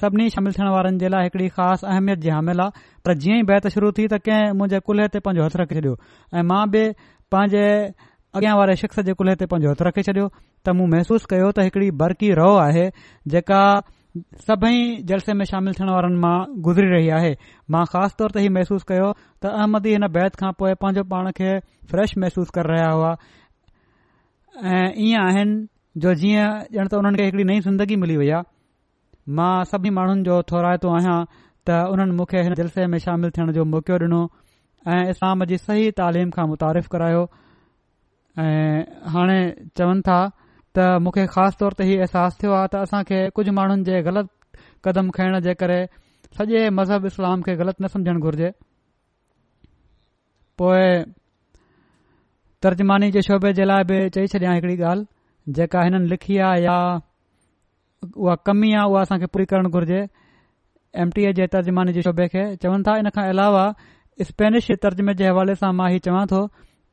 सभिनी 0.00 0.28
शामिल 0.36 0.52
थियण 0.56 0.70
वारनि 0.74 0.98
जे 1.04 1.08
लाइ 1.14 1.28
हिकड़ी 1.28 1.48
ख़ासि 1.56 1.86
अहमियत 1.94 2.18
जी 2.24 2.30
हामिल 2.36 2.60
आहे 2.64 2.84
पर 3.04 3.14
जीअं 3.24 3.42
ई 3.42 3.42
बैत 3.52 3.68
शुरू 3.76 3.90
थी 3.98 4.06
त 4.12 4.18
कंहिं 4.28 4.46
मुंहिंजे 4.62 4.80
कुल्हे 4.86 5.08
ते 5.12 5.20
हथ 5.40 5.58
रखी 5.62 5.80
छॾियो 5.80 5.96
ऐं 6.38 6.44
मां 6.52 6.62
बि 6.76 6.84
पंहिंजे 7.36 7.66
अॻियां 8.40 8.56
वारे 8.62 8.76
शख़्स 8.84 9.04
जे 9.10 9.16
कुल्हे 9.20 9.34
ते 9.44 9.50
हथ 9.68 9.84
रखी 9.90 10.06
छडि॒यो 10.08 10.30
त 10.64 10.76
मूं 10.80 10.88
महसूस 10.96 11.28
कयो 11.34 11.52
त 11.52 11.68
हिकड़ी 11.68 11.90
बरकी 12.04 12.32
रओ 12.40 12.52
आहे 12.68 12.86
जेका 13.36 13.62
सभई 14.48 14.96
जलसे 15.04 15.32
में 15.34 15.44
शामिल 15.44 15.72
थियण 15.74 15.88
वारनि 15.90 16.18
मां 16.24 16.34
गुज़री 16.66 16.86
रही 16.88 17.08
आहे 17.18 17.34
मां 17.74 17.84
ख़ासि 17.92 18.14
तौर 18.18 18.30
ते 18.34 18.42
इहो 18.44 18.52
महसूस 18.56 18.82
कयो 18.90 19.06
त 19.42 19.50
अहमदी 19.60 19.92
हिन 19.92 20.06
बैत 20.16 20.34
खां 20.42 20.50
पोएं 20.58 20.74
पांजो 20.82 21.02
पाण 21.12 21.30
खे 21.38 21.50
फ्रेश 21.90 22.14
महसूस 22.24 22.50
कर 22.56 22.66
रहिया 22.72 22.90
हुआ 22.94 23.10
ऐं 24.74 24.90
ईअं 25.06 25.22
आहिनि 25.22 25.56
जो 26.06 26.14
जीअं 26.20 26.60
ॼण 26.76 26.92
त 26.92 27.00
हुननि 27.00 27.18
खे 27.18 27.24
हिकड़ी 27.24 27.44
नई 27.50 27.60
ज़िंदगी 27.66 27.96
मिली 28.04 28.16
वई 28.22 28.28
आहे 28.38 29.34
मां 29.40 29.52
सभी 29.72 29.90
माण्हुनि 29.98 30.22
जो 30.30 30.40
थोराए 30.52 30.78
थो 30.86 30.94
आहियां 31.00 31.18
त 31.70 31.80
उन्हनि 31.96 32.16
मूंखे 32.22 32.42
हिन 32.50 32.54
जलसे 32.62 32.86
में 32.94 32.98
शामिल 33.08 33.30
थियण 33.38 33.52
जो 33.58 33.64
मौक़ो 33.74 33.98
डि॒नो 34.04 34.22
ऐं 34.94 35.02
इस्लाम 35.16 35.44
जी 35.54 35.58
सही 35.66 35.90
तालीम 36.02 36.30
खां 36.38 36.46
मुतारिफ़ 36.54 36.88
करायो 36.96 37.26
ऐं 38.46 38.80
हाणे 39.16 39.40
चवनि 39.78 40.00
था 40.10 40.20
त 40.76 40.82
मूंखे 41.06 41.24
ख़ासि 41.34 41.54
तौर 41.62 41.72
ते 41.78 41.82
इहो 41.86 42.02
अहसासु 42.04 42.34
थियो 42.42 42.50
आहे 42.58 42.68
त 42.72 42.74
असां 42.84 43.00
खे 43.08 43.18
कुझु 43.36 43.50
माण्हुनि 43.58 43.82
जे 43.86 43.96
ग़लति 44.06 44.30
कदम 44.84 45.06
खयण 45.16 45.34
जे 45.46 45.54
करे 45.60 45.80
सॼे 46.36 46.60
मज़हब 46.78 47.02
इस्लाम 47.14 47.38
खे 47.46 47.52
ग़लति 47.62 47.78
न 47.84 47.86
सम्झण 47.94 48.16
घुर्जे 48.24 48.48
पोएं 50.58 50.94
तर्जुमानी 52.62 53.08
जे 53.14 53.20
शोभे 53.28 53.50
जे 53.58 53.64
लाइ 53.70 53.82
बि 53.90 53.96
चई 54.18 54.26
छॾिया 54.34 54.50
हिकड़ी 54.58 54.76
ॻाल्हि 54.90 55.52
जेका 55.56 55.78
हिननि 55.86 56.06
लिखी 56.12 56.36
आहे 56.48 56.62
या 56.66 56.76
उहा 58.24 58.34
कमी 58.46 58.70
आहे 58.78 58.86
उहा 58.90 59.00
असां 59.06 59.16
खे 59.22 59.26
पूरी 59.32 59.46
करणु 59.52 59.70
घुर्जे 59.78 60.00
एमटीए 61.02 61.30
जे 61.38 61.46
तर्जुमानी 61.54 61.90
जे 61.96 62.02
शोबे 62.06 62.26
खे 62.34 62.42
चवनि 62.62 62.82
था 62.86 62.92
इन 63.02 63.06
खां 63.14 63.24
अलावा 63.32 63.64
स्पेनिश 64.30 64.66
तर्जुमे 64.84 65.14
जे 65.22 65.26
हवाले 65.34 65.54
सां 65.62 65.70
मां 65.80 65.86
इहो 65.94 66.02
चवां 66.06 66.24
थो 66.34 66.40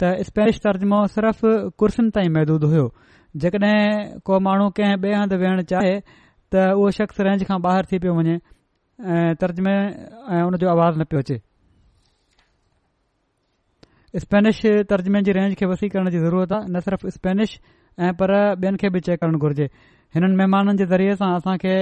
त 0.01 0.11
स्पेनिश 0.29 0.57
तर्जुमो 0.69 0.99
सिर्फ़ 1.17 1.41
कुर्सियुनि 1.81 2.09
ताईं 2.17 2.31
महदूदु 2.37 2.67
हुयो 2.73 2.85
जेकड॒हिं 3.39 4.17
को 4.27 4.39
माण्हू 4.45 4.67
कंहिं 4.75 4.97
ॿिए 4.99 5.13
हंधि 5.15 5.35
वेहणु 5.41 5.61
चाहे 5.71 5.93
त 6.51 6.53
उहो 6.75 6.87
शख़्स 6.99 7.19
रेंज 7.25 7.41
खां 7.47 7.57
ॿाहिरि 7.63 7.87
थी 7.91 7.97
पियो 8.03 8.13
वञे 8.17 8.35
तर्जमे 9.41 9.75
ऐं 10.35 10.43
उन 10.43 10.53
आवाज़ 10.75 10.95
न 10.99 11.01
पियो 11.11 11.19
अचे 11.23 11.37
स्पेनिश 14.23 14.57
तर्जमे 14.91 15.19
जी 15.23 15.31
रेंज 15.37 15.51
खे 15.55 15.65
वसी 15.65 15.87
करण 15.89 16.09
जी 16.11 16.19
ज़रूरत 16.23 16.51
आहे 16.53 16.65
न 16.75 16.79
सिर्फ़ 16.85 17.07
स्पेनिश 17.15 17.49
ऐं 18.03 18.13
पर 18.21 18.29
ॿियनि 18.59 18.77
खे 18.81 18.87
बि 18.95 18.99
चेक 19.07 19.17
करणु 19.21 19.37
घुर्जे 19.47 19.65
हिननि 20.15 20.35
महिमाननि 20.35 20.75
जे 20.77 20.85
ज़रिए 20.91 21.13
सां 21.21 21.31
असां 21.35 21.55
खे 21.63 21.75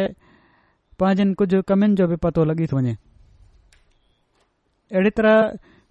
पंहिंजनि 1.02 1.34
कुझु 1.40 1.58
कमियुनि 1.72 1.96
जो 2.02 2.06
बि 2.14 2.18
पतो 2.26 2.42
लॻी 2.52 2.66
थो 2.74 2.78
वञे 2.80 2.94
अहिड़ी 4.94 5.10
तरह 5.22 5.34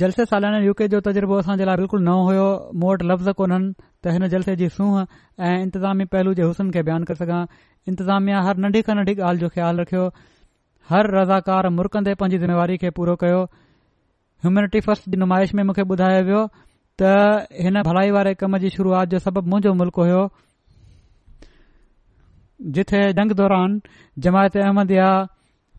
जलसे 0.00 0.24
सालाने 0.30 0.58
यू 0.64 0.72
के 0.78 0.86
जो 0.92 0.98
तजुर्बो 1.04 1.34
असांजे 1.42 1.64
लाइ 1.66 1.76
बिल्कुलु 1.80 2.02
न 2.04 2.10
हुयो 2.28 2.46
मूं 2.78 2.88
वटि 2.92 3.04
लफ़्ज़ 3.10 3.30
कोननि 3.40 3.72
त 4.04 4.12
हिन 4.14 4.22
जलसे 4.32 4.54
जी 4.60 4.68
सूह 4.76 4.94
ऐं 5.40 5.56
इंतिज़ामी 5.66 6.04
पहलू 6.12 6.30
जे 6.38 6.42
हुसन 6.48 6.66
खे 6.76 6.80
बयान 6.88 7.02
करे 7.10 7.16
सघां 7.20 7.40
इंतिज़ामिया 7.90 8.38
हर 8.46 8.56
नन्ढी 8.64 8.82
खां 8.88 8.94
नन्ढी 8.98 9.14
ॻाल्हि 9.28 9.40
जो 9.44 9.48
ख़्यालु 9.54 9.82
रखियो 9.82 10.04
हर 10.90 11.04
रज़ाकार 11.18 11.68
मुरकंदे 11.76 12.14
पांजी 12.22 12.36
जिम्मेवारी 12.42 12.76
खे 12.82 12.90
पूरो 12.98 13.14
कयो 13.22 13.38
ह्यूमेटी 14.46 14.80
फर्स्ट 14.86 15.08
जी 15.14 15.20
नुमाइश 15.22 15.54
में 15.60 15.62
मूंखे 15.68 15.86
ॿुधायो 15.94 16.24
वियो 16.26 16.42
त 17.02 17.14
हिन 17.66 17.80
भलाई 17.86 18.10
वारे 18.16 18.34
कम 18.42 18.56
जी 18.64 18.68
शुरूआत 18.76 19.08
जो 19.14 19.18
सबब 19.28 19.48
मुंजो 19.54 19.72
मुल्क़ 19.78 20.02
हुयो 20.02 20.26
जिथे 22.76 23.00
जंग 23.20 23.32
दौरान 23.40 23.80
जमायत 24.26 24.56
अहमद 24.66 24.92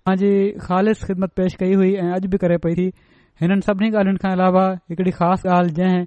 पंहिंजी 0.07 0.33
ख़ालि 0.65 0.91
ख़िदमत 1.05 1.31
पेष 1.41 1.53
कई 1.61 1.73
हुई 1.83 1.91
ऐं 2.07 2.09
अॼु 2.17 2.27
बि 2.33 2.37
करे 2.43 2.57
पई 2.65 2.73
थी 2.81 2.87
हिननि 3.41 3.61
सभिनी 3.65 3.89
ॻाल्हियुनि 3.95 4.17
खां 4.23 4.31
अलावा 4.37 4.65
हिकड़ी 4.89 5.11
ख़ासि 5.19 5.47
ॻाल्हि 5.55 5.73
जंहिं 5.79 6.03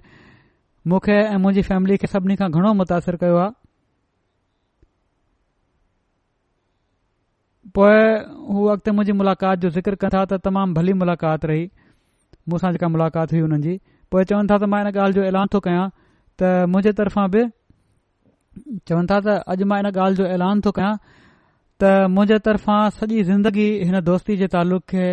मूंखे 0.91 1.11
ऐं 1.31 1.37
मुंहिंजी 1.43 1.61
फैमिली 1.69 1.97
खे 2.01 2.07
सभिनी 2.13 2.35
खां 2.41 2.49
घणो 2.55 2.73
मुतासिर 2.79 3.15
कयो 3.21 3.37
आहे 3.43 3.53
पोइ 7.75 7.99
हूअ 8.53 8.71
अॻिते 8.73 8.91
मुंहिंजी 8.95 9.13
मुलाक़ात 9.21 9.57
जो 9.63 9.69
ज़िक्र 9.77 9.95
कनि 10.03 10.15
था 10.17 10.25
त 10.31 10.41
तमामु 10.47 10.73
भली 10.77 10.93
मुलाक़ात 11.03 11.45
रही 11.53 11.63
मुसां 12.51 12.71
जेका 12.75 12.87
मुलाक़ात 12.97 13.27
हुई 13.33 13.39
हुननि 13.47 13.61
जी 13.67 13.79
पोएं 14.11 14.23
चवनि 14.23 14.47
था 14.51 14.57
त 14.59 14.67
मां 14.75 14.81
इन 14.83 14.91
ॻाल्हि 14.91 15.19
जो 15.19 15.23
ऐलान 15.31 15.47
थो 15.55 15.59
कया 15.67 15.87
त 16.39 16.53
मुंहिंजे 16.75 16.91
तरफ़ा 16.99 17.27
बि 17.35 17.47
चवनि 18.87 19.07
था 19.11 19.19
त 19.27 19.39
अॼु 19.53 19.65
मां 19.71 19.79
इन 19.79 19.87
ॻाल्हि 19.95 20.15
जो 20.23 20.29
ऐलान 20.35 20.61
थो 20.67 20.71
कयां 20.81 20.93
त 21.81 21.97
मुंहिंजे 22.15 22.39
तरफ़ा 22.49 22.75
सॼी 23.01 23.23
ज़िंदगी 23.33 23.67
हिन 23.87 23.99
दोस्ती 24.11 24.37
जे 24.43 24.47
तालुक़ 24.57 24.85
खे 24.95 25.05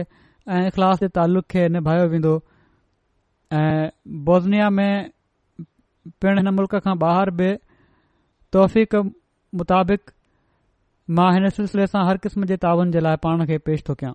ऐं 0.48 0.66
इख़लास 0.66 0.98
जे 1.00 1.08
तालुक़ 1.16 1.44
खे 1.52 1.68
निभायो 1.68 2.06
वेंदो 2.08 2.32
ऐं 3.52 3.88
बोज़निया 4.24 4.68
में 4.76 5.10
पिण 6.20 6.38
हिन 6.38 6.48
मुल्क़ 6.58 6.76
खां 6.84 6.94
ॿाहिरि 7.08 7.32
बि 7.40 7.48
तोफ़िक 8.52 8.94
मुताबिक़ 9.60 10.10
मां 11.18 11.26
हिन 11.34 11.48
सिलसिले 11.56 11.86
सां 11.86 12.06
हर 12.08 12.16
क़िस्म 12.24 12.44
जे 12.52 12.56
तावन 12.64 12.90
जे 12.92 13.00
लाइ 13.00 13.16
पाण 13.24 13.44
खे 13.50 13.58
पेश 13.68 13.82
थो 13.88 13.94
कयां 14.02 14.12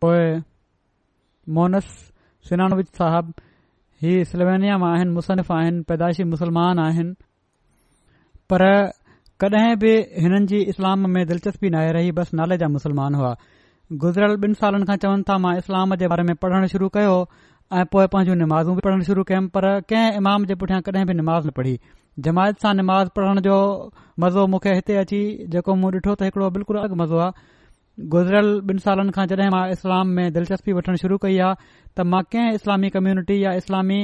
पोएं 0.00 0.40
मोनस 1.58 1.90
सिनानविज 2.48 2.86
साहब 3.02 3.34
ही 4.02 4.14
स्लोवेनिया 4.30 4.78
मां 4.86 4.94
आहिनि 4.98 5.10
मुसनििफ़ 5.18 5.52
आहिनि 5.52 5.82
पैदाइशी 5.90 6.24
मुस्लमान 6.34 6.78
आहिनि 6.86 7.14
पर 8.50 8.62
कॾहिं 9.42 9.76
बि 9.82 9.90
हिननि 10.22 10.46
जी 10.48 10.58
इस्लाम 10.70 11.08
में 11.12 11.24
दिलचस्पी 11.28 11.68
नाहे 11.74 11.90
रही 11.96 12.10
बस 12.16 12.32
नाले 12.40 12.56
जा 12.62 12.66
मुस्लमान 12.72 13.14
हुआ 13.18 13.28
गुज़िरियल 14.02 14.32
ॿिन 14.48 14.54
सालनि 14.62 14.84
खां 14.88 14.96
चवनि 15.04 15.22
था 15.28 15.36
मां 15.44 15.52
इस्लाम 15.60 15.94
जे 16.02 16.08
बारे 16.12 16.22
में 16.30 16.34
पढ़ण 16.42 16.66
शुरू 16.72 16.88
कयो 16.96 17.14
ऐं 17.80 17.84
पोएं 17.94 18.06
पांजी 18.14 18.34
नमाज़ 18.42 18.66
बि 18.70 18.80
पढ़णु 18.86 19.04
शुरू 19.08 19.22
कयुमि 19.30 19.48
पर 19.54 19.66
कंहिं 19.92 20.12
इमाम 20.20 20.44
जे 20.50 20.54
पुठियां 20.62 20.80
कडहिं 20.88 21.04
बि 21.10 21.14
निमाज़ 21.20 21.46
न 21.46 21.50
पढ़ी 21.58 21.72
जमायत 22.26 22.58
सां 22.64 22.74
निमाज़ 22.82 23.08
पढ़ण 23.18 23.40
जो 23.48 23.56
मज़ो 24.24 24.46
मूंखे 24.54 24.74
हिते 24.78 24.96
अची 25.02 25.20
जेको 25.54 25.74
मूं 25.84 25.90
ॾिठो 25.94 26.14
त 26.14 26.28
हिकड़ो 26.28 26.50
बिल्कुलु 26.58 26.80
अलॻि 26.82 26.98
मज़ो 27.02 27.22
आहे 27.28 27.46
गुज़िरियल 28.16 28.50
ॿिन 28.72 28.82
सालनि 28.88 29.14
खां 29.20 29.26
जड॒हिं 29.32 29.48
मां 29.56 29.62
इस्लाम 29.76 30.10
में 30.18 30.24
दिलचस्पी 30.38 30.76
वठण 30.80 31.00
शुरू 31.04 31.18
कई 31.26 31.38
आहे 31.46 31.70
त 31.70 32.06
मां 32.16 32.20
कंहिं 32.34 32.60
इस्लामी 32.60 32.90
कम्यूनिटी 32.98 33.40
या 33.44 33.54
इस्लामी 33.64 34.00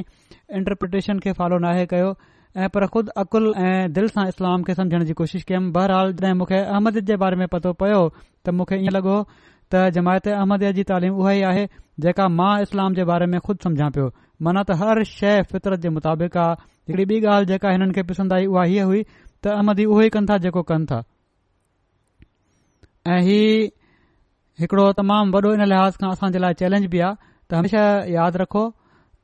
इंटरप्रिटेशन 0.62 1.18
खे 1.26 1.36
फॉलो 1.42 1.58
नाहे 1.66 1.86
कयो 1.92 2.10
ऐं 2.56 2.68
पर 2.74 2.84
ख़ुदि 2.92 3.10
अक़ुल 3.20 3.46
ऐं 3.60 3.92
दिल 3.92 4.08
सां 4.08 4.24
इस्लाम 4.28 4.62
खे 4.66 4.74
समुझण 4.74 5.02
जी 5.08 5.12
कोशिशि 5.16 5.44
बहरहाल 5.48 5.70
बहराल 5.76 6.12
जेंखे 6.20 6.58
अहमद 6.60 6.98
जे 7.08 7.16
बारे 7.22 7.36
में 7.40 7.48
पतो 7.54 7.72
पयो 7.82 7.98
त 8.44 8.48
मूंखे 8.58 8.76
ईअं 8.84 8.92
लॻो 8.96 9.16
त 9.72 9.82
जमायत 9.96 10.28
अहमद 10.36 10.64
जी 10.78 10.82
तालीम 10.90 11.16
उहा 11.20 11.32
ई 11.32 11.42
आहे 11.50 11.64
जेका 12.04 12.28
मां 12.38 12.52
इस्लाम 12.64 12.94
जे 12.98 13.04
बारे 13.12 13.26
में 13.34 13.38
ख़ुदि 13.44 13.62
सम्झा 13.66 13.88
पियो 13.98 14.06
मना 14.48 14.62
त 14.64 14.78
हर 14.84 15.02
शइ 15.12 15.42
फितरत 15.52 15.80
जे 15.84 15.88
मुताबिक़ 16.00 16.38
आहे 16.46 16.96
हिकड़ी 16.96 17.04
ॿी 17.20 17.28
ॻाल्हि 17.34 17.48
जेका 17.52 17.68
हिननि 17.76 17.92
खे 17.98 18.02
पसंद 18.14 18.32
आई 18.38 18.46
उहा 18.56 18.62
हीअ 18.72 18.84
हुई 18.92 19.02
त 19.04 19.54
अहमदी 19.58 19.84
उहो 19.92 20.00
ई 20.08 20.16
कनि 20.16 20.26
था 20.32 20.38
जेको 20.48 20.62
कनि 20.72 20.86
था 20.92 21.02
ऐं 23.14 23.22
ही 23.30 23.40
हिकड़ो 24.64 24.92
तमामु 25.02 25.28
वॾो 25.40 25.50
इन 25.60 25.68
लिहाज़ 25.74 25.94
खां 26.04 26.10
असां 26.18 26.32
जे 26.32 26.38
लाइ 26.48 26.54
चैलेंज 26.64 26.86
बि 26.96 27.04
आहे 27.08 27.32
त 27.48 27.62
हमेशा 27.62 27.82
यादि 28.18 28.38
रखो 28.48 28.64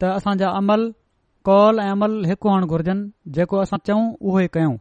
त 0.00 0.16
असां 0.20 0.36
अमल 0.60 0.82
कॉल 1.44 1.78
ऐं 1.80 1.88
अमल 1.90 2.24
हिकु 2.26 2.48
हुअणु 2.48 2.66
घुर्जनि 2.74 3.32
जेको 3.36 3.56
असां 3.60 3.78
चऊं 3.86 4.02
उहे 4.32 4.46
कयूं 4.56 4.74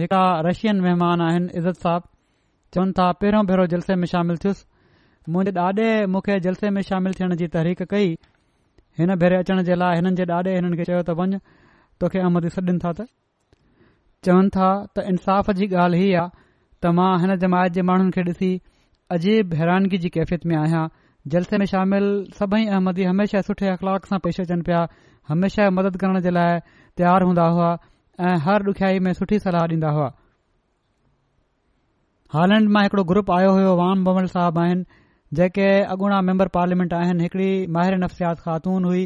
हिकु 0.00 0.20
रशियन 0.48 0.80
महिमान 0.84 1.20
आहिनि 1.28 1.48
इज़त 1.58 1.76
साहब 1.82 2.08
चवनि 2.74 2.92
था 2.98 3.10
पहिरियों 3.20 3.44
भेरो 3.50 3.66
जलसे 3.74 3.94
में 4.00 4.06
शामिल 4.12 4.36
थियुसि 4.44 5.28
मुंहिंजे 5.32 5.52
ॾाॾे 5.60 5.88
मूंखे 6.12 6.38
जलसे 6.46 6.70
में 6.76 6.80
शामिल 6.90 7.12
थियण 7.20 7.34
जी 7.42 7.46
तहरीक 7.56 7.82
कई 7.92 8.08
हिन 8.98 9.14
भेरे 9.22 9.36
अचण 9.44 9.62
जे 9.68 9.74
लाइ 9.80 9.96
हिननि 9.96 10.16
जे 10.22 10.32
ॾाॾे 10.32 10.54
हिननि 10.54 10.76
खे 10.76 10.84
चयो 10.90 11.02
त 11.10 11.16
वञु 11.20 11.38
तोखे 12.00 12.18
अहमद 12.24 12.48
सॾनि 12.56 12.78
था 12.84 12.92
त 12.98 13.06
चवनि 14.28 14.48
था 14.56 14.70
त 14.96 15.04
इंसाफ़ 15.14 15.52
जी 15.60 15.68
ॻाल्हि 15.84 16.02
हीअ 16.04 16.22
आहे 16.22 16.30
त 16.82 16.94
मां 17.00 17.10
हिन 17.24 17.34
जमायत 17.44 17.72
जे 17.78 17.82
माण्हुनि 17.90 18.10
खे 18.18 18.24
ॾिसी 18.32 18.50
अजीब 19.14 19.52
हैरानगी 19.54 19.98
जी 20.04 20.08
कैफ़ियत 20.14 20.46
में 20.50 20.54
आहियां 20.56 20.86
जलसे 21.32 21.58
में 21.58 21.64
शामिल 21.72 22.06
सभई 22.38 22.64
अहमदी 22.76 23.04
हमेशा 23.08 23.40
सुठे 23.48 23.66
अख़लाक 23.72 24.06
सां 24.12 24.18
पेश 24.24 24.40
अचनि 24.44 24.62
पिया 24.68 24.78
हमेशा 25.28 25.68
मदद 25.76 25.98
करण 26.02 26.18
जे 26.24 26.30
लाइ 26.36 26.56
तयार 27.00 27.22
हूंदा 27.28 27.44
हुआ 27.58 27.68
ऐं 28.30 28.34
हर 28.46 28.62
डुखयाई 28.70 28.98
में 29.08 29.12
सुठी 29.18 29.38
सलाह 29.44 29.66
ॾींदा 29.74 29.92
हुआ 29.98 30.08
हालैंड 32.36 32.68
मां 32.78 32.82
हिकड़ो 32.86 33.04
ग्रुप 33.12 33.30
आयो 33.36 33.52
हो 33.58 33.76
वाम 33.82 34.02
बवन 34.08 34.26
साहब 34.32 34.58
आहिनि 34.64 35.40
जेके 35.40 35.68
अगूणा 35.96 36.20
मेंम्बर 36.30 36.50
पार्लियामेंट 36.58 36.94
आहिनि 37.02 37.28
हिकड़ी 37.28 37.50
माहिर 37.78 37.98
नफ़्सियात 38.06 38.40
ख़ातून 38.48 38.90
हुई 38.90 39.04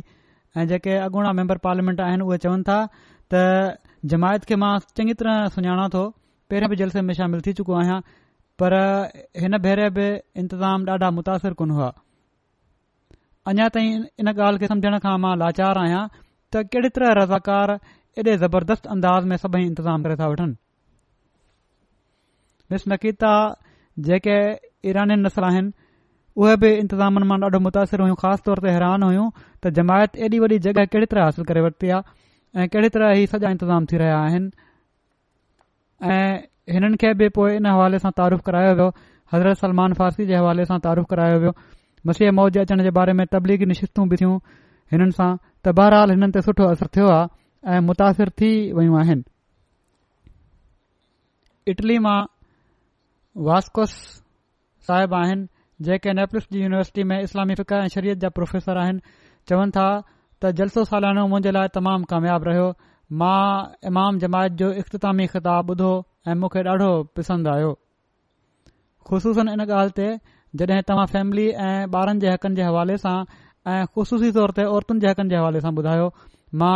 ऐं 0.62 0.66
जेके 0.72 0.96
अगूणा 1.08 1.32
मेंम्बर 1.42 1.60
पार्लियामेंट 1.68 2.00
आहिनि 2.06 2.30
उहे 2.30 2.38
चवनि 2.46 2.64
था 2.70 2.78
त 3.34 3.44
जमायत 4.14 4.48
खे 4.52 4.58
मां 4.64 4.72
चङी 5.00 5.16
तरह 5.24 5.46
सुञाणा 5.58 5.86
थो 5.96 6.06
पहिरियों 6.52 6.72
बि 6.74 6.80
जलसे 6.84 7.04
में 7.10 7.14
शामिल 7.22 7.44
थी 7.48 7.52
चुको 7.60 7.78
आहियां 7.82 8.00
पर 8.62 8.74
हिन 9.42 9.58
भेरे 9.66 9.88
बि 9.96 10.06
इंतज़ाम 10.40 10.88
ॾाढा 10.92 11.08
मुतासिरु 11.18 11.54
कनि 11.60 11.72
हुआ 11.78 11.88
अञा 13.50 13.66
ताईं 13.76 13.92
इन 14.20 14.26
ॻाल्हि 14.34 14.60
खे 14.62 14.66
समुझण 14.72 14.96
खां 15.04 15.14
मां 15.24 15.32
लाचार 15.42 15.78
आहियां 15.82 16.02
त 16.52 16.62
कहिड़ी 16.74 16.88
तरह 16.98 17.14
रज़ाकार 17.20 17.68
एॾे 18.20 18.34
ज़बरदस्त 18.42 18.86
अंदाज़ 18.94 19.24
में 19.32 19.36
सभई 19.44 19.64
इंतज़ाम 19.66 20.04
करे 20.08 20.16
था 20.20 20.26
वठनि 20.32 20.56
मिस 22.72 22.84
नकीता 22.92 23.32
जेके 24.08 24.36
ईरानी 24.92 25.16
नसल 25.24 25.46
आहिनि 25.52 25.72
उहे 26.44 26.56
बि 26.64 26.68
इंतिज़ामनि 26.84 27.26
मां 27.32 27.38
ॾाढो 27.46 27.58
मुतासिर 27.68 28.04
हुयूं 28.06 28.18
ख़ासि 28.24 28.42
तौर 28.50 28.60
ते 28.66 28.70
हैरान 28.76 29.08
हुयूं 29.08 29.28
त 29.62 29.72
जमायत 29.80 30.20
एॾी 30.28 30.38
वॾी 30.44 30.58
जॻहि 30.68 30.86
कहिड़ी 30.92 31.10
तरह 31.14 31.24
हासिल 31.30 31.50
करे 31.52 31.60
वरिती 31.68 31.92
आहे 31.96 32.16
ऐं 32.64 32.68
कहिड़ी 32.76 32.90
तरह 32.98 33.16
ही 33.22 33.26
सॼा 33.34 33.50
इंतज़ाम 33.58 33.82
थी 33.92 33.96
रहिया 34.04 34.20
आहिनि 34.28 36.14
ऐं 36.20 36.22
हिननि 36.74 36.96
खे 37.02 37.12
बि 37.18 37.28
पोइ 37.36 37.50
इन 37.60 37.66
हवाले 37.66 37.98
सां 38.04 38.10
तारूफ़ु 38.18 38.42
करायो 38.46 38.72
वियो 38.78 38.88
हज़रत 39.32 39.56
सलमान 39.62 39.90
फारसी 39.98 40.26
जे 40.30 40.34
हवाले 40.40 40.64
सां 40.70 40.78
तारूफ़ 40.86 41.06
करायो 41.10 41.38
वियो 41.42 41.52
मसीह 42.06 42.30
मौज 42.38 42.50
जे 42.54 42.60
अचण 42.64 42.82
जे 42.86 42.90
बारे 42.98 43.12
में 43.18 43.24
तबलीगी 43.32 43.66
निशित्तू 43.72 44.00
बि 44.12 44.16
थियूं 44.20 44.36
हिननि 44.92 45.12
सां 45.18 45.30
त 45.64 45.74
बहरहाल 45.80 46.10
हिननि 46.14 46.32
ते 46.36 46.40
सुठो 46.46 46.66
असरु 46.74 46.88
थियो 46.96 47.06
आहे 47.14 47.72
ऐं 47.74 47.80
मुतासिर 47.88 48.28
थी 48.40 48.50
वियूं 48.78 48.96
आहिनि 49.00 49.24
इटली 51.74 51.98
मां 52.06 52.18
वास्कोस 53.48 53.92
साहिब 54.90 55.14
आहिनि 55.22 55.46
जेके 55.88 56.10
नेपल्स 56.18 56.46
यूनिवर्सिटी 56.60 57.02
में 57.10 57.18
इस्लामी 57.26 57.54
फिक 57.62 57.72
ऐं 57.76 57.86
शरीयत 57.96 58.18
जा 58.26 58.28
प्रोफेसर 58.38 58.76
आहिनि 58.84 59.00
चवनि 59.50 59.70
था 59.78 59.88
त 60.42 60.54
जलसो 60.62 60.84
सालानो 60.92 61.26
मुंहिजे 61.34 61.50
लाइ 61.58 61.68
तमामु 61.80 62.04
कामयाबु 62.14 62.44
रहियो 62.50 62.68
मां 63.22 63.42
इमाम 63.90 64.12
जमायत 64.26 64.52
जो 64.62 64.68
इख़्तितामी 64.84 65.26
ख़िताबु 65.34 65.72
ॿुधो 65.74 65.92
ऐ 66.28 66.34
मूंखे 66.40 66.62
ॾाढो 66.68 66.88
पसंदि 67.16 67.48
आयो 67.50 67.70
ख़सूसनि 69.08 69.52
इन 69.56 69.60
ॻाल्हि 69.74 69.92
ते 69.98 70.08
जड॒हिं 70.62 70.80
तव्हां 70.90 71.06
फैमिली 71.12 71.44
ऐं 71.66 71.88
ॿारनि 72.00 72.20
जे 72.24 72.28
हक़नि 72.32 72.56
जे 72.58 72.62
हवाले 72.68 72.96
सां 73.04 73.14
ऐं 73.74 73.84
ख़सूसी 73.96 74.30
तौर 74.38 74.50
ते 74.58 74.64
औरतुनि 74.74 75.00
जे 75.04 75.08
हक़नि 75.12 75.28
जे 75.30 75.36
हवाले 75.42 75.60
सां 75.66 75.72
ॿुधायो 75.82 76.10
मां 76.62 76.74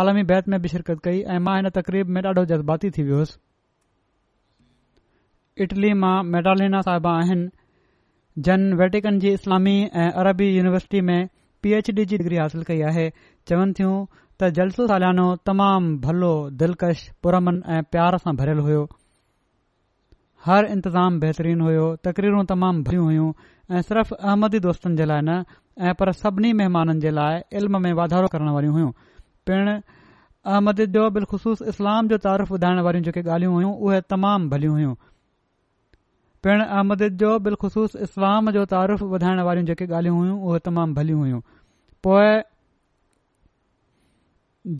आलमी 0.00 0.22
बैत 0.32 0.48
में 0.54 0.58
बि 0.64 0.68
शिरकत 0.74 1.00
कई 1.04 1.22
ऐं 1.34 1.38
मां 1.48 1.56
हिन 1.60 1.68
तक़रीब 1.78 2.10
में 2.16 2.20
ॾाढो 2.30 2.44
जज़्बाती 2.54 2.90
थी 2.98 3.02
वयुसि 3.10 3.38
इटली 5.66 5.92
मां 6.04 6.16
मेडालिना 6.34 6.80
साहिबा 6.90 7.14
आहिनि 7.20 8.44
जन 8.48 8.66
वैटिकन 8.82 9.18
जी 9.26 9.32
इस्लामी 9.38 9.76
ऐं 10.00 10.08
अरबी 10.24 10.50
यूनिवर्सिटी 10.56 11.00
में 11.12 11.18
पी 11.62 11.72
ऐच 11.80 11.90
डी 12.00 12.04
जी 12.04 12.16
डिग्री 12.24 12.36
हासिल 12.44 12.64
कई 12.72 12.80
आहे 12.90 13.10
चवनि 13.50 13.72
थियूं 13.78 13.94
त 14.42 14.48
जलसो 14.56 14.84
सालियानो 14.88 15.24
तमामु 15.48 15.92
भलो 16.06 16.30
दिलकश 16.62 17.02
पुरमन 17.24 17.60
ऐं 17.74 17.82
प्यार 17.94 18.16
सां 18.24 18.32
भरियलु 18.40 18.62
हुयो 18.68 18.80
हर 20.48 20.66
इंतज़ाम 20.72 21.20
बहितरीन 21.22 21.60
हुयो 21.66 21.84
तकरीरूं 22.08 22.42
तमामु 22.50 22.82
भलियूं 22.88 23.06
हुयूं 23.10 23.28
ऐं 23.78 23.80
सिर्फ़ 23.90 24.10
अहमदी 24.18 24.58
दोस्तनि 24.66 24.98
जे 25.00 25.06
लाइ 25.12 25.22
न 25.28 25.56
ऐं 25.90 25.94
पर 26.02 26.10
सभिनी 26.18 26.50
महिमाननि 26.60 27.02
जे 27.06 27.12
लाइ 27.20 27.40
इल्म 27.60 27.80
में 27.86 27.92
वाधारो 28.00 28.28
करण 28.34 28.50
वारियूं 28.56 28.74
हुइयूं 28.78 28.90
पिण 29.50 29.70
अहमद 29.76 30.82
जो 30.98 31.04
बिलख़सूस 31.16 31.64
इस्लाम 31.72 32.08
जो 32.12 32.18
तारूफ़ु 32.26 32.56
वधाइण 32.66 32.80
वारियूं 32.88 33.04
जेके 33.08 33.22
ॻाल्हियूं 33.36 33.54
हुयूं 33.56 33.72
उहे 33.88 34.00
तमामु 34.14 34.50
भलियूं 34.54 34.94
पिण 36.48 36.66
अहमद 36.66 37.06
जो 37.24 37.32
बिलख़सूस 37.48 37.96
इस्लाम 38.08 38.50
जो 38.58 38.66
तारफ़ु 38.74 39.08
वधाइण 39.16 39.40
वारियूं 39.48 39.66
जेके 39.72 39.88
ॻाल्हियूं 40.00 40.18
हुयूं 40.20 40.36
उहे 40.50 40.58
तमामु 40.68 40.94
भलियूं 41.00 41.40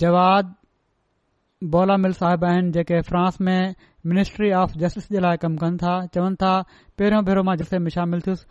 जवाद 0.03 0.55
बोला 1.73 1.97
मिल 2.05 2.13
साहिब 2.13 2.45
आहिनि 2.45 2.71
जेके 2.73 3.01
फ्रांस 3.09 3.37
में 3.49 3.75
मिनिस्ट्री 4.07 4.51
ऑफ़ 4.61 4.73
जस्टिस 4.83 5.09
जे 5.13 5.21
लाइ 5.21 5.37
कमु 5.45 5.57
कनि 5.63 5.77
था 5.83 5.93
चवनि 6.15 6.37
था 6.43 6.61
पहिरियों 6.99 7.23
भेरो 7.25 7.43
मां 7.49 7.57
जलसे 7.57 7.79
में 7.85 7.89
शामिल 7.95 8.21
थियुसि 8.27 8.45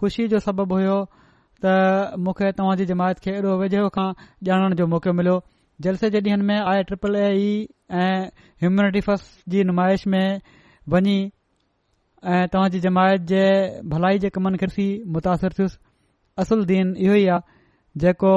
खु़शी 0.00 0.26
जो 0.34 0.38
सबबु 0.46 0.74
हुयो 0.74 0.96
त 1.64 1.74
मूंखे 2.18 2.50
तव्हां 2.60 2.76
जी 2.78 2.84
जमायत 2.92 3.18
खे 3.26 3.30
एॾो 3.40 3.56
वेझो 3.62 3.88
खां 3.98 4.06
ॼाणण 4.50 4.74
जो 4.80 4.86
मौको 4.94 5.12
मिलियो 5.20 5.36
जलसे 5.86 6.10
जे 6.16 6.20
ॾींहंनि 6.28 6.46
में 6.50 6.56
आई 6.56 6.82
ट्रिपल 6.92 7.16
ए 7.22 7.28
ई 7.38 7.50
ऐं 8.02 8.28
ह्यूमन 8.62 8.90
रिफोर्स 8.98 9.26
जी 9.54 9.64
नुमाइश 9.72 10.06
में 10.14 10.40
वञी 10.94 11.18
ऐं 12.36 12.46
तव्हां 12.54 12.70
जी 12.76 12.80
जमायत 12.88 13.26
जे 13.32 13.44
भलाई 13.94 14.18
जे 14.26 14.30
कमनि 14.38 14.58
खिरसी 14.64 14.82
थी 14.82 15.12
मुतासिर 15.18 15.58
थियुसि 15.60 15.78
असुलु 16.44 16.64
दीन 16.72 16.94
इहो 17.06 17.18
ई 17.24 17.28
आहे 17.36 17.54
जेको 18.06 18.34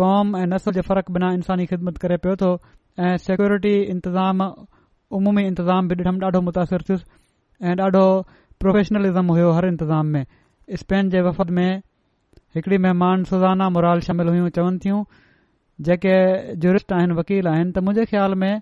क़ौम 0.00 0.36
ऐं 0.36 0.46
جو 0.74 0.82
فرق 0.82 1.10
بنا 1.10 1.28
बिना 1.30 1.42
خدمت 1.44 1.66
ख़िदमत 1.70 1.98
करे 2.02 2.16
पियो 2.24 2.36
थो 2.40 2.50
ऐं 3.04 3.16
सिक्योरिटी 3.20 3.72
इंतिज़ामुमी 3.94 5.42
इंतिज़ाम 5.46 5.88
बि 5.88 5.94
ॾिठमि 5.94 6.16
متاثر 6.16 6.40
मुतासिरु 6.46 6.84
थियुसि 6.88 7.04
ऐं 7.66 7.76
ॾाढो 7.76 8.22
प्रोफेशनलिज़्म 8.60 9.26
हुयो 9.32 9.50
हर 9.52 9.66
इंतिज़ाम 9.66 10.06
में 10.06 10.26
स्पेन 10.80 11.10
जे 11.10 11.20
वफ़द 11.28 11.50
में 11.58 11.82
हिकिड़ी 12.56 12.78
महिमान 12.78 13.24
सुज़ाना 13.30 13.68
मुराल 13.76 14.00
शामिल 14.08 14.28
हुयूं 14.28 14.48
चवनि 14.58 14.78
थियूं 14.84 15.04
जेके 15.88 16.54
जूरिस्ट 16.64 16.92
आहिनि 16.92 17.14
वकील 17.20 17.46
आहिनि 17.54 17.72
त 17.72 17.84
मुंहिंजे 17.88 18.04
ख़्याल 18.12 18.34
में 18.44 18.54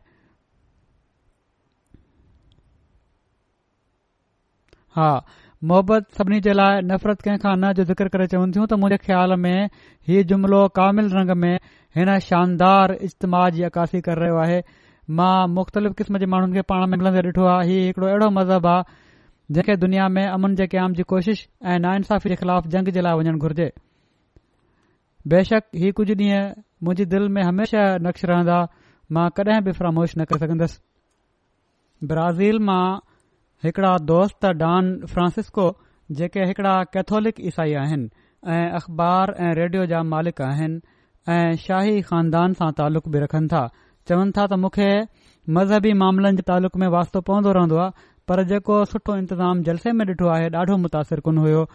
हा 4.96 5.10
मोहबत 5.66 6.12
सभिनी 6.18 6.38
जे 6.46 6.52
लाइ 6.52 6.80
नफ़रत 6.88 7.20
कंहिं 7.22 7.56
न 7.56 7.72
जो 7.76 7.84
जिक्र 7.84 8.08
करे 8.14 8.26
चवनि 8.32 8.52
थियूं 8.56 8.66
त 8.66 8.72
मुंहिंजे 8.80 8.96
ख़्याल 9.06 9.32
में 9.44 9.58
हीउ 10.08 10.22
जुमिलो 10.32 10.60
कामिल 10.78 11.06
रंग 11.14 11.30
में 11.44 11.54
हिन 11.98 12.08
शानदार 12.26 12.92
इज्तमाह 13.08 13.46
जी 13.56 13.62
अकासी 13.68 14.00
करे 14.08 14.20
रहियो 14.20 14.36
आहे 14.42 14.60
मां 15.18 15.38
मुख़्तलिफ़ 15.54 15.94
क़िस्म 16.02 16.14
जे 16.18 16.26
माण्हुनि 16.34 16.52
खे 16.56 16.62
पाण 16.72 16.82
मिलन्दे 16.94 17.20
ॾिठो 17.28 17.44
आहे 17.54 17.64
ही 17.70 17.76
हिकड़ो 17.88 18.06
अहिड़ो 18.06 18.28
मज़हब 18.38 18.64
आहे 18.74 18.82
जेके 19.58 19.76
दुनिया 19.86 20.06
में 20.18 20.26
अमन 20.26 20.54
जे 20.62 20.66
क़याम 20.76 20.92
जी 21.00 21.06
कोशिश 21.14 21.42
ऐं 21.74 21.78
ना 21.86 21.94
इंसाफ़ 22.04 22.28
जे 22.28 22.36
ख़िलाफ़ 22.42 22.68
जंग 22.76 22.90
जे 22.98 23.04
लाइ 23.08 23.20
वञणु 23.22 23.44
घुर्जे 23.48 23.66
बेशक 25.34 25.82
हीउ 25.82 25.92
कुझु 26.00 26.14
ॾींहं 26.24 26.54
मुंहिंजी 26.84 27.08
दिलि 27.16 27.28
में 27.34 27.42
हमेशा 27.50 27.82
नक्श 28.06 28.24
रहंदा 28.34 28.60
मां 29.18 29.26
कडहिं 29.40 29.58
बि 29.64 29.72
फरामोश 29.82 30.16
न 30.18 30.20
करे 30.32 30.40
सघंदसि 30.46 32.52
मां 32.70 32.86
हिकड़ा 33.64 33.96
दोस्त 34.08 34.46
डॉन 34.56 34.88
फ्रांसिस्को 35.12 35.62
जेके 36.18 36.40
हिकड़ा 36.50 36.74
कैथोलिक 36.92 37.40
ईसाई 37.48 37.72
आहिनि 37.84 38.08
ऐं 38.56 38.70
अख़बार 38.78 39.34
ऐं 39.46 39.54
रेडियो 39.58 39.86
जा 39.92 40.02
मालिक 40.10 40.42
आहिनि 40.48 40.78
ऐं 41.36 41.56
शाही 41.62 41.96
खानदान 42.10 42.52
सां 42.60 42.70
तालुक़ 42.80 43.08
बि 43.14 43.20
रखनि 43.24 43.48
था 43.54 43.62
चवनि 44.10 44.32
था 44.36 44.46
त 44.52 44.58
मूंखे 44.66 44.90
मज़हबी 45.58 45.92
मामलनि 46.04 46.36
जे 46.36 46.42
तालुक़ 46.52 46.76
में 46.84 46.86
वास्तो 46.96 47.20
पवंदो 47.30 47.52
रहंदो 47.58 47.80
आहे 47.86 48.08
पर 48.32 48.44
जेको 48.52 48.78
सुठो 48.94 49.16
इंतज़ाम 49.24 49.62
जलसे 49.70 49.92
में 50.00 50.06
ॾिठो 50.14 50.28
आहे 50.36 50.48
ॾाढो 50.60 50.76
मुतासिर 50.86 51.20
कोन 51.30 51.38
हुयो 51.46 51.66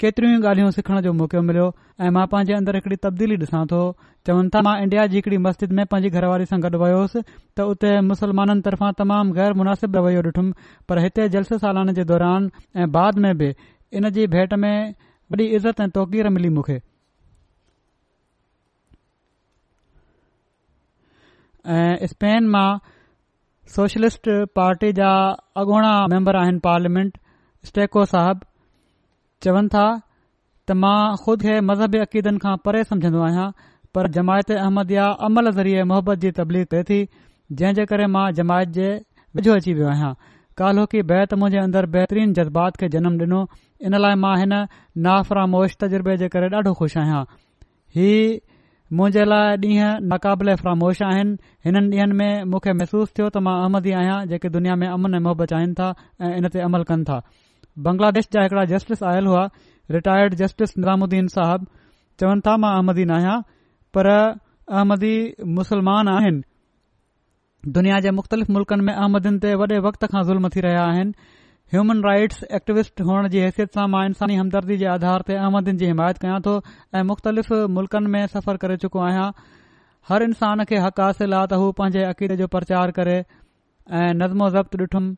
केतरियूं 0.00 0.38
ई 0.38 0.42
ॻाल्हियूं 0.44 0.70
सिखण 0.74 1.00
जो 1.02 1.12
मौक़ो 1.16 1.40
मिलियो 1.48 1.66
ऐं 2.02 2.10
मां 2.14 2.26
पंहिंजे 2.30 2.52
अंदर 2.54 2.74
हिकड़ी 2.78 2.96
तब्दीली 3.04 3.36
ॾिसां 3.46 3.60
थो 3.72 3.80
चवनि 4.28 4.48
था 4.54 4.60
मां 4.66 4.72
इंडिया 4.86 5.06
जी 5.12 5.16
हिकड़ी 5.20 5.36
मस्जिद 5.44 5.72
में 5.80 5.84
पंहिंजी 5.92 6.08
घरवारी 6.22 6.46
सां 6.52 6.58
गॾु 6.64 6.78
वयोसि 6.82 7.20
त 7.26 7.66
उते 7.74 7.90
मुस्लमाननि 8.06 8.64
तरफ़ां 8.68 8.90
तमामु 9.02 9.36
गैर 9.36 9.52
मुनासिब 9.60 9.96
रवैयो 9.98 10.22
ॾिठुमि 10.30 10.66
पर 10.88 10.98
हिते 11.04 11.28
जलसे 11.36 11.58
सालाने 11.66 11.94
जे 12.00 12.04
दौरान 12.12 12.50
ऐं 12.82 12.90
बाद 12.98 13.20
में 13.26 13.36
बि 13.42 13.50
इन 14.00 14.08
जी 14.18 14.26
भेट 14.36 14.54
में 14.62 14.74
वॾी 15.34 15.46
इज़त 15.58 15.80
ऐं 15.80 15.88
तौकीर 15.98 16.28
मिली 16.38 16.48
मूंखे 16.58 16.78
ऐं 21.76 22.08
स्पेन 22.14 22.50
मां 22.56 22.68
सोशलिस्ट 23.76 24.26
पार्टी 24.60 24.90
जा 25.00 25.12
अॻोणा 25.64 25.94
मैंबर 26.14 26.40
आहिनि 26.42 26.58
पार्लियामेंट 26.66 27.16
स्टेको 27.70 28.04
साहिब 28.14 28.42
चवनि 29.46 29.70
था 29.76 29.86
त 30.68 30.76
मां 30.82 30.98
खुद 31.24 31.42
ही 31.46 31.54
मज़हबी 31.70 31.98
अक़ीदनि 32.08 32.40
खां 32.44 32.54
परे 32.66 32.82
समझंदो 32.92 33.24
आहियां 33.28 33.46
पर 33.96 34.08
जमायत 34.18 34.52
अहमद 34.60 34.92
जा 34.98 35.08
अमल 35.28 35.50
ज़रिए 35.58 35.82
मोहबत 35.90 36.22
जी 36.22 36.30
तबलीग 36.38 36.70
थिए 36.74 36.84
थी 36.92 36.98
जंहिं 37.60 37.76
जे 37.80 37.84
करे 37.90 38.06
मां 38.14 38.22
जमायत 38.38 38.72
जे 38.78 38.86
वेझो 39.40 39.56
अची 39.58 39.74
वियो 39.80 39.90
आहियां 39.96 40.12
काल 40.62 40.80
होकी 40.82 41.02
बैत 41.12 41.36
मुंहिंजे 41.42 41.60
अंदर 41.66 41.88
बेहतरीन 41.98 42.32
जज़्बात 42.40 42.80
खे 42.82 42.88
जनमु 42.96 43.20
डि॒नो 43.22 43.42
इन 43.88 43.98
लाइ 44.06 44.18
मां 44.24 44.32
हिन 44.42 44.58
नाफ़रामोश 45.08 45.76
तज़ुर्बे 45.84 46.16
जे 46.24 46.28
करे 46.36 46.50
ॾाढो 46.58 46.72
ख़ुशि 46.82 46.98
आहियां 47.04 47.22
ही 47.98 48.08
मुंहिंजे 48.98 49.24
लाइ 49.30 49.56
ॾींहं 49.70 50.12
नाक़ाबिले 50.14 50.54
फरामोश 50.64 51.02
आहिनि 51.12 51.68
हिननि 51.68 51.96
ॾींहनि 51.98 52.18
में 52.20 52.52
मूंखे 52.54 52.76
महसूस 52.82 53.14
थियो 53.16 53.28
त 53.30 53.44
मां 53.48 53.58
अहमदी 53.66 53.96
आहियां 54.02 54.18
जेके 54.32 54.54
दुनिया 54.58 54.78
में 54.82 54.86
अमन 54.94 55.16
ऐं 55.20 55.24
मोहबत 55.28 55.54
चाहिनि 55.54 55.80
था 55.82 55.92
ऐ 56.26 56.34
इन 56.42 56.52
ते 56.56 56.64
अमल 56.70 56.88
कनि 56.92 57.10
था 57.12 57.20
बांग्लादेश 57.82 58.24
जा 58.32 58.42
हिकड़ा 58.42 58.64
जस्टिस 58.72 59.02
आयल 59.12 59.26
हुआ 59.26 59.44
रिटायर्ड 59.92 60.34
जस्टिस 60.42 60.76
नरामुद्दीन 60.78 61.26
साहब 61.34 61.66
चवनि 62.20 62.40
था 62.46 62.56
मां 62.64 62.72
अहमदीन 62.76 63.10
आहियां 63.10 63.38
पर 63.94 64.08
अहमदीन 64.10 65.54
मुस्लमान 65.54 66.08
आहिनि 66.08 66.42
दुनिया 67.78 67.98
जे 68.04 68.10
मुख़्तलिफ़ 68.20 68.50
मुल्क़नि 68.54 68.84
में 68.86 68.92
अहमदन 68.94 69.38
ते 69.46 69.54
वॾे 69.64 69.78
वक़्त 69.88 70.04
खां 70.14 70.22
ज़ुल्म 70.30 70.48
थी 70.56 70.60
रहिया 70.68 70.84
आहिनि 70.92 71.12
ह्यूमन 71.74 72.02
राइटस 72.06 72.44
एक्टिविस्ट 72.58 73.00
हुअण 73.10 73.28
जी 73.34 73.38
हैसियत 73.42 73.72
सां 73.78 73.86
मां 73.94 74.04
इंसानी 74.08 74.34
हमदर्दी 74.40 74.76
जे 74.82 74.86
आधार 74.94 75.22
ते 75.30 75.36
अहमदन 75.42 75.76
जी 75.82 75.86
हिमायत 75.92 76.18
कयां 76.24 76.40
थो 76.48 76.56
ऐं 76.94 77.02
मुख़्तलिफ़ 77.10 77.52
मुल्क़नि 77.78 78.10
में 78.16 78.26
सफ़र 78.36 78.56
करे 78.66 78.76
चुको 78.84 79.00
आहियां 79.06 79.30
हर 80.10 80.22
इंसान 80.30 80.64
खे 80.72 80.80
हक 80.86 81.00
हासिल 81.08 81.32
आहे 81.34 81.46
त 81.48 81.60
हू 81.64 81.70
पंहिंजे 81.80 82.02
अक़ीदे 82.14 82.36
जो 82.42 82.46
प्रचार 82.56 82.90
करे 83.00 83.16
ऐं 83.20 84.10
नज़्म 84.24 84.48
ज़्त 84.58 84.80
ॾिठुम 84.80 85.14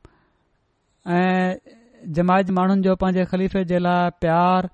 ऐं 1.21 1.76
जमायत 2.17 2.51
माण्हुनि 2.59 2.83
जो 2.87 2.95
पंहिंजे 3.03 3.25
ख़लीफ़े 3.33 3.63
जे 3.73 3.79
लाइ 3.87 4.11
प्यार 4.25 4.69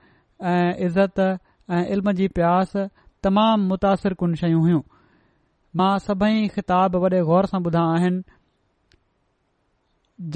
ऐं 0.50 0.86
इज़त 0.86 1.18
ऐं 1.76 1.80
इल्म 1.94 2.12
जी 2.20 2.28
प्यास 2.38 2.76
तमामु 3.26 3.66
मुतासिर 3.72 4.14
कुन 4.20 4.34
शयूं 4.42 4.60
हुयूं 4.66 4.80
मां 5.80 5.90
सभई 6.06 6.46
ख़िताब 6.56 6.96
वॾे 7.04 7.20
गौर 7.30 7.46
सां 7.52 7.60
ॿुधा 7.70 7.82
आहिनि 7.96 8.22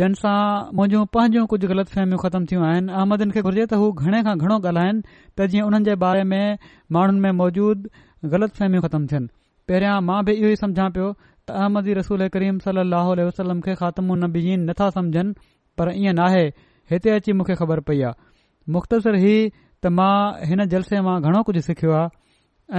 जंहिंसां 0.00 0.38
मुंजूं 0.78 1.02
पंहिंजूं 1.18 1.44
कुझु 1.54 1.66
ग़लति 1.74 1.94
फहिमियूं 1.96 2.20
ख़त्म 2.24 2.48
थियूं 2.52 2.62
आहिनि 2.72 2.92
अहमदन 3.00 3.34
खे 3.38 3.42
घुर्जे 3.48 3.66
त 3.72 3.80
हू 3.82 3.90
घणे 4.04 4.22
खां 4.28 4.34
घणो 4.44 4.56
ॻाल्हाइनि 4.68 5.16
त 5.40 5.48
जीअं 5.54 5.66
उन्हनि 5.70 5.88
जे 5.90 5.96
बारे 6.04 6.22
में 6.34 6.58
माण्हुनि 6.98 7.20
में 7.26 7.36
मौजूद 7.44 7.88
ग़लत 8.36 8.56
फहिमियूं 8.62 8.86
ख़त्मु 8.86 9.10
थियन 9.16 9.28
पहिरियां 9.70 9.98
मां 10.10 10.20
बि 10.30 10.38
इहो 10.44 10.54
ई 10.56 10.60
सम्झा 10.66 10.88
पियो 10.98 11.10
त 11.24 11.64
अहमद 11.64 11.92
रसूल 12.04 12.28
करीम 12.38 12.64
सली 12.68 12.86
अलसलम 13.02 13.62
खे 13.68 13.78
ख़ात्म 13.82 14.16
उन 14.18 14.32
बिन 14.38 14.68
नथा 14.70 14.90
समझनि 15.00 15.44
पर 15.78 15.96
ईअं 16.00 16.18
नाहे 16.24 16.46
हिते 16.90 17.10
अची 17.10 17.32
मूंखे 17.36 17.54
ख़बर 17.60 17.80
पई 17.88 18.00
आहे 18.02 18.72
मुख़्तसिर 18.72 19.14
हीउ 19.24 19.48
त 19.82 19.90
मां 19.98 20.14
हिन 20.48 20.60
जलसे 20.74 20.96
मां 21.08 21.16
घणो 21.22 21.40
कुझु 21.48 21.60
सिखियो 21.68 21.92
आहे 21.98 22.08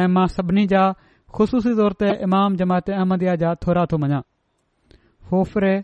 ऐं 0.03 0.07
मां 0.15 0.25
सभिनी 0.35 0.63
जा 0.73 0.83
ख़ुशूसी 1.35 1.71
तौर 1.81 1.93
ते 2.01 2.09
इमाम 2.29 2.55
जमात 2.61 2.89
अहमदया 2.97 3.35
जा 3.43 3.49
थोरा 3.67 3.83
थो 3.91 3.97
मञां 4.05 4.21
फोफरे 5.31 5.75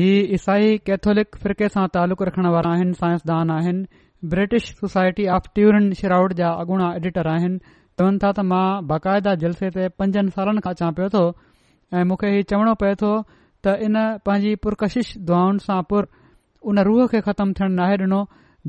ही 0.00 0.08
ईसाई 0.38 0.66
कैथोलिक 0.88 1.28
फिरके 1.44 1.68
सां 1.76 1.84
तालुक़ 1.96 2.22
रखण 2.30 2.48
वारा 2.56 2.72
आहिनि 2.76 2.96
साइंसदान 3.04 3.52
आहिनि 3.58 3.86
British 4.34 4.68
Society 4.82 5.26
of 5.38 5.48
Turin 5.56 5.92
Shroud 6.00 6.32
जा 6.42 6.50
अगूणा 6.64 6.88
एडिटर 7.00 7.28
आहिनि 7.38 7.58
चवन 7.68 8.18
था 8.24 8.30
त 8.36 8.48
मां 8.52 8.66
बाक़ायदा 8.92 9.34
जलसे 9.44 9.70
ते 9.76 9.88
पंज 10.00 10.18
सालनि 10.38 10.64
खां 10.68 10.74
अचां 10.78 10.90
पियो 11.00 11.08
थो 11.16 11.24
ऐं 11.98 12.04
मूंखे 12.10 12.30
हीउ 12.36 12.48
चवणो 12.52 12.74
पए 12.84 12.94
थो 13.04 13.12
त 13.32 13.80
इन 13.88 13.98
पंहिंजी 14.28 14.54
पुरकशिश 14.66 15.16
दुआनि 15.30 15.64
सां 15.68 15.80
पुर 15.92 16.08
उन 16.70 16.78
रूह 16.86 17.06
खे 17.10 17.20
ख़तमु 17.26 17.52
थियण 17.58 17.72
नाहे 17.80 17.96
डि॒नो 18.00 18.20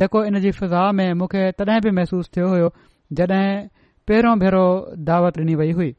डको 0.01 0.19
इन 0.29 0.39
जी 0.45 0.51
फिज़ा 0.57 0.81
में 0.97 1.13
मूंखे 1.21 1.43
तॾहिं 1.59 1.79
बि 1.85 1.91
महसूस 1.99 2.29
थियो 2.37 2.47
हो 2.51 2.67
जड॒हिं 3.19 3.49
पहिरों 4.09 4.33
भेरो 4.43 4.65
दावत 5.09 5.37
डि॒नी 5.39 5.55
वई 5.61 5.71
हुई 5.79 5.89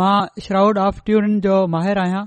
मां 0.00 0.14
श्राऊड 0.46 0.78
ऑफ 0.88 1.00
ट्यूरिन 1.06 1.40
जो 1.46 1.56
माहिर 1.76 1.98
आहियां 2.04 2.24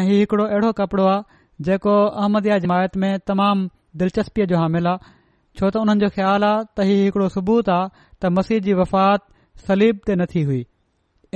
ऐ 0.00 0.06
ही 0.10 0.18
हिकड़ो 0.22 0.44
अहिड़ो 0.48 0.72
कपड़ो 0.82 1.06
आहे 1.12 1.66
जेको 1.70 1.94
अहमदया 2.24 2.58
जमायत 2.66 2.96
में 3.04 3.10
तमामु 3.32 3.70
दिलचस्पीअ 4.02 4.46
जो 4.52 4.58
हामिल 4.64 4.86
आहे 4.92 5.14
छो 5.60 5.70
त 5.70 5.82
उन्हनि 5.84 6.04
जो 6.04 6.10
ख़्यालु 6.18 6.50
आहे 6.50 6.60
त 6.76 6.90
ही 6.90 6.98
हिकड़ो 7.04 7.28
सबूत 7.38 7.68
आहे 7.78 7.88
त 7.96 8.34
मसीह 8.38 8.62
जी 8.68 8.76
वफ़ात 8.82 9.26
सलीब 9.70 10.04
ते 10.06 10.18
नथी 10.20 10.42
हुई 10.52 10.60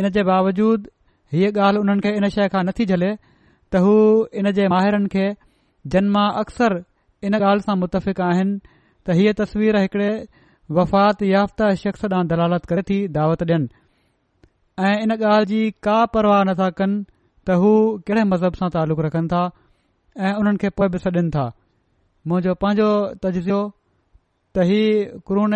इन 0.00 0.10
जे 0.18 0.22
बावजूद 0.34 0.92
हीअ 1.40 1.50
ॻाल्हि 1.66 1.88
उन्हनि 1.88 2.04
खे 2.06 2.12
इन 2.20 2.28
शइ 2.38 2.48
खां 2.54 2.62
नथी 2.70 2.86
झले 2.94 3.10
त 3.18 3.88
हू 3.88 3.94
इन 4.40 4.52
जे 4.60 4.68
माहिरनि 4.76 5.08
खे 5.16 5.26
जन 5.94 6.08
मां 6.14 6.26
अक्सर 6.42 6.76
इन 7.28 7.34
ॻाल्हि 7.38 7.60
सां 7.66 7.74
मुतफ़िक़ 7.78 8.22
आहिनि 8.22 8.58
त 8.66 9.16
हीअ 9.18 9.32
तस्वीर 9.40 9.76
हिकड़े 9.82 10.08
वफ़ात 10.78 11.22
याफ़्ता 11.30 11.68
शख़्स 11.82 12.04
ॾांहुं 12.12 12.26
दलालत 12.32 12.64
करे 12.72 12.82
थी 12.90 12.96
दावत 13.18 13.42
ॾियनि 13.42 14.88
ऐं 14.88 14.94
इन 15.06 15.16
ॻाल्हि 15.18 15.46
जी 15.52 15.60
का 15.88 15.98
परवाह 16.16 16.42
नथा 16.50 16.68
कनि 16.82 16.98
त 17.46 17.58
हू 17.64 17.70
कहिड़े 18.10 18.24
मज़हब 18.32 18.60
सां 18.62 18.70
तालुक़ु 18.78 19.06
रखनि 19.08 19.32
था 19.34 19.42
ऐं 20.26 20.34
उन्हनि 20.42 20.62
खे 20.64 20.68
पोइ 20.80 20.88
बि 20.96 21.02
सॾनि 21.06 21.24
था 21.38 21.46
मुंहिंजो 22.28 22.54
पंहिंजो 22.66 22.90
तजुर्बो 23.26 23.60
त 24.58 24.66
ही 24.70 24.80
कुरून 25.30 25.54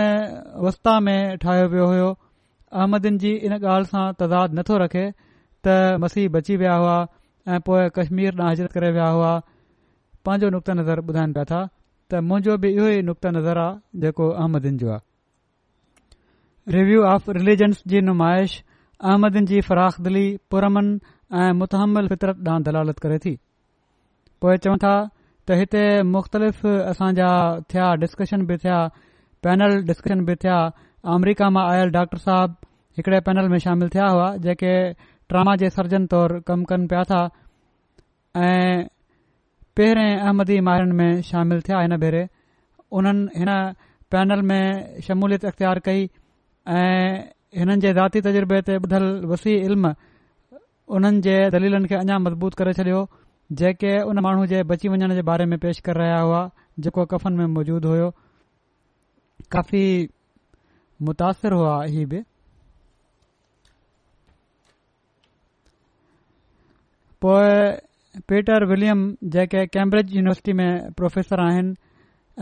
वस्ता 0.67 0.99
में 1.09 1.19
ठाहियो 1.45 1.67
वियो 1.75 1.87
हुयो 1.93 2.09
अहमदिन 2.81 3.23
जी 3.25 3.35
इन 3.49 3.59
ॻाल्हि 3.61 3.93
सां 3.95 4.07
तज़ाद 4.25 4.61
नथो 4.61 4.79
रखे 4.85 5.05
त 5.69 5.81
मसीह 6.05 6.29
बची 6.39 6.57
विया 6.65 6.77
हुआ 6.83 6.97
ऐं 7.55 7.61
पोइ 7.69 7.89
कश्मीर 8.01 8.31
ॾांहुं 8.35 8.49
हाजिरत 8.51 8.73
करे 8.79 8.91
विया 8.99 9.09
हुआ 9.17 9.33
पंहिंजो 10.27 10.49
नुक़्त 10.55 10.71
नज़र 10.81 10.99
ॿुधाइनि 11.11 11.33
पिया 11.33 11.45
था 11.51 11.61
त 12.11 12.23
मुंहिंजो 12.29 12.57
बि 12.63 12.69
इहो 12.77 12.87
ई 12.89 13.03
नुपत 13.09 13.27
नज़र 13.37 13.59
आहे 13.59 14.01
जेको 14.05 14.27
अहमदिन 14.31 14.77
जो 14.83 14.89
आहे 14.93 15.01
रिव्यू 16.77 17.01
ऑफ 17.13 17.31
रिलीजन्स 17.37 17.83
जी 17.93 18.01
नुमाइश 18.09 18.57
अहमदन 19.01 19.45
जी 19.53 19.61
फराख़ 19.69 20.01
दिली 20.09 20.27
पुरमन 20.51 20.93
ऐं 21.43 21.53
मुतहमल 21.63 22.09
फितरत 22.13 22.37
ॾांहुं 22.49 22.63
दलालत 22.69 22.99
करे 23.07 23.19
थी 23.25 23.35
पोइ 24.43 24.57
चवनि 24.67 24.79
था 24.85 24.95
त 25.47 25.61
हिते 25.63 25.85
मुख़्तलिफ़ 26.15 26.61
असां 26.93 27.11
जा 27.23 27.29
थिया 27.71 27.87
डिस्कशन 28.05 28.45
बि 28.53 28.57
थिया 28.65 28.79
पैनल 29.47 29.83
डिस्कशन 29.91 30.25
बि 30.31 30.35
थिया 30.45 30.59
अमरीका 31.17 31.49
मां 31.57 31.65
आयल 31.73 31.91
डॉक्टर 31.99 32.19
साहब 32.29 32.51
हिकड़े 32.99 33.21
पैनल 33.29 33.49
में 33.49 33.59
शामिल 33.69 33.89
थिया 33.95 34.07
हुआ 34.15 34.29
जेके 34.47 34.73
ट्रामा 35.33 35.55
जे 35.65 35.71
सर्जन 35.81 36.07
तौर 36.13 36.39
कम 36.49 36.65
कनि 36.71 36.87
पिया 36.93 37.03
था 37.11 37.21
ऐं 38.47 38.89
पहिरें 39.77 40.07
अहमदी 40.21 40.61
माहिरनि 40.67 40.93
में 41.01 41.11
शामिल 41.23 41.61
थिया 41.67 41.81
हिन 41.81 41.97
भेरे 42.03 42.23
उन्हनि 42.99 43.39
हिन 43.39 43.51
पैनल 44.11 44.41
में 44.49 44.63
शमूलियत 45.07 45.45
इख़्तियारु 45.51 45.81
कई 45.87 46.03
ऐं 46.75 47.31
हिननि 47.59 47.77
जे 47.85 47.93
ज़ाती 47.99 48.21
तजुर्बे 48.27 48.59
ते 48.67 48.73
ॿुधल 48.87 49.05
वसी 49.31 49.53
इल्म 49.67 49.95
उन्हनि 50.97 51.21
जे 51.27 51.35
दलीलनि 51.55 51.89
खे 51.91 51.95
अञा 52.03 52.19
मज़बूत 52.27 52.55
करे 52.61 52.73
छॾियो 52.79 53.01
जेके 53.63 53.93
उन 54.11 54.19
माण्हू 54.27 54.47
जे 54.53 54.63
बची 54.71 54.89
वञण 54.89 55.15
जे 55.15 55.23
बारे 55.31 55.45
में 55.51 55.59
पेशि 55.63 55.83
करे 55.87 56.01
रहिया 56.03 56.19
हुआ 56.21 56.43
जेको 56.87 57.05
कफ़न 57.15 57.33
में 57.39 57.47
मौजूदु 57.59 57.89
हुयो 57.89 58.09
काफ़ी 59.55 59.85
मुतासिरु 61.07 61.59
हुआ 61.59 61.77
इहे 61.85 62.05
बि 62.11 62.23
पीटर 68.29 68.65
विलियम 68.67 69.01
जेके 69.35 69.67
कैम्ब्रिज 69.75 70.15
यूनिवर्सिटी 70.17 70.53
में 70.61 70.93
प्रोफ़ेसर 70.99 71.41
आहिनि 71.41 71.75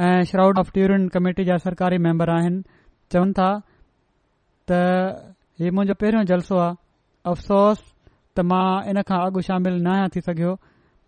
ऐं 0.04 0.22
श्राउड 0.30 0.58
ऑफ़ 0.58 0.70
ट्यूरिन 0.74 1.08
कमेटी 1.14 1.44
जा 1.44 1.56
सरकारी 1.64 1.98
मैंबर 2.04 2.30
आहिनि 2.34 2.62
चवनि 3.12 3.32
था 3.38 3.48
त 4.70 4.78
हीउ 5.60 5.72
मुंहिंजो 5.74 5.94
पहिरियों 6.00 6.24
जलसो 6.30 6.56
आहे 6.64 6.74
अफ़सोस 7.32 7.78
त 7.84 8.44
मां 8.52 8.68
इन 8.90 9.02
खां 9.10 9.18
अॻु 9.28 9.40
शामिल 9.50 9.74
न 9.82 9.88
आहियां 9.94 10.08
थी 10.16 10.20
सघियो 10.30 10.52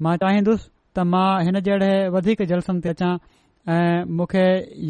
मां 0.06 0.16
चाहिंदुसि 0.24 0.64
त 0.94 0.98
मां 1.12 1.28
हिन 1.46 1.60
जहिड़े 1.68 1.90
वधीक 2.16 2.42
जलसनि 2.52 2.80
ते 2.86 2.94
अचां 2.98 3.12
ऐं 3.76 4.04
मूंखे 4.18 4.44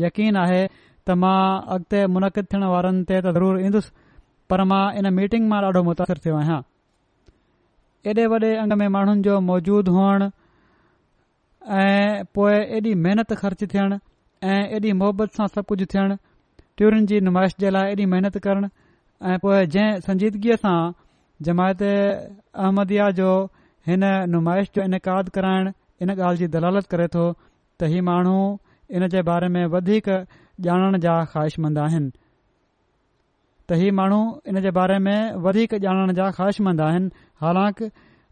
यकीन 0.07 0.35
आहे 0.47 0.65
त 0.73 1.09
मां 1.27 1.39
अॻिते 1.77 2.07
मुनक़िद 2.17 2.45
थियण 2.55 2.65
वारनि 2.75 3.01
ते 3.13 3.21
त 3.23 3.37
ज़रूरु 3.39 3.59
ईंदुसि 3.71 3.91
पर 4.51 4.65
मां 4.73 4.83
इन 5.03 5.13
मीटिंग 5.21 5.47
मां 5.55 5.61
ॾाढो 5.69 5.81
मुतासिर 5.91 6.19
थियो 6.27 6.37
आहियां 6.41 6.61
एॾे 8.07 8.27
वॾे 8.33 8.55
अंग 8.57 8.73
में 8.81 8.89
माण्हुनि 8.89 9.21
जो 9.23 9.39
मौजूदु 9.47 9.91
हुअणु 9.95 10.29
ऐं 11.79 12.25
पोए 12.35 12.57
एॾी 12.77 12.95
महिनत 13.05 13.33
ख़र्च 13.41 13.65
थियणु 13.73 13.97
ऐं 14.45 14.61
एॾी 14.77 14.93
मुहबत 15.01 15.35
सां 15.37 15.47
सभु 15.49 15.63
कुझु 15.73 15.87
थियणु 15.95 16.17
ट्यूरियुनि 16.79 17.07
जी 17.11 17.21
नुमाइश 17.27 17.53
जे 17.61 17.71
लाइ 17.77 17.91
एॾी 17.93 18.07
महिनत 18.15 18.39
करणु 18.47 18.69
ऐं 19.31 19.37
पोएं 19.43 19.63
जंहिं 19.75 20.01
संजीदगीअ 20.09 20.57
सां 20.65 20.77
जमायत 21.49 21.83
अहमदया 21.91 23.11
जो 23.21 23.29
हिन 23.91 24.05
नुमाइश 24.37 24.71
जो 24.79 24.83
इनक़ादु 24.91 25.35
कराइण 25.37 25.71
इन 26.07 26.11
ॻाल्हि 26.17 26.45
जी 26.45 26.49
दलालत 26.57 26.87
करे 26.95 27.07
थो 27.17 27.27
त 27.37 27.93
इहे 27.93 28.01
माण्हू 28.09 28.37
इन 28.99 29.09
जे 29.17 29.23
बारे 29.31 29.49
में 29.59 29.65
वधीक 29.77 30.09
ॼाणण 30.73 30.99
जा 31.07 31.23
ख़्वाहिशमंद 31.33 31.79
त 33.71 33.77
ही 33.81 33.91
माण्हू 33.97 34.21
इन 34.51 34.61
जे 34.63 34.71
बारे 34.77 34.99
में 35.07 35.17
वधीक 35.43 35.75
ॼाणण 35.85 36.13
जा 36.15 36.31
ख़्वाहिशमंद 36.39 36.81
आहिनि 36.87 37.09
हालांकि 37.41 37.89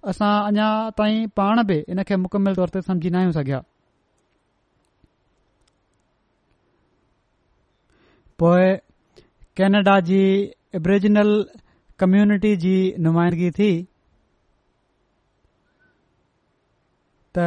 असां 0.08 0.30
अञा 0.46 0.66
ताईं 0.98 1.24
पाण 1.36 1.62
बि 1.66 1.76
इन 1.92 2.02
खे 2.08 2.16
मुकमिल 2.24 2.56
तौर 2.56 2.68
ते 2.74 2.80
समझी 2.88 3.10
न 3.10 3.14
आहियूं 3.16 3.32
सघिया 3.36 3.60
पोइ 8.38 8.68
कैनेडा 9.56 9.98
जी 10.08 10.20
एबरिजनल 10.78 11.30
कम्यूनिटी 11.98 12.54
जी 12.64 12.74
नुमाइंदगी 13.06 13.50
थी 13.58 13.70
त 17.38 17.46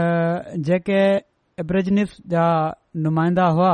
जेके 0.70 0.99
एबरिजनिव 1.64 2.18
जा 2.34 2.43
नुमाइंदा 3.05 3.45
हुआ 3.59 3.72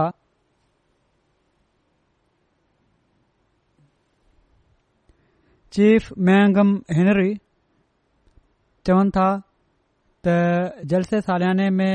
चीफ 5.78 6.14
मैंगम 6.30 6.76
हेनरी 7.00 7.34
चवनि 8.88 9.10
था 9.16 9.28
त 10.28 10.82
जलसे 10.92 11.20
सालियाने 11.28 11.70
में 11.80 11.94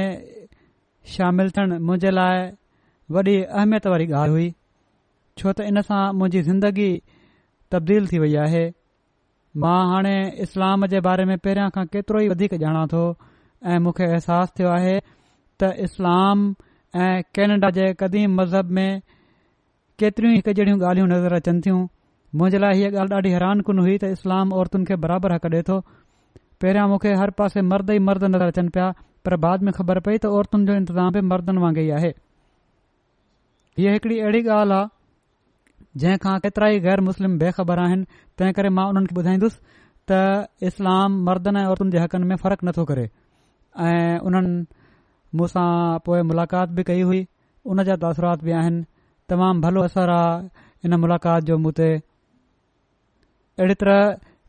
शामिल 1.14 1.49
थियण 1.59 1.70
मुहिंजे 1.88 2.11
लाइ 2.11 2.51
वॾी 3.16 3.36
अहमियत 3.43 3.86
वारी 3.93 4.07
ॻाल्हि 4.12 4.34
हुई 4.36 4.49
छो 5.38 5.49
त 5.59 5.68
इन 5.72 5.80
सां 5.88 6.03
मुंहिंजी 6.18 6.43
ज़िंदगी 6.49 6.90
तब्दील 7.72 8.07
थी 8.12 8.18
वई 8.24 8.34
आहे 8.45 8.64
मां 9.64 9.78
हाणे 9.93 10.14
इस्लाम 10.47 10.86
जे 10.95 11.01
बारे 11.09 11.24
में 11.30 11.36
पहिरियां 11.47 11.70
खां 11.76 11.84
केतिरो 11.97 12.20
ई 12.26 12.28
वधीक 12.34 12.53
ॼाणा 12.64 12.84
थो 12.93 13.03
ऐं 13.72 13.78
मूंखे 13.86 14.07
अहसासु 14.12 14.53
थियो 14.59 14.68
आहे 14.76 14.95
त 15.61 15.72
इस्लाम 15.88 16.36
ऐं 17.07 17.14
कैनेडा 17.38 17.70
जे 17.80 17.88
कदीम 18.05 18.28
मज़हब 18.43 18.70
में 18.78 18.90
केतरियूं 20.05 20.32
ई 20.34 20.43
हिकु 20.43 20.55
जहिड़ियूं 20.61 20.78
ॻाल्हियूं 20.93 21.11
नज़र 21.16 21.32
अचनि 21.40 21.61
थियूं 21.66 21.80
मुंहिंजे 22.40 22.62
लाइ 22.64 22.74
हीअ 22.80 22.88
ॻाल्हि 22.95 23.12
ॾाढी 23.16 23.30
हैरान 23.36 23.57
कुन 23.68 23.76
हुई 23.86 23.95
त 24.05 24.14
इस्लाम 24.18 24.47
औरतुनि 24.62 24.84
खे 24.90 24.95
बराबर 25.07 25.30
हक 25.38 25.43
कॾे 25.57 25.61
थो 25.70 25.76
पहिरियां 26.62 26.88
मूंखे 26.90 27.12
हर 27.20 27.30
पासे 27.38 27.62
मर्द 27.68 27.88
ई 27.90 27.98
मर्द 28.08 28.24
नज़र 28.32 28.50
अचनि 28.54 28.72
पिया 28.74 28.86
पर 29.26 29.34
बाद 29.44 29.62
में 29.68 29.72
ख़बर 29.78 30.00
पई 30.08 30.18
त 30.24 30.28
औरतुनि 30.40 30.66
जो 30.70 30.74
इंतिज़ाम 30.80 31.12
बि 31.14 31.20
मर्दनि 31.32 31.62
वांगुरु 31.64 31.86
ई 31.86 31.90
आहे 31.98 32.10
हीअ 33.78 33.94
हिकड़ी 33.94 34.18
अहिड़ी 34.26 34.42
ॻाल्हि 34.56 34.76
आहे 34.76 36.02
जंहिंखां 36.02 36.34
केतिरा 36.46 36.66
ई 36.76 36.82
ग़ैर 36.86 37.00
मुस्लिम 37.08 37.32
बेखबर 37.42 37.80
आहिनि 37.84 38.20
तंहिं 38.42 38.54
करे 38.58 38.70
मां 38.78 38.84
उन्हनि 38.90 39.10
खे 39.12 39.16
ॿुधाईंदुसि 39.22 39.58
त 40.10 40.20
इस्लाम 40.70 41.16
मर्दनि 41.28 41.60
ऐं 41.62 41.66
औरतुनि 41.72 41.92
जे 41.96 42.02
हक़नि 42.04 42.26
में 42.32 42.38
फ़र्क़ु 42.44 42.64
नथो 42.68 42.84
करे 42.90 43.04
ऐं 43.86 44.18
उन्हनि 44.30 44.52
मूसां 45.40 45.68
पोइ 46.06 46.20
मुलाक़ात 46.30 46.68
बि 46.78 46.82
कई 46.92 47.04
हुई 47.10 47.20
उन 47.72 47.82
जा 47.90 47.96
तासरात 48.04 48.44
बि 48.50 48.54
आहिनि 48.60 48.80
तमामु 49.32 49.60
भलो 49.66 49.82
असर 49.90 50.14
आहे 50.18 50.70
हिन 50.86 50.94
मुलाक़ात 51.06 51.50
जो 51.50 51.58
मूं 51.66 51.72
ते 51.80 51.88
अहिड़ी 51.98 53.76
तरह 53.82 54.00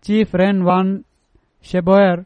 चीफ 0.09 0.36
रेन 0.43 0.61
वान 0.70 0.93
शेबोयर 1.72 2.24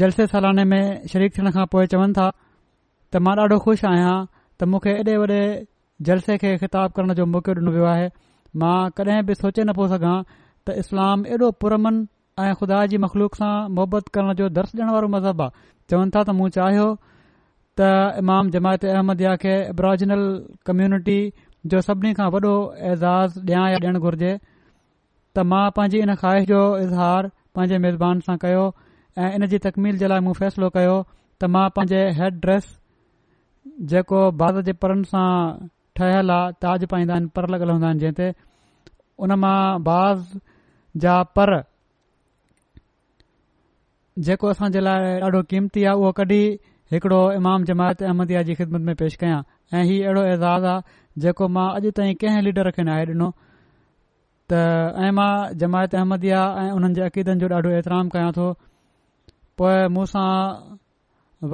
जलसे 0.00 0.26
सालाने 0.32 0.64
में 0.72 0.82
शरीक 1.12 1.36
थियण 1.36 1.50
खां 1.56 1.64
पोइ 1.74 1.86
चवनि 1.94 2.12
था 2.18 2.26
त 2.36 3.22
मां 3.26 3.34
ॾाढो 3.40 3.58
ख़ुशि 3.64 3.86
आहियां 3.90 4.16
त 4.26 4.64
मूंखे 4.72 4.92
एॾे 5.02 5.16
वॾे 5.22 5.40
जलसे 6.08 6.36
खे 6.42 6.50
ख़िताब 6.62 6.92
करण 6.98 7.12
जो 7.20 7.26
मौक़ो 7.34 7.52
डि॒नो 7.58 7.70
वियो 7.76 7.84
आहे 7.94 8.08
मां 8.62 8.76
कॾहिं 8.98 9.22
बि 9.30 9.34
सोचे 9.42 9.64
नथो 9.70 9.86
सघां 9.94 10.16
त 10.30 10.74
इस्लाम 10.82 11.24
एॾो 11.36 11.50
पुरमन 11.64 12.00
ऐं 12.44 12.52
खुदा 12.60 12.84
जी 12.92 13.00
मखलूक 13.06 13.40
सां 13.40 13.52
मुहबत 13.78 14.12
करण 14.16 14.34
जो 14.42 14.48
दर्श 14.60 14.72
ॾियण 14.78 14.92
वारो 14.96 15.08
मज़हब 15.16 15.42
आहे 15.46 15.66
चवनि 15.90 16.10
था 16.16 16.22
त 16.28 16.36
मूं 16.40 16.48
चाहियो 16.58 16.86
त 17.80 17.90
इमाम 18.24 18.50
जमायत 18.58 18.84
अहमद 18.96 19.24
या 19.28 19.34
खे 19.46 19.56
एबराजिनल 19.72 20.28
कम्युनिटी 20.70 21.18
जो 21.72 21.80
सभिनी 21.88 22.14
खां 22.20 22.28
वॾो 22.36 22.54
एज़ाज़ 22.92 23.40
ॾियां 23.48 23.66
या 23.74 23.80
ॾियण 23.86 23.98
घुर्जे 24.06 24.36
त 24.36 25.48
मां 25.54 25.64
पंहिंजी 25.80 26.06
इन 26.08 26.14
ख़्वाहिश 26.22 26.46
जो 26.54 26.60
इज़हार 26.84 27.32
पंहिंजे 27.58 27.78
मेज़बान 27.84 28.20
सां 28.26 28.36
कयो 28.42 28.64
ऐं 29.22 29.28
इन 29.36 29.44
जी 29.52 29.58
तकमील 29.62 29.96
जे 30.00 30.08
लाइ 30.10 30.22
मूं 30.26 30.32
फ़ैसिलो 30.40 30.66
कयो 30.74 30.92
त 31.12 31.48
मां 31.54 31.62
पंहिंजे 31.78 32.02
हेड 32.18 32.36
ड्रेस 32.44 32.68
जेको 33.92 34.20
बाद 34.42 34.60
जे 34.68 34.74
परनि 34.84 35.08
सां 35.14 35.24
ठहियलु 36.00 36.32
आहे 36.38 36.52
ताज 36.66 36.84
पाईंदा 36.92 37.14
आहिनि 37.16 37.30
पर 37.38 37.48
लॻल 37.54 37.72
हूंदा 37.74 37.88
आहिनि 37.88 38.00
जंहिं 38.02 38.14
ते 38.18 38.28
उन 39.26 39.34
मां 39.46 39.56
बाज़ 39.88 40.22
जा 41.06 41.16
पर 41.38 41.52
जेको 44.30 44.54
असां 44.56 44.70
जे 44.78 44.84
लाइ 44.88 45.18
ॾाढो 45.30 45.42
कीमती 45.54 45.84
आहे 45.88 46.04
उहो 46.04 46.12
कॾी 46.20 46.40
हिकड़ो 46.94 47.18
इमाम 47.40 47.64
जमायत 47.72 48.06
अहमदया 48.10 48.42
जी 48.50 48.54
ख़िदमत 48.62 48.86
में 48.90 48.94
पेश 49.02 49.18
कयां 49.24 49.40
ऐं 49.80 49.84
इहो 49.84 49.98
अहिड़ो 49.98 50.24
एज़ाज़ 50.36 50.70
आहे 50.76 50.98
जेको 51.26 51.48
मां 51.58 51.68
अॼु 51.80 51.94
ताईं 52.00 52.40
लीडर 52.48 52.70
खे 52.78 52.86
ॾिनो 52.92 53.32
त 54.50 54.56
ऐं 55.06 55.08
मां 55.16 55.30
जमायत 55.60 55.94
अहमदी 56.00 56.30
ऐं 56.34 56.68
उन्हनि 56.76 56.94
जे 56.98 57.02
अक़ीदनि 57.06 57.40
जो 57.40 57.48
ॾाढो 57.56 57.72
एतराम 57.78 58.12
कयां 58.12 58.28
थो 58.36 58.44
पोइ 59.60 59.74
मूं 59.96 60.04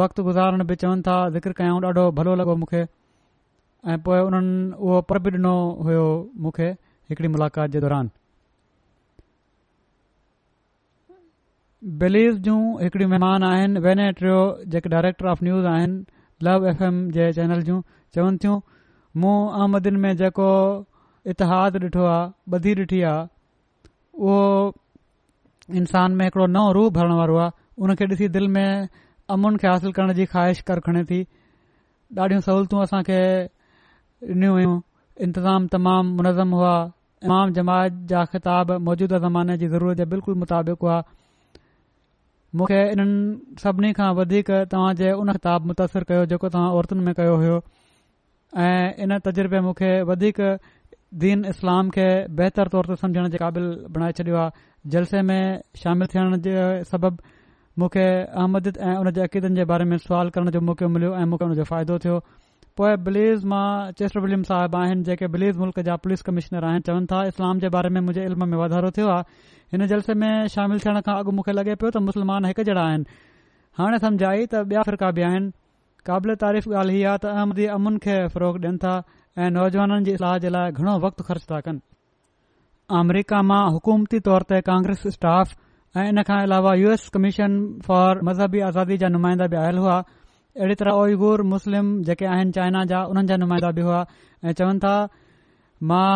वक़्तु 0.00 0.22
गुज़ारण 0.26 0.62
बि 0.68 0.74
चवनि 0.82 1.02
था 1.08 1.14
ज़िक्र 1.36 1.52
कयां 1.62 1.80
ॾाढो 1.88 2.04
भलो 2.18 2.34
लॻो 2.42 2.54
मूंखे 2.60 2.82
ऐं 3.90 3.96
पोइ 4.06 4.20
उन्हनि 4.28 4.78
उहो 4.84 5.00
पर 5.10 5.18
बि 5.26 5.32
ॾिनो 5.38 5.54
हुयो 5.88 6.06
मूंखे 6.46 6.68
हिकिड़ी 7.12 7.28
मुलाक़ात 7.38 7.70
जे 7.74 7.80
दौरान 7.86 8.10
बिलीव 12.04 12.38
जूं 12.48 12.60
हिकड़ी 12.86 13.04
महिमान 13.14 13.42
आहिनि 13.52 13.80
वेने 13.90 14.10
टियो 14.22 14.38
जेके 14.74 14.94
डायरेक्टर 14.96 15.26
ऑफ 15.34 15.42
न्यूज़ 15.50 15.66
आहिनि 15.74 16.02
लव 16.48 16.70
एफ 16.74 16.80
एम 16.92 17.04
जे 17.20 17.30
चैनल 17.40 17.62
जूं 17.68 17.80
चवनि 18.16 18.38
थियूं 18.44 18.58
मूं 19.24 19.34
अहमदिन 19.60 19.96
में 20.06 20.12
जेको 20.22 20.48
इतिहाद 21.32 21.76
ॾिठो 21.82 22.02
आहे 22.06 22.56
ॿधी 22.56 22.72
ॾिठी 22.80 23.00
आहे 23.10 23.20
उहो 24.14 24.38
इंसान 25.80 26.10
में 26.16 26.24
हिकड़ो 26.24 26.46
नओं 26.56 26.72
रूह 26.74 26.90
भरण 26.96 27.12
वारो 27.18 27.36
आहे 27.44 27.50
उनखे 27.84 28.04
ॾिसी 28.10 28.26
दिलि 28.36 28.46
में 28.56 28.68
अमुन 29.36 29.54
खे 29.62 29.66
हासिल 29.68 29.92
करण 29.98 30.10
जी 30.18 30.24
ख़्वाहिश 30.34 30.58
कर 30.70 30.78
खणे 30.88 31.02
थी 31.10 31.20
ॾाढियूं 32.18 32.40
सहूलियतूं 32.48 32.78
असां 32.82 33.00
खे 33.08 33.20
ॾिनियूं 34.28 34.52
हुयूं 34.56 34.74
इंतज़ाम 35.26 35.62
तमामु 35.76 36.08
मुनज़म 36.20 36.48
हुआ 36.58 36.74
तमाम 37.24 37.46
जमायत 37.58 37.92
जा 38.12 38.20
ख़िताब 38.32 38.66
मौजूदा 38.88 39.18
ज़माने 39.24 39.54
जी 39.62 39.66
ज़रूरत 39.74 39.94
जा 40.00 40.04
बिल्कुलु 40.14 40.36
मुताबिक़ 40.44 40.82
इन्हनि 42.78 43.16
सभिनी 43.64 43.90
खां 44.00 44.08
वधीक 44.20 44.48
तव्हां 44.74 44.90
जे 45.00 45.08
उन 45.24 45.28
ख़िताब 45.36 45.60
मुतासिर 45.72 46.02
कयो 46.10 46.22
जेको 46.32 46.46
तव्हां 46.56 46.70
औरतुनि 46.80 47.02
में 47.06 47.14
कयो 47.20 47.36
होयो 47.42 47.56
ऐं 48.68 48.84
इन 49.06 49.10
तजुर्बे 49.28 49.58
मूंखे 49.68 49.92
वधीक 50.10 50.38
दीन 51.22 51.44
इस्लाम 51.54 51.90
खे 51.94 52.06
बहितर 52.38 52.68
तौर 52.74 52.86
ते 52.90 52.94
समुझण 53.02 53.28
जे 53.34 53.38
क़ाबिल 53.42 53.66
बणाए 53.96 54.12
छॾियो 54.20 54.36
आहे 54.44 54.88
जलसे 54.94 55.20
में 55.28 55.60
शामिल 55.82 56.06
थियण 56.14 56.36
जे 56.46 56.54
सबबि 56.90 57.34
मूंखे 57.82 58.06
अहमद 58.22 58.66
ऐं 58.88 58.96
उन 59.02 59.10
जे 59.18 59.22
अक़ीदनि 59.28 59.56
जे 59.60 59.64
बारे 59.72 59.84
में 59.92 59.96
सुवाल 60.06 60.30
करण 60.36 60.50
जो 60.58 60.60
मौक़ो 60.70 60.88
मिलियो 60.96 61.14
ऐं 61.20 61.24
मूंखे 61.32 61.44
उन 61.46 61.54
जो 61.60 61.64
फ़ाइदो 61.70 61.98
थियो 62.06 62.16
पोइ 62.80 62.96
बिलेज़ 63.06 63.46
मां 63.54 63.66
चेस्टर 64.02 64.20
विलियम 64.26 64.42
साहिब 64.50 64.76
आहिनि 64.82 65.06
जेके 65.10 65.26
बिलीज़ 65.38 65.58
मुल्क 65.64 65.80
जा 65.88 65.96
पुलिस 66.06 66.26
कमिश्नर 66.30 66.64
आहिनि 66.70 66.86
चवनि 66.90 67.06
था 67.12 67.22
इस्लाम 67.32 67.64
जे 67.64 67.68
बारे 67.78 67.92
में 67.96 68.00
मुंहिंजे 68.06 68.26
इल्म 68.30 68.48
में 68.54 68.58
वाधारो 68.64 68.90
थियो 69.00 69.10
आहे 69.16 69.58
हिन 69.76 69.86
जलसे 69.94 70.18
में 70.24 70.32
शामिल 70.56 70.84
थियण 70.86 71.00
खां 71.10 71.16
अॻु 71.24 71.36
मुखे 71.40 71.56
लॻे 71.60 71.74
पियो 71.84 71.90
त 71.90 72.06
मुस्लमान 72.12 72.50
हिकु 72.52 72.66
जहिड़ा 72.70 72.86
आहिनि 72.90 73.20
हाणे 73.82 74.02
सम्झाई 74.06 74.46
त 74.46 74.68
ॿिया 74.72 74.86
फ़िरका 74.90 75.12
बि 75.20 75.28
आहिनि 75.32 75.50
क़ाबिल 76.10 76.40
तारीफ़ 76.46 76.68
ॻाल्हि 76.74 76.96
हीअ 77.00 77.10
आहे 77.12 77.22
त 77.26 77.34
अहमदी 77.40 77.70
अमुन 77.78 78.02
खे 78.06 78.16
फ़रोग 78.36 78.64
ॾियनि 78.64 78.82
था 78.86 78.98
ऐं 79.36 79.50
नौजवाननि 79.50 80.04
जे 80.06 80.12
इलाज 80.18 80.44
लाइ 80.54 80.70
घणो 80.78 80.92
वक़्तु 81.04 81.22
ख़र्च 81.28 81.44
था 81.50 81.58
कनि 81.66 81.80
अमरिका 82.98 83.38
मां 83.50 83.62
हुकूमती 83.74 84.18
तौर 84.26 84.42
ते 84.50 84.60
कांग्रेस 84.70 85.00
स्टाफ 85.14 85.54
ऐं 85.98 86.04
इन 86.14 86.22
खां 86.28 86.38
अलावा 86.46 86.74
यू 86.82 86.90
एस 86.96 87.08
कमीशन 87.14 87.52
फॉर 87.86 88.22
मज़हबी 88.28 88.60
आज़ादी 88.70 88.96
जा 89.02 89.08
नुमाइंदा 89.14 89.46
बि 89.52 89.56
आयल 89.62 89.78
हुआ 89.84 89.96
अहिड़ी 90.58 90.74
तरह 90.82 90.98
ओइगुर 91.02 91.42
मुस्लिम 91.54 91.86
जेके 92.10 92.26
आहिनि 92.34 92.52
चाइना 92.58 92.84
जा 92.94 93.00
उन्हनि 93.14 93.28
जा 93.32 93.36
नुमाइंदा 93.44 93.70
बि 93.78 93.82
हुआ 93.90 94.00
ऐं 94.46 94.52
चवनि 94.60 94.78
था 94.86 94.94
मां 95.90 96.14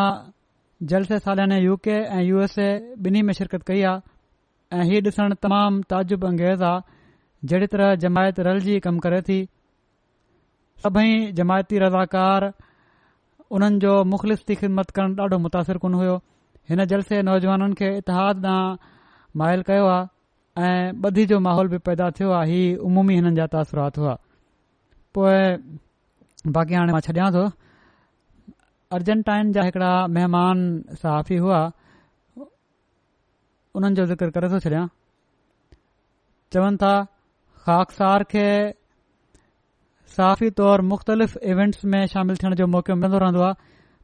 जलसे 0.95 1.19
सालाने 1.27 1.59
यू 1.61 1.77
के 1.89 1.97
ऐं 2.19 2.23
यू 2.25 2.41
एस 2.47 2.59
ए 2.59 2.69
ॿिन्ही 3.07 3.23
में 3.31 3.35
शिरकत 3.41 3.62
कई 3.73 3.83
आहे 3.91 4.79
ऐं 4.79 4.85
इहा 4.93 5.03
ॾिसणु 5.11 5.35
तमामु 5.49 5.83
ताजुब 5.95 6.25
अंगेज़ 6.31 6.64
आहे 6.71 7.49
जहिड़ी 7.51 7.66
तरह 7.75 7.95
जमायत 8.07 8.41
रल 8.51 8.61
जी 8.71 8.79
कम 8.89 8.99
करे 9.09 9.21
थी 9.33 9.41
सभई 10.87 11.11
जमायती 11.43 11.79
रज़ाकार 11.87 12.53
उन्हनि 13.57 13.79
जो 13.83 13.93
ख़िदमत 14.55 14.91
करणु 14.97 15.23
ॾाढो 15.25 15.37
मुतासिर 15.43 15.77
कोन 15.83 15.95
हुयो 15.95 16.17
हिन 16.71 16.85
जलसे 16.93 17.21
नौजवाननि 17.29 17.75
खे 17.81 17.89
इतिहाद 18.01 18.45
ॾांहुं 18.47 18.77
माइल 19.41 19.63
कयो 19.69 19.87
आहे 19.93 20.69
ऐं 20.69 20.93
ॿधी 21.09 21.25
जो 21.31 21.39
माहौल 21.41 21.69
बि 21.73 21.79
पैदा 21.89 22.11
थियो 22.19 22.31
आहे 22.41 22.51
ही 22.51 22.77
उमूमी 22.89 23.15
हिननि 23.17 23.35
जा 23.37 23.47
तासुरात 23.55 23.99
हुआ 23.99 24.15
पोएं 25.15 25.59
बाक़ी 26.57 26.75
हाणे 26.75 26.93
मां 26.93 27.01
छॾियां 27.09 27.31
थो 27.37 27.45
अर्जेंटाइन 28.99 29.53
जा 29.57 29.63
हिकड़ा 29.69 29.91
महिमान 30.17 30.61
सहाफ़ी 31.03 31.37
हुआ 31.47 31.61
उन्हनि 32.39 33.95
जो 34.01 34.07
ज़िक्र 34.13 34.31
करे 34.37 34.49
थो 34.53 34.59
छॾियां 34.69 34.87
चवनि 36.53 36.77
था 36.85 36.93
ख़ाकसार 37.65 38.23
खे 38.35 38.47
साफ़ी 40.19 40.51
तौर 40.59 40.81
मुख़्तलिफ़ 40.91 41.35
इवेंट्स 41.47 41.85
में 41.95 42.07
शामिल 42.12 42.37
थियण 42.43 42.55
جو 42.61 42.66
मौको 42.75 42.95
मिलंदो 43.01 43.19
रहंदो 43.25 43.43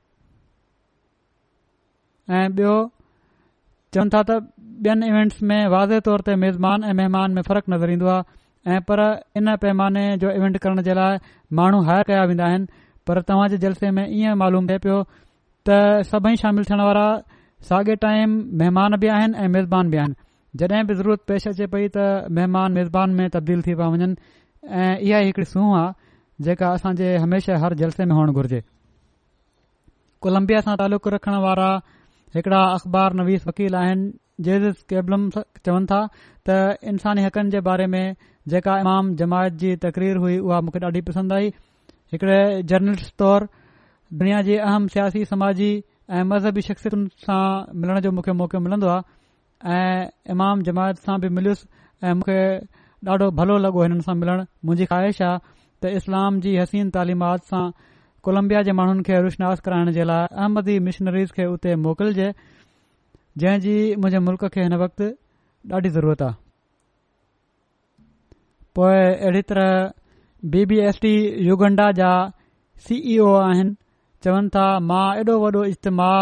ऐं 2.41 2.55
बि॒यो 2.59 4.09
था 4.15 4.23
त 4.31 5.01
इवेंट्स 5.11 5.43
में 5.53 5.67
वाज़े 5.77 6.01
तौर 6.11 6.21
ते 6.27 6.37
मेज़बान 6.43 7.35
में 7.39 8.27
ऐं 8.69 8.81
पर 8.91 9.01
इन 9.37 9.57
पैमाने 9.57 10.03
जो 10.21 10.31
इवेंट 10.31 10.57
करण 10.63 10.83
जे 10.85 10.95
लाइ 10.95 11.17
माण्हू 11.59 11.81
हायर 11.85 12.03
कया 12.07 12.25
वेंदा 12.31 12.45
आहिनि 12.45 12.67
पर 13.07 13.21
तव्हांजे 13.29 13.57
जलसे 13.59 13.91
में 13.97 14.07
ईअं 14.13 14.35
मालूम 14.39 14.67
थिए 14.71 14.79
पियो 14.85 14.97
त 15.69 16.05
सभई 16.13 16.37
शामिल 16.43 16.65
थियण 16.69 16.81
वारा 16.87 17.07
साॻे 17.69 17.95
टाइम 18.05 18.31
महिमान 18.61 18.97
बि 19.01 19.07
आहिनि 19.17 19.39
ऐं 19.41 19.49
मेज़बान 19.57 19.91
बि 19.91 19.97
आहिनि 20.03 20.15
जॾहिं 20.61 20.85
बि 20.87 20.95
ज़रूरत 21.01 21.21
पेश 21.29 21.49
अचे 21.49 21.67
पई 21.73 21.89
त 21.97 22.07
महिमान 22.37 22.73
मेज़बान 22.79 23.11
में 23.21 23.29
तब्दील 23.37 23.63
थी 23.67 23.75
पिया 23.75 23.89
वञनि 23.95 24.15
ऐं 24.69 24.97
इहा 25.09 25.19
ई 25.19 25.33
हिकड़ी 25.33 25.45
सूंह 25.57 25.71
आहे 25.81 26.45
जेका 26.45 26.69
असांजे 26.77 27.17
हमेशा 27.25 27.57
हर 27.65 27.75
जलसे 27.81 28.05
में 28.11 28.15
हुअण 28.17 28.31
घुर्जे 28.41 28.61
कोलम्बिया 30.23 30.61
सां 30.69 30.77
तालुक़ु 30.81 31.09
रखण 31.17 31.35
वारा 31.47 31.71
हिकिड़ा 32.37 32.61
अख़बार 32.79 33.09
नवीस 33.21 33.47
वकील 33.49 33.75
आहिनि 33.85 34.07
जे 34.47 34.55
केबलम 34.93 35.29
चवनि 35.65 35.87
था 35.89 36.01
त 36.47 36.49
इन्सानी 36.93 37.23
हक़नि 37.25 37.51
जे 37.55 37.61
बारे 37.71 37.87
में 37.95 38.15
जेका 38.49 38.77
इमाम 38.81 39.15
जमायत 39.21 39.53
जी 39.63 39.75
तकरीर 39.85 40.17
हुई 40.17 40.39
उहा 40.39 40.61
मूंखे 40.67 40.79
ॾाढी 40.87 41.01
पसंदि 41.09 41.35
आई 41.35 41.49
हिकड़े 42.13 42.63
जर्नलिस्ट 42.73 43.15
तौर 43.23 43.47
दुनिया 44.21 44.41
जी 44.47 44.55
अहम 44.69 44.87
सियासी 44.95 45.25
समाजी 45.33 45.69
ऐं 46.19 46.23
मज़हबी 46.31 46.63
शख़्सियतुनि 46.69 47.09
सां 47.27 47.43
मिलण 47.83 48.01
जो 48.07 48.11
मुखे 48.21 48.33
मौक़ो 48.41 48.61
मिलंदो 48.69 48.89
आहे 48.89 49.75
ऐ 49.75 50.33
इमाम 50.37 50.63
जमायत 50.71 51.05
सां 51.07 51.19
बि 51.25 51.29
मिलियुसि 51.41 51.67
ऐं 52.07 52.15
मूंखे 52.23 52.39
ॾाढो 53.11 53.31
भलो 53.43 53.59
लॻो 53.67 53.83
हिननि 53.83 54.07
सां 54.09 54.17
मिलण 54.25 54.45
मुंजी 54.71 54.85
ख़्वाहिश 54.91 55.23
आहे 55.29 55.39
त 55.83 55.93
इस्लाम 56.01 56.41
जी 56.47 56.57
हसीन 56.57 56.91
तालीमात 56.97 57.53
सां 57.55 57.65
कोलम्बिया 58.29 58.63
जे 58.63 58.73
माण्हुनि 58.81 59.03
खे 59.11 59.21
रुशनास 59.29 59.61
कराइण 59.69 59.93
जे 60.01 60.05
लाइ 60.13 60.27
अहमदी 60.43 60.79
मिशनरीज़ 60.89 61.33
खे 61.39 61.47
उते 61.57 61.77
मोकिलजे 61.87 62.33
जंहिं 63.45 63.61
जी 63.69 63.77
मुंहिंजे 63.97 64.27
मुल्क़ 64.31 64.47
खे 64.57 64.69
हिन 64.69 64.83
वक़्तु 64.85 65.15
ॾाढी 65.77 65.89
ज़रूरत 65.99 66.23
आहे 66.33 66.40
पोइ 68.81 68.99
अहिड़ी 69.07 69.41
तरह 69.49 69.73
B 70.53 70.61
B 70.69 70.77
S 70.91 70.99
T 71.05 71.13
Uganda 71.47 71.89
जा 71.97 72.11
सी 72.85 72.97
ईओ 73.15 73.25
e 73.33 73.41
आहिनि 73.41 73.75
चवनि 74.27 74.49
था 74.55 74.63
मां 74.91 75.03
एॾो 75.23 75.35
वॾो 75.43 75.63
इज्तमाह 75.73 76.17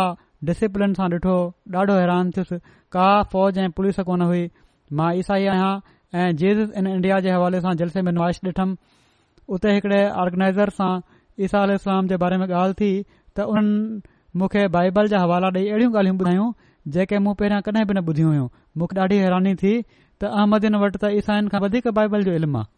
डिसिप्लिन 0.48 0.94
सां 0.98 1.08
ॾिठो 1.12 1.36
ॾाढो 1.82 1.98
हैरान 1.98 2.30
थियुसि 2.38 2.58
का 2.96 3.06
फ़ौज 3.34 3.58
ऐं 3.64 3.68
पुलिस 3.78 4.00
कोन 4.08 4.24
हुई 4.30 4.42
मां 5.00 5.10
ईसाई 5.20 5.46
आहियां 5.52 5.70
ऐं 6.22 6.26
जीज़ 6.40 6.64
इन 6.80 6.86
इंडिया 6.94 7.20
जे 7.26 7.30
हवाले 7.36 7.60
सां 7.66 7.76
जलसे 7.82 8.02
में 8.08 8.12
नुमाइश 8.18 8.40
ॾिठमि 8.52 8.76
उते 9.58 9.74
हिकड़े 9.78 10.02
ऑर्गेनाइज़र 10.24 10.74
सां 10.80 10.90
ईसा 11.48 11.64
आलाम 11.68 12.10
जे 12.14 12.20
बारे 12.24 12.40
में 12.42 12.46
ॻाल्हि 12.50 12.78
थी 12.82 12.90
त 13.12 13.48
उन्हनि 13.54 14.42
मूंखे 14.42 14.66
बाइबल 14.78 15.12
जा 15.14 15.22
हवाला 15.26 15.54
ॾेई 15.58 15.70
अहिड़ियूं 15.74 15.94
ॻाल्हियूं 15.96 16.18
ॿुधायूं 16.24 16.50
जेके 16.98 17.24
मूं 17.28 17.38
पहिरियों 17.42 17.66
कॾहिं 17.70 17.88
बि 17.92 18.00
न 18.00 18.06
ॿुधियूं 18.12 18.34
हुइयूं 18.36 18.48
मूंखे 18.82 19.00
ॾाढी 19.06 19.22
हैरानी 19.26 19.54
थी 19.64 19.74
त 20.20 20.24
अहमदिन 20.38 20.74
वटि 20.82 20.98
त 21.02 21.16
ईसाइनि 21.20 21.48
खां 21.52 21.60
वधीक 21.62 21.86
बाइबल 21.98 22.22
जो 22.26 22.32
इल्मु 22.38 22.58
आहे 22.58 22.76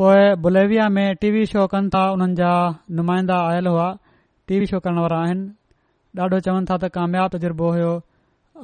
पोइ 0.00 0.22
बुलेविया 0.44 0.88
में 0.96 1.08
टीवी 1.22 1.44
शो 1.52 1.66
कनि 1.74 1.88
था 1.94 2.02
उन्हनि 2.14 2.34
जा 2.40 2.52
नुमाइंदा 2.98 3.36
आयल 3.50 3.66
हुआ 3.72 3.88
टीवी 4.50 4.66
शो 4.72 4.80
करण 4.84 4.98
वारा 5.06 5.18
आहिनि 5.24 6.20
ॾाढो 6.22 6.38
चवनि 6.46 6.66
था 6.70 6.76
त 6.84 6.90
कामयाबु 6.98 7.28
तज़ुर्बो 7.36 7.66
हुयो 7.74 7.92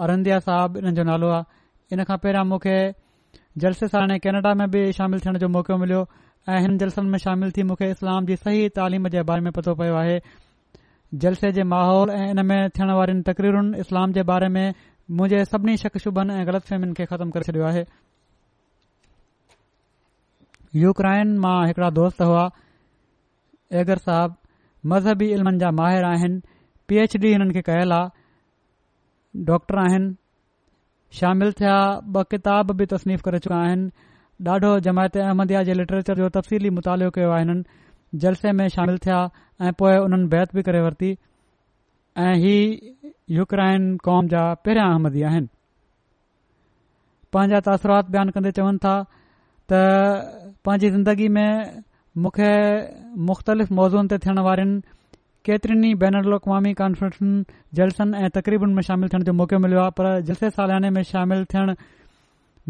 अरंदिया 0.07 0.39
साहब 0.47 0.77
इन्हनि 0.81 0.97
जो 0.99 1.05
नालो 1.11 1.29
आहे 1.35 1.45
इन 1.95 2.03
खां 2.09 2.17
पहिरां 2.25 2.45
मूंखे 2.53 2.77
जलसे 3.65 3.89
सां 3.95 4.03
कैनेडा 4.25 4.55
में 4.63 4.67
बि 4.71 4.83
शामिल 4.99 5.21
थियण 5.27 5.39
जो 5.45 5.49
मौको 5.59 5.77
मिलियो 5.85 6.01
ऐं 6.55 6.59
हिन 6.67 6.77
जलसनि 6.83 7.09
में 7.13 7.19
शामिल 7.27 7.53
थी 7.59 7.63
मूंखे 7.71 7.91
इस्लाम 7.97 8.27
जी 8.33 8.37
सही 8.47 8.69
तालीम 8.81 9.09
जे 9.15 9.23
बारे 9.31 9.47
में 9.47 9.53
पतो 9.59 9.75
पियो 9.83 9.95
आहे 10.03 10.19
जलसे 11.23 11.51
जे 11.53 11.63
माहौल 11.75 12.11
ऐं 12.11 12.29
इन 12.31 12.45
में 12.47 12.69
थियण 12.77 12.91
वारीनि 12.95 13.23
तकरीरुनि 13.27 13.79
इस्लाम 13.81 14.13
जे 14.13 14.23
बारे 14.31 14.49
में 14.55 14.75
मुंहिंजे 15.19 15.45
सभिनी 15.45 15.77
शक़ख़ 15.77 15.99
शुभनि 16.03 16.35
ऐं 16.35 16.47
ग़लति 16.47 16.69
फहिमियुनि 16.69 16.95
खे 16.99 17.07
ख़तमु 17.07 17.31
करे 17.33 17.45
छडि॒यो 17.47 17.67
आहे 17.69 17.85
यूक्राइन 20.83 21.39
मां 21.45 21.67
हिकड़ा 21.67 21.91
दोस्त 22.01 22.23
हुआ 22.23 22.49
ऐगर 23.83 23.99
साहिब 24.09 24.35
मज़हबी 24.95 25.31
इल्मनि 25.35 25.59
जा 25.59 25.71
माहिर 25.79 26.05
आहिनि 26.11 26.41
पी 26.89 26.97
एच 27.05 27.17
डी 27.17 27.33
हिननि 27.33 27.53
खे 27.55 27.63
कयल 27.71 27.93
आहे 27.93 29.45
डॉक्टर 29.47 29.79
आहिनि 29.87 30.15
शामिल 31.21 31.53
थिया 31.61 31.77
ब 32.13 32.23
किताब 32.31 32.73
बि 32.77 32.87
तसनीफ 32.97 33.23
करे 33.29 33.39
चुका 33.47 33.57
आहिनि 33.69 33.91
ॾाढो 34.53 34.79
जमायत 34.85 35.17
अहमदया 35.17 35.63
जे 35.67 35.75
लिटरेचर 35.75 36.17
जो 36.23 36.29
तफ़्सीली 36.41 36.71
मुतालो 36.79 37.11
कयो 37.11 37.31
आहे 37.39 37.61
जलसे 38.23 38.53
में 38.59 38.69
शामिल 38.75 38.99
थिया 39.07 39.27
ऐं 39.63 39.73
पोइ 39.79 39.97
उन्हनि 40.05 40.27
बैत 40.33 40.55
बि 40.55 40.63
करे 40.63 40.81
वरिती 40.83 41.17
ऐं 42.25 42.35
ही 42.41 42.57
यूकराइन 43.37 43.97
कौम 44.05 44.27
जा 44.29 44.43
पहिरियां 44.65 44.89
अहमदी 44.93 45.23
आहिनि 45.29 45.49
पंहिंजा 47.33 47.61
तासिरात 47.69 48.11
बयानु 48.11 48.33
कंदे 48.37 48.51
चवनि 48.59 48.79
था 48.85 48.95
त 49.73 49.81
पंहिंजी 50.65 50.91
ज़िंदगी 50.91 51.29
में 51.37 51.49
मूंखे 52.25 52.53
मुख़्तलिफ़ 53.29 53.73
मौज़ूअ 53.79 54.05
ते 54.11 54.17
थियण 54.27 54.39
वारनि 54.49 54.77
केतिरनि 55.49 55.89
ई 55.91 55.95
बेनरलमी 56.05 56.73
कॉन्फ्रेंसुनि 56.83 57.35
जलसनि 57.81 58.17
ऐं 58.25 58.31
तक़रीबुनि 58.37 58.75
में 58.77 58.83
शामिल 58.89 59.09
थियण 59.09 59.23
जो 59.31 59.33
मौको 59.41 59.59
मिलियो 59.65 59.81
आहे 59.81 59.93
पर 59.99 60.05
जलसे 60.29 60.51
सालियाने 60.59 60.91
में 60.97 61.03
शामिल 61.13 61.45
थियण 61.53 61.75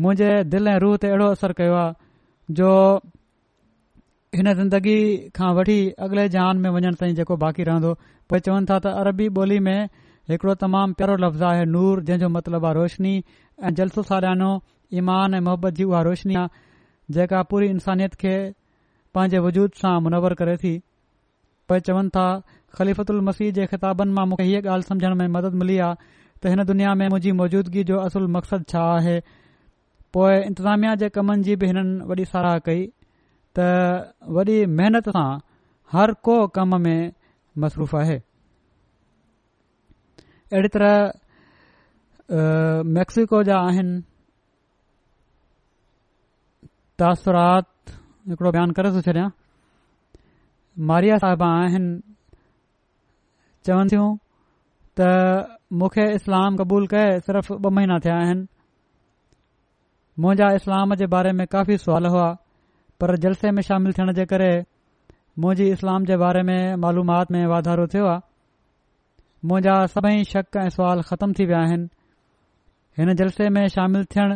मुंहिंजे 0.04 0.32
दिल 0.54 0.68
ऐं 0.68 0.78
रूह 0.86 0.96
ते 1.02 1.08
अहिड़ो 1.08 1.26
असर 1.36 1.52
कयो 1.58 1.74
जो 2.58 2.68
हिन 4.36 4.52
ज़िंदगी 4.56 4.96
खां 5.36 5.50
वठी 5.56 5.74
अगले 6.04 6.28
जहान 6.32 6.58
में 6.62 6.68
वञण 6.72 6.94
ताईं 7.02 7.14
जेको 7.18 7.36
बाक़ी 7.42 7.62
रहंदो 7.68 7.92
पोइ 8.32 8.40
चवनि 8.46 8.66
था 8.70 8.78
त 8.84 8.86
अरबी 9.02 9.28
ॿोली 9.40 9.58
में 9.66 9.88
हिकड़ो 10.32 10.54
तमामु 10.62 10.94
प्यारो 11.00 11.14
लफ़्ज़ 11.24 11.44
आहे 11.50 11.62
नूर 11.74 12.02
जंहिं 12.10 12.20
जो 12.22 12.28
मतिलबु 12.34 12.66
आहे 12.70 12.74
रोशनी 12.78 13.12
ऐं 13.64 13.72
जलसो 13.78 14.02
सारहानो 14.10 14.50
ईमान 15.02 15.34
ऐं 15.34 15.40
मोहबत 15.48 15.74
जी 15.80 15.84
उहा 15.92 16.00
रोशनी 16.08 16.36
आहे 16.40 17.14
जेका 17.18 17.42
पूरी 17.52 17.68
इंसानियत 17.76 18.14
खे 18.24 18.34
पंहिंजे 19.16 19.38
वजूद 19.46 19.80
सां 19.84 19.94
मुनवर 20.08 20.34
करे 20.42 20.56
थी 20.64 20.74
पर 21.70 21.80
चवनि 21.88 22.12
था 22.18 22.26
ख़लीफ़त 22.78 23.10
मसीह 23.30 23.52
जे 23.60 23.66
ख़िताबनि 23.72 24.12
मां 24.18 24.26
मूंखे 24.32 24.44
हीअ 24.50 24.60
ॻाल्हि 24.74 24.88
समुझण 24.88 25.14
में 25.22 25.26
मदद 25.38 25.56
मिली 25.62 25.78
आहे 25.86 26.10
त 26.42 26.52
हिन 26.56 26.64
दुनिया 26.72 26.94
में 27.02 27.06
मुंहिंजी 27.06 27.32
मौजूदगी 27.42 27.84
जो 27.92 28.00
असुलु 28.10 28.28
मक़सदु 28.36 28.68
छा 28.74 28.84
आहे 28.98 29.18
पोइ 30.18 30.36
इंतिज़ामिया 30.50 30.94
जे 31.04 31.08
कमनि 31.18 31.42
जी 31.50 31.56
बि 31.64 31.72
हिननि 31.72 32.10
वॾी 32.12 32.24
साराह 32.34 32.58
कई 32.68 32.84
त 33.56 33.58
वॾी 34.36 34.54
محنت 34.78 35.06
सां 35.16 35.26
हर 35.92 36.10
को 36.28 36.36
कम 36.58 36.70
में 36.86 37.00
मसरूफ़ 37.64 37.92
आहे 38.00 38.16
अहिड़ी 40.56 40.70
तरह 40.74 42.42
मेक्सिको 42.98 43.40
जा 43.50 43.60
आहिनि 43.70 43.94
तासिरात 47.02 47.94
हिकिड़ो 48.32 48.52
बयानु 48.56 48.76
करे 48.80 48.90
थो 48.96 49.00
छॾिया 49.08 49.24
मारिया 50.90 51.16
साहिबा 51.26 51.48
आहिनि 51.64 51.88
चवनि 53.68 53.88
थियूं 53.94 54.10
त 55.00 55.08
मुखे 55.84 56.04
इस्लाम 56.22 56.60
क़बूल 56.64 56.86
कये 56.96 57.16
सिर्फ़ 57.28 57.50
ॿ 57.52 57.74
महीना 57.78 57.98
थिया 58.06 58.18
आहिनि 58.24 58.46
मुंहिजा 60.24 60.46
इस्लाम 60.60 60.94
जे 61.02 61.06
बारे 61.16 61.30
में 61.40 61.44
काफ़ी 61.54 61.74
सुवाल 61.86 62.06
हुआ 62.16 62.28
पर 63.00 63.16
जलसे 63.24 63.50
में 63.52 63.62
शामिल 63.62 63.92
थियण 63.96 64.12
जे 64.16 64.24
करे 64.32 64.52
मुंहिंजी 65.44 65.70
इस्लाम 65.72 66.04
जे 66.10 66.16
बारे 66.22 66.42
में 66.50 66.76
मालूमाति 66.84 67.34
में 67.34 67.46
वाधारो 67.46 67.86
थियो 67.94 68.06
आहे 68.10 69.46
मुंहिंजा 69.48 69.74
सभई 69.94 70.22
शक 70.32 70.56
ऐं 70.60 70.68
सुवाल 70.76 71.02
ख़तम 71.08 71.32
थी 71.38 71.44
विया 71.50 71.58
आहिनि 71.66 71.88
हिन 72.98 73.14
जलसे 73.20 73.48
में 73.56 73.66
शामिल 73.74 74.04
थियण 74.14 74.32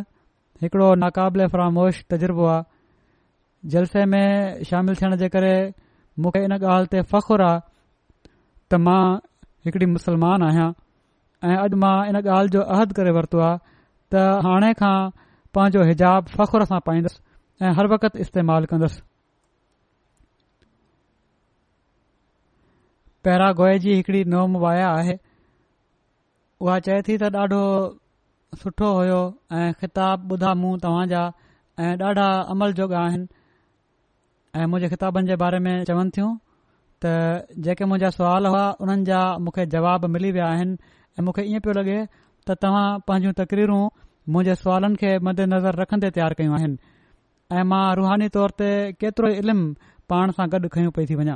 हिकड़ो 0.63 0.93
नाक़ाबिल 1.03 1.47
फरामोश 1.53 2.03
तजुर्बो 2.11 2.45
आहे 2.53 3.69
जलसे 3.75 4.05
में 4.13 4.63
शामिल 4.69 4.95
थियण 5.01 5.15
जे 5.23 5.29
करे 5.37 5.53
मूंखे 6.21 6.43
इन 6.45 6.51
ॻाल्हि 6.61 6.87
ते 6.93 7.01
फ़ख़ुरु 7.15 7.45
आहे 7.47 7.59
त 8.69 8.81
मां 8.85 9.89
मुसलमान 9.97 10.45
आहियां 10.51 10.69
ऐ 11.49 11.57
अॼु 11.65 11.81
मां 11.87 11.97
इन 12.13 12.21
ॻाल्हि 12.25 12.55
जो 12.57 12.61
अहद 12.77 12.93
करे 13.01 13.17
वरितो 13.17 13.43
आहे 13.49 13.57
त 14.11 14.29
हाणे 14.49 14.73
खां 14.83 15.87
हिजाब 15.89 16.33
सां 16.37 16.79
पाईंदुसि 16.91 17.30
ऐ 17.61 17.69
हर 17.77 17.87
वक़्तु 17.91 18.17
इस्तेमालु 18.23 18.65
कंदुसि 18.69 18.99
पैरा 23.25 23.47
गोए 23.59 23.75
जी 23.83 23.93
हिकड़ी 23.97 24.23
नोम 24.33 24.55
वाया 24.63 24.87
आहे 24.99 25.15
उहा 26.57 26.79
चए 26.85 27.01
थी 27.07 27.17
त 27.23 27.29
ॾाढो 27.37 27.59
सुठो 28.61 28.89
हुयो 28.97 29.19
ऐ 29.57 29.59
ख़िताब 29.81 30.31
ॿुधा 30.35 30.53
मूं 30.61 30.71
तव्हां 30.85 31.05
जा 31.13 31.21
ऐं 31.85 31.91
ॾाढा 32.01 32.25
अमलजोग 32.53 32.93
आहिनि 33.01 33.27
ऐं 34.57 34.65
मुंहिज 34.71 34.89
किताबनि 34.95 35.27
जे 35.31 35.35
बारे 35.43 35.59
में 35.67 35.73
चवनि 35.89 36.09
थियूं 36.17 36.31
त 37.05 37.13
जेके 37.67 37.85
मुंहिंजा 37.91 38.09
सुवाल 38.17 38.45
हुआ 38.51 38.63
हुननि 38.81 39.05
जा 39.11 39.19
मुखे 39.49 39.65
जवाब 39.75 40.05
मिली 40.15 40.31
विया 40.39 40.47
आहिनि 40.55 40.75
ऐ 41.19 41.27
मूंखे 41.29 41.43
इएं 41.53 41.59
पियो 41.67 41.77
लॻे 41.81 41.99
त 42.49 42.57
तव्हां 42.65 42.87
पंहिंजूं 43.09 43.33
तकरीरूं 43.43 43.81
मुंहिंजे 44.31 44.55
सवालनि 44.65 44.99
खे 45.03 45.13
मददन्ज़र 45.29 45.79
रखंदे 45.83 46.11
तयार 46.19 46.33
कयूं 46.41 46.59
ऐं 47.53 47.63
मां 47.71 47.83
रुहानी 47.99 48.27
तौर 48.35 48.51
ते 48.59 48.67
केतिरो 49.03 49.29
ई 49.31 49.39
इल्मु 49.43 49.63
पाण 50.13 50.31
सां 50.39 50.45
गॾु 50.51 50.67
खयूं 50.75 50.91
पई 50.97 51.05
थी 51.09 51.15
वञा 51.21 51.33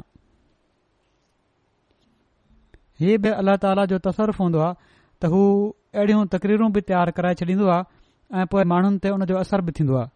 हीउ 3.03 3.17
बि 3.25 3.33
अलाह 3.43 3.57
ताला 3.65 3.85
जो 3.93 3.99
तसरफ़ 4.07 4.39
हूंदो 4.43 4.59
आहे 4.67 4.75
त 5.21 5.31
हू 5.33 5.41
अहिड़ियूं 5.95 6.25
तकरीरूं 6.35 6.71
बि 6.77 6.81
तयार 6.91 7.11
कराए 7.19 7.39
छॾींदो 7.41 7.67
आहे 7.77 8.41
ऐं 8.41 8.45
पोएं 8.53 8.65
माण्हुनि 8.73 9.03
ते 9.05 9.09
उन 9.17 9.25
जो 9.33 9.41
असर 9.43 9.61
बि 9.69 9.71
थींदो 9.79 9.95
आहे 10.03 10.14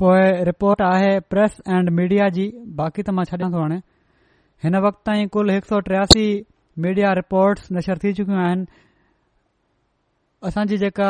पोए 0.00 0.26
रिपोर्ट 0.44 0.82
आहे 0.86 1.18
प्रेस 1.30 1.56
एंड 1.68 1.90
मीडिया 1.98 2.28
जी 2.34 2.42
बाक़ी 2.80 3.02
त 3.06 3.12
मां 3.18 3.22
छा 3.30 3.36
ॾियां 3.38 3.46
थो 3.54 3.60
हाणे 3.62 3.78
हिन 4.64 4.76
वक़्त 4.84 5.00
ताईं 5.08 5.30
कुल 5.36 5.50
हिकु 5.52 5.68
सौ 5.70 5.78
ट्रियासी 5.88 6.26
मीडिया 6.84 7.12
रिपोर्ट्स 7.20 7.72
नशर 7.76 8.00
थी 8.04 8.12
चुकियूं 8.18 8.42
आहिनि 8.42 8.66
असांजी 10.50 10.78
जेका 10.84 11.08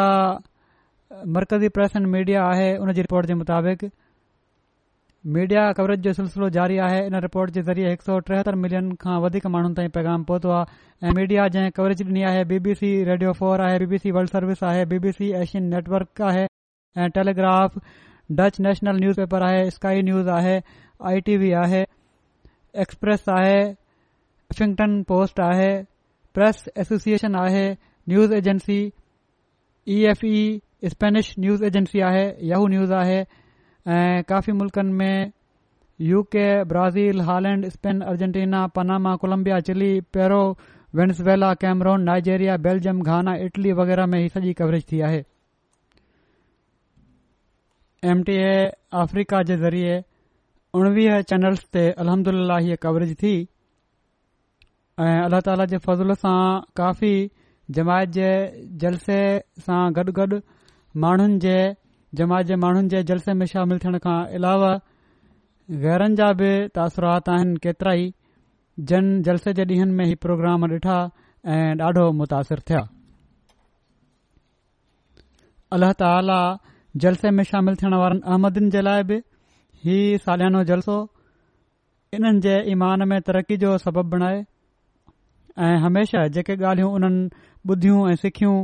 मर्कज़ी 1.36 1.68
प्रेस 1.80 1.96
एंड 1.96 2.06
मीडिया 2.16 2.44
आहे 2.54 2.70
उन 2.86 2.92
जी 3.00 3.04
रिपोर्ट 3.08 3.26
जे 3.32 3.34
मुताबिक़ 3.42 3.84
मीडिया 5.36 5.66
कवरेज 5.82 6.00
जो 6.08 6.12
सिलसिलो 6.22 6.48
जारी 6.56 6.78
आहे 6.88 7.04
इन 7.10 7.20
रिपोर्ट 7.28 7.50
जे 7.58 7.62
ज़रिए 7.68 7.90
हिक 7.90 8.02
सौ 8.10 8.18
टेहतरि 8.32 8.60
मिलियन 8.64 8.90
खां 9.06 9.20
वधीक 9.26 9.46
माण्हुनि 9.58 9.74
ताईं 9.80 9.92
पैगाम 10.00 10.24
पहुतो 10.32 10.50
आहे 10.60 11.08
ऐं 11.08 11.14
मीडिया 11.22 11.48
जंहिं 11.58 11.70
कवरेज 11.80 12.02
ॾिनी 12.08 12.22
आहे 12.32 12.44
बीबीसी 12.54 12.92
रेडियो 13.12 13.32
फोर 13.42 13.66
आहे 13.68 13.78
बीबीसी 13.84 14.10
वर्ल्ड 14.18 14.36
सर्विस 14.36 14.62
आहे 14.72 14.84
बीबीसी 14.94 15.32
एशियन 15.44 15.68
नेटवर्क 15.76 16.22
आहे 16.32 16.44
ऐं 17.02 17.10
टेलीग्राफ 17.18 17.78
डच 18.36 18.58
नेशनल 18.60 18.96
न्यूज़पेपर 19.00 19.42
आहे 19.42 19.70
स्काई 19.70 20.02
न्यूज़ 20.06 20.28
आहे 20.30 20.56
आई 21.10 21.20
टी 21.26 21.36
वी 21.42 21.50
आहे 21.62 21.82
एक्सप्रेस 22.84 23.24
आहे 23.36 23.62
वॉशिंगटन 24.50 25.02
पोस्ट 25.08 25.40
आहे 25.40 25.70
प्रेस 26.34 26.64
एसोसिएशन 26.80 27.34
आहे 27.42 27.64
news 28.08 28.34
agency 28.34 28.78
E 29.88 29.96
F 30.10 30.24
E 30.32 30.60
Spanish 30.90 31.34
news 31.38 31.64
agency 31.64 32.00
आहे 32.08 32.26
यहू 32.50 32.66
न्यूज़ 32.74 32.92
आहे 32.92 33.16
ऐं 33.18 33.24
अं, 33.24 34.22
काफ़ी 34.28 34.52
मुल्कनि 34.52 34.92
में 35.00 35.32
UK 36.10 36.46
Brazil 36.70 37.20
Holland 37.30 37.68
Spain 37.76 38.00
Argentina 38.12 38.66
Panama 38.76 39.14
Colombia 39.24 39.60
Chile 39.68 39.90
Peru 40.14 40.42
Venezuela 40.96 41.52
Cameroon 41.64 42.02
Nigeria 42.10 42.56
Belgium 42.68 43.02
Ghana 43.02 43.34
Italy 43.48 43.72
वग़ैरह 43.80 44.06
में 44.12 44.20
ही 44.20 44.28
सॼी 44.28 44.52
कवरेज 44.60 44.84
थी 44.92 45.00
आहे 45.08 45.22
एम 48.06 48.22
टी 48.26 48.32
ए 48.32 48.58
अफ्रीका 49.02 49.38
जे 49.46 49.54
ज़रिए 49.60 49.94
उणिवीह 50.80 51.20
चैनल्स 51.30 51.62
ते 51.76 51.84
अलहमदल 52.02 52.52
हीअ 52.66 52.76
कवरेज 52.82 53.14
थी 53.22 53.30
ऐं 55.06 55.16
अल्ला 55.24 55.40
ताला 55.48 55.64
जे 55.72 55.78
फज़ल 55.86 56.12
सां 56.24 56.38
काफ़ी 56.82 57.14
जमायत 57.78 58.10
जे 58.18 58.28
जलसे 58.84 59.18
सां 59.66 59.80
गॾु 59.98 60.12
गॾु 60.18 60.38
माण्हुनि 61.06 61.38
जे 61.46 61.56
जमायत 62.22 62.46
जे 62.52 62.56
माण्हुनि 62.66 62.88
जे 62.94 63.02
जलसे 63.10 63.34
में 63.40 63.46
शामिल 63.54 63.78
थियण 63.86 63.98
खां 64.06 64.18
अलावा 64.40 64.70
गैरनि 65.86 66.16
जा 66.22 66.32
बि 66.42 66.52
तासरात 66.78 67.28
आहिनि 67.38 67.58
केतिरा 67.66 67.92
ई 68.04 68.12
जन 68.92 69.10
जलसे 69.30 69.52
जे 69.60 69.64
ॾींहंनि 69.72 69.94
में 70.00 70.04
ही 70.04 70.14
प्रोग्राम 70.26 70.64
ॾिठा 70.70 70.98
ऐं 71.54 71.66
ॾाढो 71.88 72.10
मुतासिर 72.22 72.60
थिया 72.68 72.86
जलसे 76.96 77.30
में 77.30 77.42
शामिलु 77.44 77.76
थियण 77.82 77.94
वारनि 77.98 78.20
अहमदिन 78.26 78.68
जे 78.70 78.80
लाइ 78.82 79.02
बि 79.08 79.16
ही 79.84 79.96
सालियानो 80.24 80.62
जलसो 80.70 80.96
इन्हनि 82.14 82.40
जे 82.40 82.54
ईमान 82.72 83.08
में 83.08 83.20
तरक़ी 83.28 83.56
जो 83.64 83.76
सबबु 83.78 84.02
बणाए 84.12 84.38
ऐं 85.64 85.76
हमेशा 85.84 86.26
जेके 86.36 86.54
ॻाल्हियूं 86.56 86.92
उन्हनि 86.94 87.28
ॿुधियूं 87.70 88.00
ऐं 88.10 88.14
सिखियूं 88.22 88.56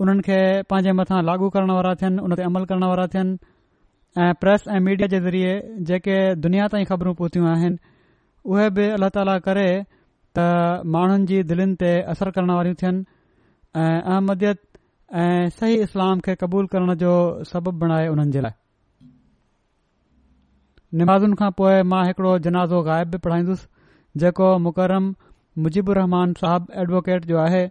उन्हनि 0.00 0.22
खे 0.26 0.38
पंहिंजे 0.70 0.92
मथां 0.98 1.22
लागू 1.26 1.48
करण 1.56 1.70
वारा 1.76 1.94
थियनि 2.02 2.18
उन 2.26 2.32
अमल 2.48 2.64
करण 2.72 2.84
वारा 2.92 3.06
थियनि 3.14 4.32
प्रेस 4.40 4.64
ऐं 4.76 4.80
मीडिया 4.86 5.08
जे 5.14 5.20
ज़रिए 5.26 5.52
जेके 5.90 6.16
दुनिया 6.46 6.66
ताईं 6.74 6.84
ख़बरूं 6.90 7.14
पहुतियूं 7.20 7.48
आहिनि 7.52 7.78
उहे 8.50 8.68
बि 8.76 8.88
अल्ला 8.96 9.08
ताला 9.16 9.38
करे 9.46 9.68
त 10.38 10.82
माण्हुनि 10.96 11.26
जी 11.30 11.42
दिलनि 11.52 11.74
ते 11.84 11.90
असर 12.14 12.30
करण 12.36 12.50
वारियूं 12.56 12.80
थियनि 12.82 13.04
ऐं 13.78 14.56
ऐं 15.18 15.48
सही 15.58 15.76
इस्लाम 15.82 16.20
खे 16.26 16.34
क़बूल 16.40 16.66
करण 16.72 16.94
जो 16.98 17.12
सबब 17.52 17.78
बणाए 17.78 18.06
हुननि 18.08 18.30
जे 18.34 18.40
लाइ 18.44 18.52
नमाज़ुनि 21.00 21.34
खां 21.40 21.50
पोइ 21.60 21.80
मां 21.92 22.02
हिकिड़ो 22.06 22.34
जनाज़ो 22.44 22.82
ग़ाइब 22.88 23.10
बि 23.14 23.18
पढ़ाईंदुसि 23.24 24.20
जेको 24.24 24.50
मुकरम 24.66 25.10
मुजीबु 25.64 25.92
रहमान 25.98 26.32
साहिब 26.42 26.70
एडवोकेट 26.84 27.24
जो 27.32 27.38
आहे 27.46 27.64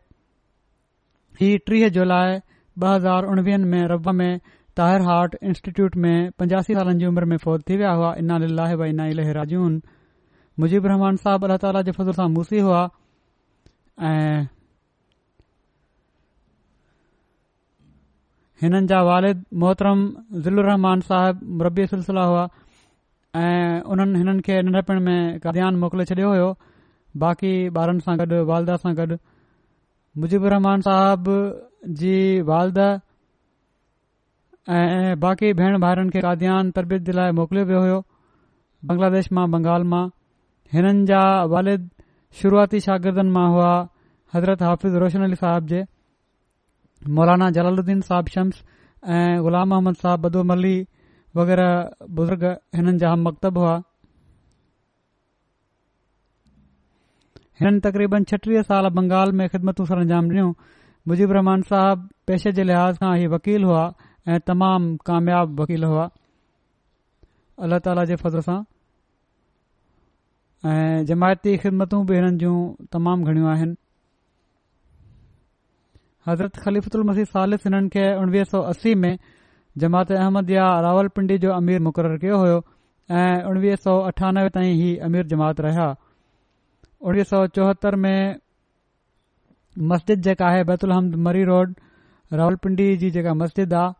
ही 1.41 1.57
टीह 1.69 1.87
जुलाई 1.99 2.37
ॿ 2.83 2.93
हज़ार 2.95 3.25
उणवीह 3.31 3.57
में 3.71 3.81
रब 3.91 4.07
में 4.19 4.39
ताहिर 4.79 5.01
हार्ट 5.07 5.35
इंस्टीट्यूट 5.51 5.95
में 6.03 6.11
पंजासी 6.41 6.73
साल 6.75 6.91
जी 6.99 7.05
उमिरि 7.05 7.25
में 7.31 7.37
फौज 7.45 7.63
थी 7.69 7.77
विया 7.77 7.91
हुआ 8.01 8.13
इनाह 8.19 8.69
इना 8.87 9.31
राजून 9.39 9.81
मुज़ीबु 10.59 10.87
रहमान 10.87 11.15
साहिब 11.25 11.49
अल्ला 11.51 12.27
मूसी 12.35 12.59
हुआ 12.67 12.85
हिननि 18.61 18.87
जा 18.91 18.99
वालिद 19.07 19.43
मोहतरम 19.61 19.99
ज़िल्लुर 20.43 20.65
रहमान 20.65 21.01
साहिब 21.09 21.61
रबी 21.65 21.85
सिलसिला 21.91 22.23
हुआ 22.29 22.43
ऐं 23.41 23.81
उन्हनि 23.91 24.17
हिननि 24.19 24.41
खे 24.47 24.55
नंढपिण 24.67 24.99
में 25.05 25.17
काद्यान 25.43 25.75
मोकिले 25.83 26.05
छॾियो 26.09 26.29
हुयो 26.31 26.49
बाक़ी 27.23 27.51
ॿारनि 27.83 27.99
सां 28.07 28.15
गॾ 28.21 28.39
वालदा 28.49 28.75
सां 28.83 28.91
गॾ 28.97 29.05
मुजीबुर 30.23 30.51
रहमान 30.53 30.81
साहिब 30.87 31.29
जी 32.01 32.15
वालदा 32.49 32.87
ऐं 34.79 35.15
बाक़ी 35.25 35.53
भेण 35.59 35.77
भाइरनि 35.85 36.09
खे 36.15 36.21
काद्यान 36.27 36.71
तरबियत 36.79 37.05
जे 37.11 37.15
लाइ 37.19 37.31
मोकिलियो 37.39 37.65
वियो 37.71 37.79
हुयो 37.85 37.99
बंग्लादेश 38.91 39.29
मां 39.39 39.45
बंगाल 39.55 39.87
मां 39.93 40.03
हिननि 40.75 41.05
जा 41.13 41.21
वालिद 41.55 41.87
शुरुआती 42.41 42.79
शागिर्दनि 42.87 43.33
मां 43.39 43.45
हुआ 43.55 43.71
हज़रत 44.35 44.67
हाफ़िज़ 44.71 44.99
रोशन 45.05 45.23
अली 45.29 45.41
साहिब 45.45 45.71
जे 45.73 45.83
मौलाना 47.17 47.49
जलालुद्दीन 47.57 48.01
साहब 48.07 48.27
शम्स 48.35 48.63
ऐं 49.17 49.41
ग़ुलाम 49.43 49.69
मोहम्मद 49.69 49.95
साहब 49.99 50.21
ब्दू 50.27 50.41
अली 50.55 50.73
वग़ैरह 51.37 52.07
बुज़ुर्ग 52.17 52.43
हिननि 52.77 52.97
जा 53.03 53.13
मकतब 53.27 53.57
हुआ 53.57 53.75
हिननि 57.61 57.79
तक़रीबन 57.87 58.23
छटीह 58.33 58.61
साल 58.71 58.89
बंगाल 58.99 59.31
में 59.41 59.47
ख़िदमतूं 59.49 59.85
सर 59.91 59.97
अंजाम 59.99 60.29
डि॒यूं 60.29 60.51
मुजिबु 61.07 61.33
रहमान 61.33 61.61
साहिब 61.71 62.07
पेशे 62.27 62.51
जे 62.59 62.63
लिहाज़ 62.69 62.97
खां 62.99 63.15
ही 63.17 63.27
वकील 63.37 63.63
हुआ 63.71 63.83
ऐं 64.27 64.39
तमामु 64.51 64.95
कामयाब 65.11 65.59
वकील 65.61 65.83
हुआ 65.93 66.09
अलाह 67.67 67.79
ताला 67.87 68.05
जे 68.11 68.15
फर्ज़ 68.25 68.37
सां 68.49 68.59
ऐं 70.71 71.05
जमायती 71.11 71.57
ख़िदमतू 71.63 72.03
बि 72.11 72.15
हिननि 72.19 72.37
जूं 72.45 72.55
तमामु 72.95 73.31
घणियूं 73.31 73.49
आहिनि 73.55 73.75
हज़रत 76.27 76.55
ख़लीफ़दुल 76.63 77.03
मसीद 77.07 77.25
सालिफ़ 77.27 77.67
हिननि 77.67 77.89
खे 77.89 78.05
उणिवीह 78.21 78.43
सौ 78.51 78.59
असी 78.71 78.93
में 79.03 79.17
जमात 79.83 80.11
अहमद 80.11 80.51
रावलपिंडी 80.85 81.37
जो 81.45 81.51
अमीर 81.53 81.79
मुक़ररु 81.87 82.17
कयो 82.23 82.37
होयो 82.39 82.57
ऐं 83.19 83.43
उणिवीह 83.51 83.75
सौ 83.83 83.93
अठानवे 84.09 84.49
ताईं 84.57 84.73
ही 84.81 84.89
अमीर 85.07 85.25
जमात 85.33 85.61
रहिया 85.67 85.87
उणिवीह 87.07 87.23
सौ 87.31 87.45
चौहतरि 87.59 87.97
में 88.07 88.35
मस्जिद 89.93 90.21
जेका 90.27 90.45
आहे 90.47 90.63
बैतलहमद 90.71 91.15
मरी 91.27 91.43
रोड 91.53 91.73
रावलपिंडी 92.39 92.95
जी 93.03 93.11
जेका 93.17 93.33
मस्जिद 93.45 93.73
आहे 93.79 93.93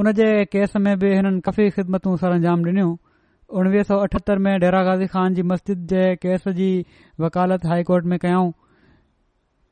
उन 0.00 0.12
जे 0.20 0.28
केस 0.52 0.76
में 0.86 0.94
बि 0.98 1.14
हिननि 1.16 1.40
काफ़ी 1.48 1.70
ख़िदमतू 1.78 2.16
सर 2.24 2.30
अंजाम 2.36 2.68
उणिवीह 3.60 3.82
सौ 3.86 3.96
अठहतरि 4.02 4.42
में 4.46 4.54
डैरा 4.60 4.82
गाज़ी 4.88 5.06
ख़ान 5.14 5.34
जी 5.34 5.42
मस्जिद 5.52 5.78
जे 5.94 6.04
केस 6.26 6.48
जी 6.60 6.70
वकालत 7.20 7.64
में 8.12 8.18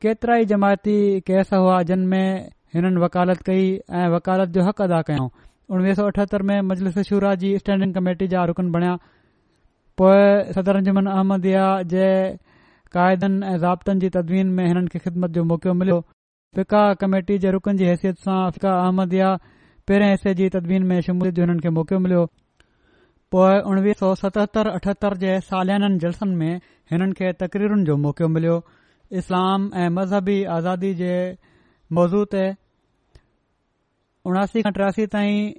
केतिरा 0.03 0.35
ई 0.41 0.45
जमायती 0.49 0.93
केस 1.27 1.49
हुआ 1.53 1.77
जिन 1.87 2.03
में 2.11 2.51
हिननि 2.75 2.99
वकालत 3.03 3.39
कई 3.47 3.63
ऐं 4.01 4.07
वकालत 4.13 4.49
जो 4.55 4.61
हक़ 4.67 4.81
अदा 4.83 4.99
कयो 5.09 5.25
उणिवीह 5.71 5.93
सौ 5.99 6.03
अठहतरि 6.11 6.43
में 6.49 6.59
मजलिस 6.69 6.95
शूरा 7.09 7.33
जी 7.41 7.49
स्टैंडिंग 7.63 7.93
कमेटी 7.97 8.27
जा 8.33 8.43
रुकन 8.51 8.71
बणिया 8.75 8.93
पोइ 10.01 10.53
सदर 10.55 10.75
रंजमन 10.77 11.09
अहमदयाह 11.15 11.83
जे 11.95 12.07
क़ाइदनि 12.95 13.43
ऐं 13.49 13.57
ज़ाबतनि 13.65 13.99
जी 14.05 14.09
तदवीन 14.15 14.55
में 14.59 14.63
हिननि 14.67 14.87
खे 14.95 14.99
ख़िदमत 15.07 15.35
जो 15.39 15.43
मौक़ो 15.51 15.73
मिलियो 15.81 15.99
फ़िका 16.55 16.83
कमेटी 17.03 17.37
जे 17.45 17.51
रुकन 17.59 17.83
जी 17.83 17.91
हैसियत 17.91 18.23
सां 18.29 18.39
फ़िका 18.55 18.77
अहमदयाह 18.87 19.37
पहिरें 19.87 20.09
हिसे 20.11 20.33
जी 20.41 20.49
तदवीन 20.57 20.87
में 20.93 20.99
शुमू 21.09 21.31
जो 21.35 21.43
हिननि 21.45 21.59
खे 21.67 21.75
मौक़ो 21.81 21.99
मिलियो 22.07 22.25
पोए 23.35 23.59
उणिवीह 23.73 23.99
सौ 24.05 24.15
सतहतरि 24.25 24.75
अठहतरि 24.79 25.21
जे 25.25 25.39
सालियाननि 25.53 26.01
जलसनि 26.05 26.35
में 26.43 26.53
हिननि 26.93 27.13
खे 27.21 27.33
तक़रीरुनि 27.43 27.85
जो 27.91 27.97
मौक़ो 28.09 28.27
मिलियो 28.37 28.57
इस्लाम 29.17 29.61
ऐं 29.83 29.89
मज़हबी 29.89 30.43
आज़ादी 30.57 30.93
जे 30.97 31.13
मौज़ू 31.97 32.23
ते 32.33 32.41
उणासी 34.31 34.61
खां 34.67 34.71
टियासी 34.79 35.05
ताईं 35.15 35.51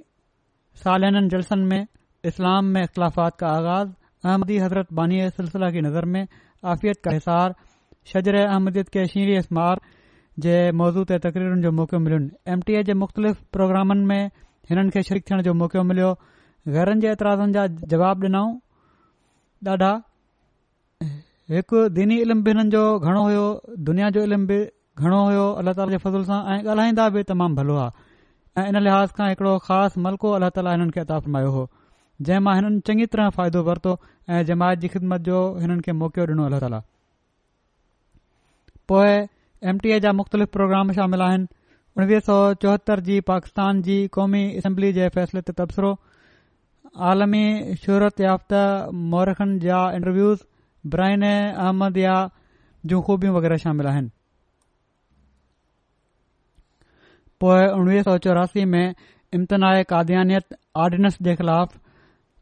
साल 0.83 1.03
इननि 1.07 1.29
जलसनि 1.33 1.65
में 1.71 1.83
इस्लाम 2.31 2.65
में 2.75 2.81
इख़्तिलाफ़ात 2.83 3.35
का 3.41 3.47
आगाज़ 3.55 3.89
अहमदी 4.27 4.57
हज़रत 4.65 4.93
बानी 4.99 5.19
जे 5.23 5.29
सिलसिले 5.39 5.71
की 5.77 5.81
नज़र 5.87 6.05
में 6.15 6.21
आफ़ियत 6.73 7.01
का 7.07 7.11
हिसार 7.17 7.55
शजर 8.13 8.35
अहमदीत 8.43 8.89
खे 8.95 9.05
शीरे 9.15 9.41
स्मार 9.49 9.81
जे 10.45 10.55
मौज़ूअ 10.83 11.03
ते 11.11 11.17
तक़रीरुनि 11.27 11.61
जो 11.67 11.71
मौक़ो 11.81 11.99
मिलियुनि 12.07 12.29
एम 12.55 12.61
टी 12.69 12.75
ए 12.79 12.83
जे 12.87 12.93
मुख़्तलिफ़ 13.03 13.41
प्रोग्रामनि 13.57 14.05
में 14.13 14.29
हिननि 14.71 14.95
खे 14.97 15.03
शिरीक 15.09 15.29
थियण 15.31 15.41
जो 15.49 15.53
मौक़ो 15.63 15.83
मिलियो 15.91 16.13
ग़रनि 16.77 17.01
जे 17.07 17.11
एतिराज़नि 17.17 17.53
जा 17.59 17.67
जवाब 17.95 18.21
डि॒नऊं 18.27 18.55
ॾाढा 19.71 19.89
हिकु 21.55 21.79
दीनी 21.95 22.15
इल्म 22.23 22.41
बि 22.43 22.51
हिननि 22.51 22.69
जो 22.73 22.81
घणो 23.05 23.21
हुयो 23.23 23.45
दुनिया 23.87 24.09
जो 24.17 24.21
इल्म 24.27 24.45
बि 24.49 24.57
घणो 24.99 25.17
हुयो 25.29 25.47
अलाह 25.61 25.73
ताला 25.79 25.91
जे 25.93 25.97
फज़ल 26.03 26.21
सां 26.27 26.37
ऐं 26.51 26.57
ॻाल्हाईंदा 26.73 27.07
बि 27.15 27.23
तमामु 27.31 27.55
भलो 27.57 27.75
आहे 27.79 28.61
ऐ 28.61 28.67
इन 28.71 28.79
लिहाज़ 28.85 29.13
खां 29.17 29.27
हिकड़ो 29.31 29.51
ख़ासि 29.65 30.01
मलक़ो 30.05 30.29
अल्लाह 30.37 30.53
ताला 30.57 30.75
हिननि 30.75 30.93
खे 30.97 31.01
आताफ़मायो 31.07 31.49
हो 31.55 31.63
जंहिं 32.29 32.43
मां 32.47 32.53
हिन 32.59 32.77
चङी 32.91 33.07
तरह 33.15 33.29
फ़ाइदो 33.39 33.63
वरतो 33.69 33.95
ऐं 34.35 34.39
जमायत 34.51 34.79
जी 34.83 34.87
ख़िदमत 34.95 35.25
जो 35.31 35.41
हिननि 35.65 35.85
खे 35.89 35.95
मौक़ियो 36.03 36.27
ॾिनो 39.63 39.79
टी 39.81 39.89
ए 39.89 39.99
जा 40.07 40.11
मुख़्तलिफ़ 40.21 40.49
प्रोग्राम 40.57 40.91
शामिल 40.99 41.21
आहिनि 41.21 41.45
उणिवीह 41.97 42.19
सौ 42.29 42.37
चोहतरि 42.63 43.01
जी 43.11 43.17
पाकिस्तान 43.33 43.81
जी 43.89 43.97
क़ौमी 44.19 44.41
असेंबली 44.61 44.93
जे 44.99 45.09
फ़ैसिले 45.17 45.41
ते 45.49 45.53
तबसरो 45.59 45.91
आलमी 47.11 47.43
शहरत 47.83 48.21
याफ़्ता 48.27 48.61
मौरखनि 49.11 49.59
जा 49.67 49.81
इंटरव्यूज़ 49.99 50.41
ब्राइन 50.89 51.21
अहमदया 51.25 52.13
जूं 52.91 53.01
ख़ूबियूं 53.07 53.33
वग़ैरह 53.35 53.57
शामिल 53.65 53.87
आहिनि 53.87 54.09
पोइ 57.43 57.67
उणिवीह 57.81 58.01
सौ 58.09 58.17
चौरासी 58.25 58.65
में 58.73 58.95
इम्तिहाय 59.39 59.83
क़दनियत 59.91 60.57
आर्डिनेंस 60.85 61.17
जे 61.29 61.35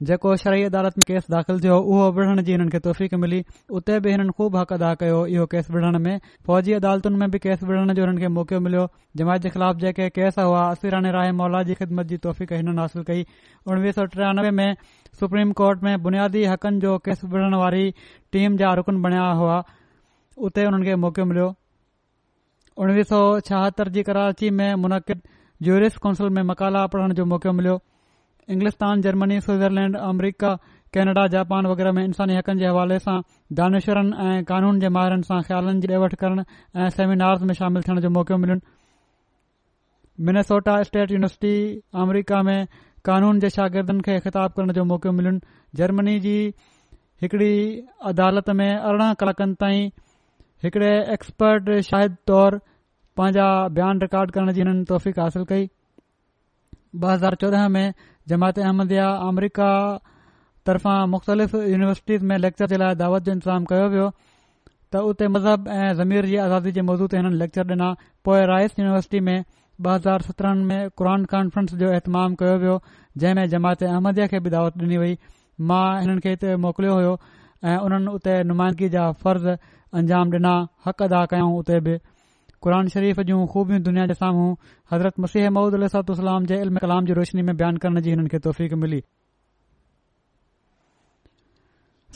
जेको 0.08 0.36
शरई 0.42 0.62
अदालत 0.64 0.98
में 0.98 1.04
केस 1.08 1.26
दाख़िल 1.32 1.60
थियो 1.64 1.78
उहो 1.78 2.04
विढ़ण 2.18 2.42
जी 2.42 2.52
हिननि 2.52 2.72
खे 2.74 2.80
तौफ़ीक़ 2.84 3.16
मिली 3.24 3.40
उते 3.80 4.00
बि 4.04 4.12
हिननि 4.12 4.32
खूब 4.38 4.56
हक़ 4.58 4.72
अदा 4.74 4.94
कयो 5.02 5.18
इहो 5.36 5.46
केस 5.54 5.70
विढ़ण 5.78 6.00
में 6.06 6.20
फ़ौजी 6.48 6.74
अदालतुनि 6.74 7.18
में 7.24 7.32
बि 7.32 7.40
केस 7.46 7.64
विढ़ण 7.72 7.94
जो 7.94 8.04
हिननि 8.06 8.22
खे 8.22 8.28
मौक़ो 8.36 8.60
मिलियो 8.68 8.88
जमायत 9.22 9.42
जे 9.42 9.50
ख़िलाफ़ 9.56 9.78
जेके 9.78 10.08
केस 10.20 10.40
हुआ 10.40 10.62
असिराणे 10.70 11.12
राए 11.18 11.32
मौला 11.42 11.62
जी 11.68 11.74
ख़िदमत 11.82 12.06
जी 12.14 12.18
तौफ़ीक़नि 12.28 12.76
हासिल 12.80 13.04
कई 13.10 13.26
उणिवीह 13.68 13.92
सौ 14.00 14.06
टियानवे 14.16 14.52
में 14.62 14.74
सुप्रीम 15.20 15.52
कोर्ट 15.62 15.84
में 15.84 15.96
बुनियादी 16.08 16.44
हक़नि 16.54 16.80
जो 16.86 16.98
केस 17.10 17.24
विढ़ण 17.36 17.56
वारी 17.64 17.92
टीम 18.38 18.58
जा 18.64 18.74
रुकन 18.82 19.02
बणिया 19.08 19.28
हुआ 19.42 19.62
उते 20.50 20.64
हुननि 20.70 20.86
खे 20.86 20.96
मौक़ो 21.06 21.26
मिलियो 21.34 21.54
उणवीह 22.84 23.12
सौ 23.12 23.22
छाहतरि 23.52 23.92
जी 24.00 24.04
कराची 24.12 24.50
में 24.62 24.74
मुनक़िद 24.88 25.22
ज्यूरिस 25.64 25.98
काउंसल 26.04 26.30
में 26.40 26.44
मकाला 26.56 26.86
पढ़ण 26.94 27.14
जो 27.20 27.26
मौक़ो 27.36 27.52
मिलियो 27.54 27.80
इंग्लिस्तान 28.54 29.02
जर्मनी 29.02 29.40
स्विट्ज़रलैंड 29.46 29.96
अमरीका 30.10 30.54
कैनेडा 30.94 31.26
जापान 31.34 31.66
वग़ैरह 31.72 31.92
में 31.96 32.04
इंसानी 32.04 32.36
हक़नि 32.36 32.60
जे 32.60 32.68
हवाले 32.68 32.98
सां 33.00 33.18
दानेश्वरनि 33.60 34.30
ऐं 34.30 34.44
क़ानून 34.52 34.80
जे 34.84 34.90
माहिरनि 34.96 35.24
सां 35.28 35.42
ख़्यालनि 35.50 35.82
जी 35.84 35.94
एवठ 36.00 36.16
करण 36.24 36.44
ऐं 36.76 36.90
सेमिनार्स 36.98 37.42
में 37.50 37.54
शामिल 37.62 37.84
थियण 37.88 38.00
जो 38.06 38.10
मौक़ो 38.18 38.38
मिलियुनि 38.44 38.62
मिनेसोटा 40.30 40.78
स्टेट 40.90 41.12
यूनिवर्सिटी 41.18 41.52
अमरीका 42.06 42.42
में 42.50 42.68
कानून 43.10 43.40
जे 43.46 43.50
शागिर्दनि 43.60 44.02
खे 44.10 44.18
ख़िताब 44.26 44.58
करण 44.58 44.72
जो 44.80 44.84
मौक़ो 44.96 45.12
मिलियो 45.22 45.40
जर्मनी 45.82 46.20
जी 46.28 46.36
हिकड़ी 47.22 47.52
अदालत 48.16 48.50
में 48.62 48.68
अरिड़हं 48.72 49.14
कलाकनि 49.22 49.56
ताईं 49.62 49.86
हिकड़े 50.64 50.92
एक्सपर्ट 51.18 51.70
शाहिद 51.92 52.16
तौर 52.32 52.60
पंहिंजा 53.20 53.48
बयान 53.80 54.02
रिकॉर्ड 54.08 54.32
करण 54.40 54.52
जी 54.58 54.68
हिनफ़ीक़ 54.70 55.20
हासिल 55.26 55.52
कई 55.54 55.70
में 57.78 57.88
जमात 58.30 58.60
अहमदया 58.64 59.06
अमरीका 59.28 59.68
तर्फ़ां 60.70 60.98
मुख़्तलिफ़ 61.14 61.56
यूनिवर्सिटीज़ 61.74 62.24
में 62.32 62.38
लेक्चर 62.46 62.68
जे 62.74 62.78
लाइ 62.82 62.96
दावत 63.02 63.24
जो 63.28 63.32
इंतज़ाम 63.38 63.64
कयो 63.72 63.88
वियो 63.94 64.08
त 64.92 65.02
उते 65.12 65.28
मज़हब 65.36 65.68
ऐं 65.78 65.94
ज़मीर 66.02 66.26
जी 66.32 66.36
आज़ादी 66.46 66.72
जे 66.78 66.82
मौज़ू 66.90 67.08
ते 67.14 67.18
हिननि 67.22 67.40
लेक्चर 67.42 67.72
ॾिना 67.72 67.88
पोएं 68.28 68.44
रायस 68.54 68.76
यूनिवर्सिटी 68.82 69.20
में 69.30 69.38
ॿ 69.86 69.94
हज़ार 69.94 70.22
सत्रहनि 70.30 70.64
में 70.72 70.90
क़ुर 71.02 71.26
कॉन्फ्रेंस 71.34 71.74
जो 71.82 71.92
इहतमाम 71.98 72.36
कयो 72.44 72.56
वियो 72.66 72.78
जंहिं 73.24 73.36
में 73.40 73.50
जमात 73.56 73.84
अहमदया 73.94 74.28
खे 74.34 74.40
बि 74.48 74.54
दावत 74.58 74.78
डि॒नी 74.84 74.98
वई 75.04 75.14
मां 75.72 75.84
हिननि 76.02 76.24
खे 76.26 76.34
हिते 76.36 76.56
मोकिलियो 76.66 76.94
होयो 76.98 77.14
ऐं 77.72 77.78
उन्हनि 77.88 78.16
उते 78.20 78.36
नुमाइदगी 78.52 78.90
जा 78.98 79.06
फर्ज़ 79.24 79.50
अंजाम 80.02 80.36
ॾिना 80.40 80.56
हक़ 80.88 81.04
अदा 81.08 81.22
कयऊं 81.36 81.58
उते 81.64 81.80
बि 81.88 81.96
क़ुर 82.64 82.88
शरीफ़ 82.94 83.22
जूं 83.28 83.46
खूबी 83.52 83.78
दुनिया 83.84 84.06
जे 84.06 84.14
साम्हूं 84.20 84.48
हज़रत 84.92 85.20
मसीह 85.26 85.50
महूद 85.58 85.74
अलाम 86.24 86.46
जे 86.52 86.56
इल्म 86.64 86.78
कलाम 86.86 87.06
जी 87.10 87.14
रोशनी 87.20 87.42
में 87.50 87.56
बयान 87.62 87.78
करण 87.86 88.02
जी 88.08 88.10
हिननि 88.16 88.30
खे 88.34 88.40
तौफ़ीक़ 88.48 88.74
मिली 88.84 89.00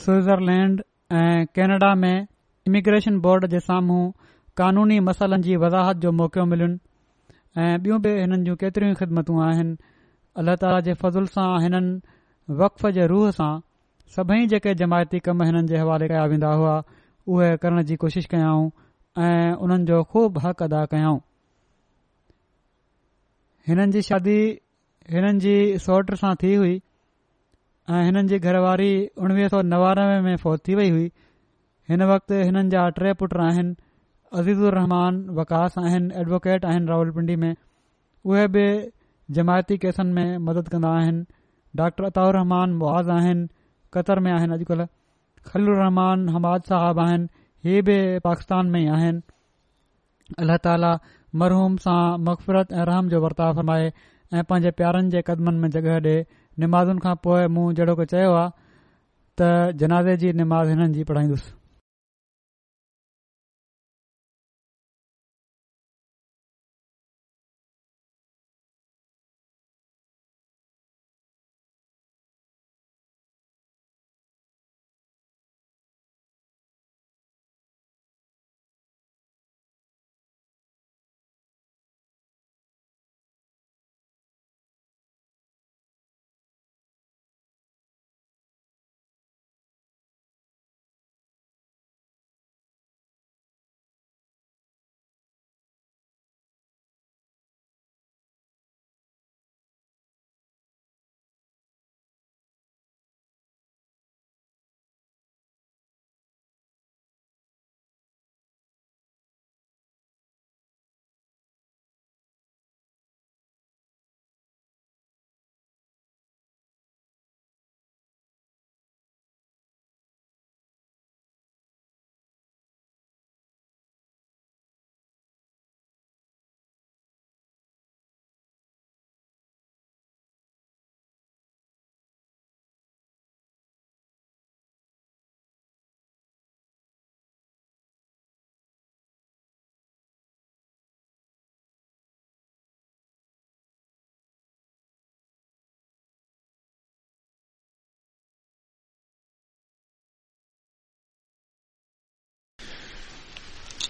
स्विट्ज़रलैंड 0.04 0.82
ऐं 1.20 1.44
कैनेडा 1.58 1.94
में 2.02 2.26
इमिग्रेशन 2.70 3.18
बोर्ड 3.28 3.46
जे 3.54 3.60
साम्हूं 3.70 4.02
कानूनी 4.62 5.00
मसालनि 5.08 5.42
जी 5.48 5.56
वज़ाहत 5.64 6.04
जो 6.06 6.12
मौक़ो 6.20 6.44
मिलियुनि 6.52 6.78
ऐं 7.64 7.82
बियूं 7.86 8.00
बि 8.06 8.12
हिननि 8.20 8.40
जूं 8.48 8.56
केतरियूं 8.66 8.94
ख़िदमतूं 9.00 9.40
आहिनि 9.48 9.76
अल्ल्ह 10.44 10.56
ताला 10.64 10.80
जे 10.90 10.94
फज़ुल 11.04 11.26
सां 11.38 11.46
हिननि 11.66 12.54
वकफ़ 12.62 12.86
जे 13.00 13.06
रूह 13.16 13.30
सां 13.40 13.52
सभई 14.18 14.46
जेके 14.54 14.74
जमायती 14.84 15.18
कम 15.30 15.42
हिननि 15.48 15.66
जे 15.72 15.82
हवाले 15.86 16.08
कया 16.14 16.24
वेंदा 16.34 16.52
हुआ 16.62 16.74
उहे 17.34 17.56
करण 17.66 17.82
जी 17.92 17.96
कोशिश 18.06 18.26
कयाऊं 18.34 18.70
ऐं 19.18 19.54
उन्हनि 19.62 19.84
जो 19.86 20.02
ख़ूब 20.10 20.38
हक़ 20.44 20.62
अदा 20.62 20.84
कयऊं 20.92 21.18
हिननि 23.68 23.92
जी 23.92 24.00
शादी 24.06 24.38
हिननि 25.14 25.38
जी 25.44 25.54
सौट 25.84 26.14
सां 26.22 26.34
थी 26.42 26.54
हुई 26.54 26.74
ऐं 27.90 28.00
हिननि 28.04 28.28
जी 28.28 28.38
घरवारी 28.38 28.90
उणिवीह 29.22 29.48
सौ 29.54 29.60
नवानवे 29.70 30.20
में 30.26 30.36
फौत 30.44 30.62
थी 30.68 30.74
वई 30.78 30.90
हुई 30.94 31.06
हिन 31.90 32.02
वक़्ति 32.12 32.40
हिननि 32.42 32.68
जा 32.72 32.88
टे 32.98 33.12
पुट 33.22 33.36
आहिनि 33.46 33.74
अज़ीज़ुर 34.40 34.74
रहमान 34.78 35.22
वकास 35.38 35.78
आहिनि 35.84 36.14
एडवोकेट 36.24 36.64
आहिनि 36.72 36.86
रावल 36.90 37.10
पिंडी 37.20 37.36
में 37.44 37.52
उहे 37.54 38.46
बि 38.56 38.66
जमायती 39.38 39.76
केसनि 39.86 40.12
में 40.16 40.36
मदद 40.48 40.68
कंदा 40.74 40.88
आहिनि 41.02 41.24
डॉक्टर 41.82 42.04
अताउर 42.10 42.36
रहमान 42.40 42.74
मुआज़ 42.82 43.10
आहिनि 43.20 43.48
क़तर 43.92 44.20
में 44.26 44.32
आहिनि 44.32 44.54
अॼुकल्ह 44.58 44.86
खल्लर 45.46 45.82
रहमान 45.84 46.28
हमाद 46.38 46.62
साहबु 46.72 47.00
आहिनि 47.00 47.28
ही 47.64 47.80
बि 47.88 47.94
पाकिस्तान 48.26 48.66
में 48.74 48.80
ई 48.90 49.20
اللہ 50.40 50.52
अलाह 50.68 50.94
مرحوم 51.40 51.72
मरहूम 51.74 51.74
مغفرت 52.28 52.72
मक़फ़रत 52.72 52.72
جو 52.76 52.84
रहम 52.90 53.04
जो 53.08 53.20
वर्ताव 53.24 53.52
फरमाए 53.56 53.86
ऐं 54.38 54.44
पांजे 54.50 54.70
प्यारनि 54.78 55.10
जे 55.14 55.20
में 55.64 55.68
जगहि 55.74 56.00
डे॒ 56.06 56.24
नमाज़न 56.64 56.98
खां 57.04 57.14
पोइ 57.24 57.42
मूं 57.54 57.66
जनाज़े 57.80 58.24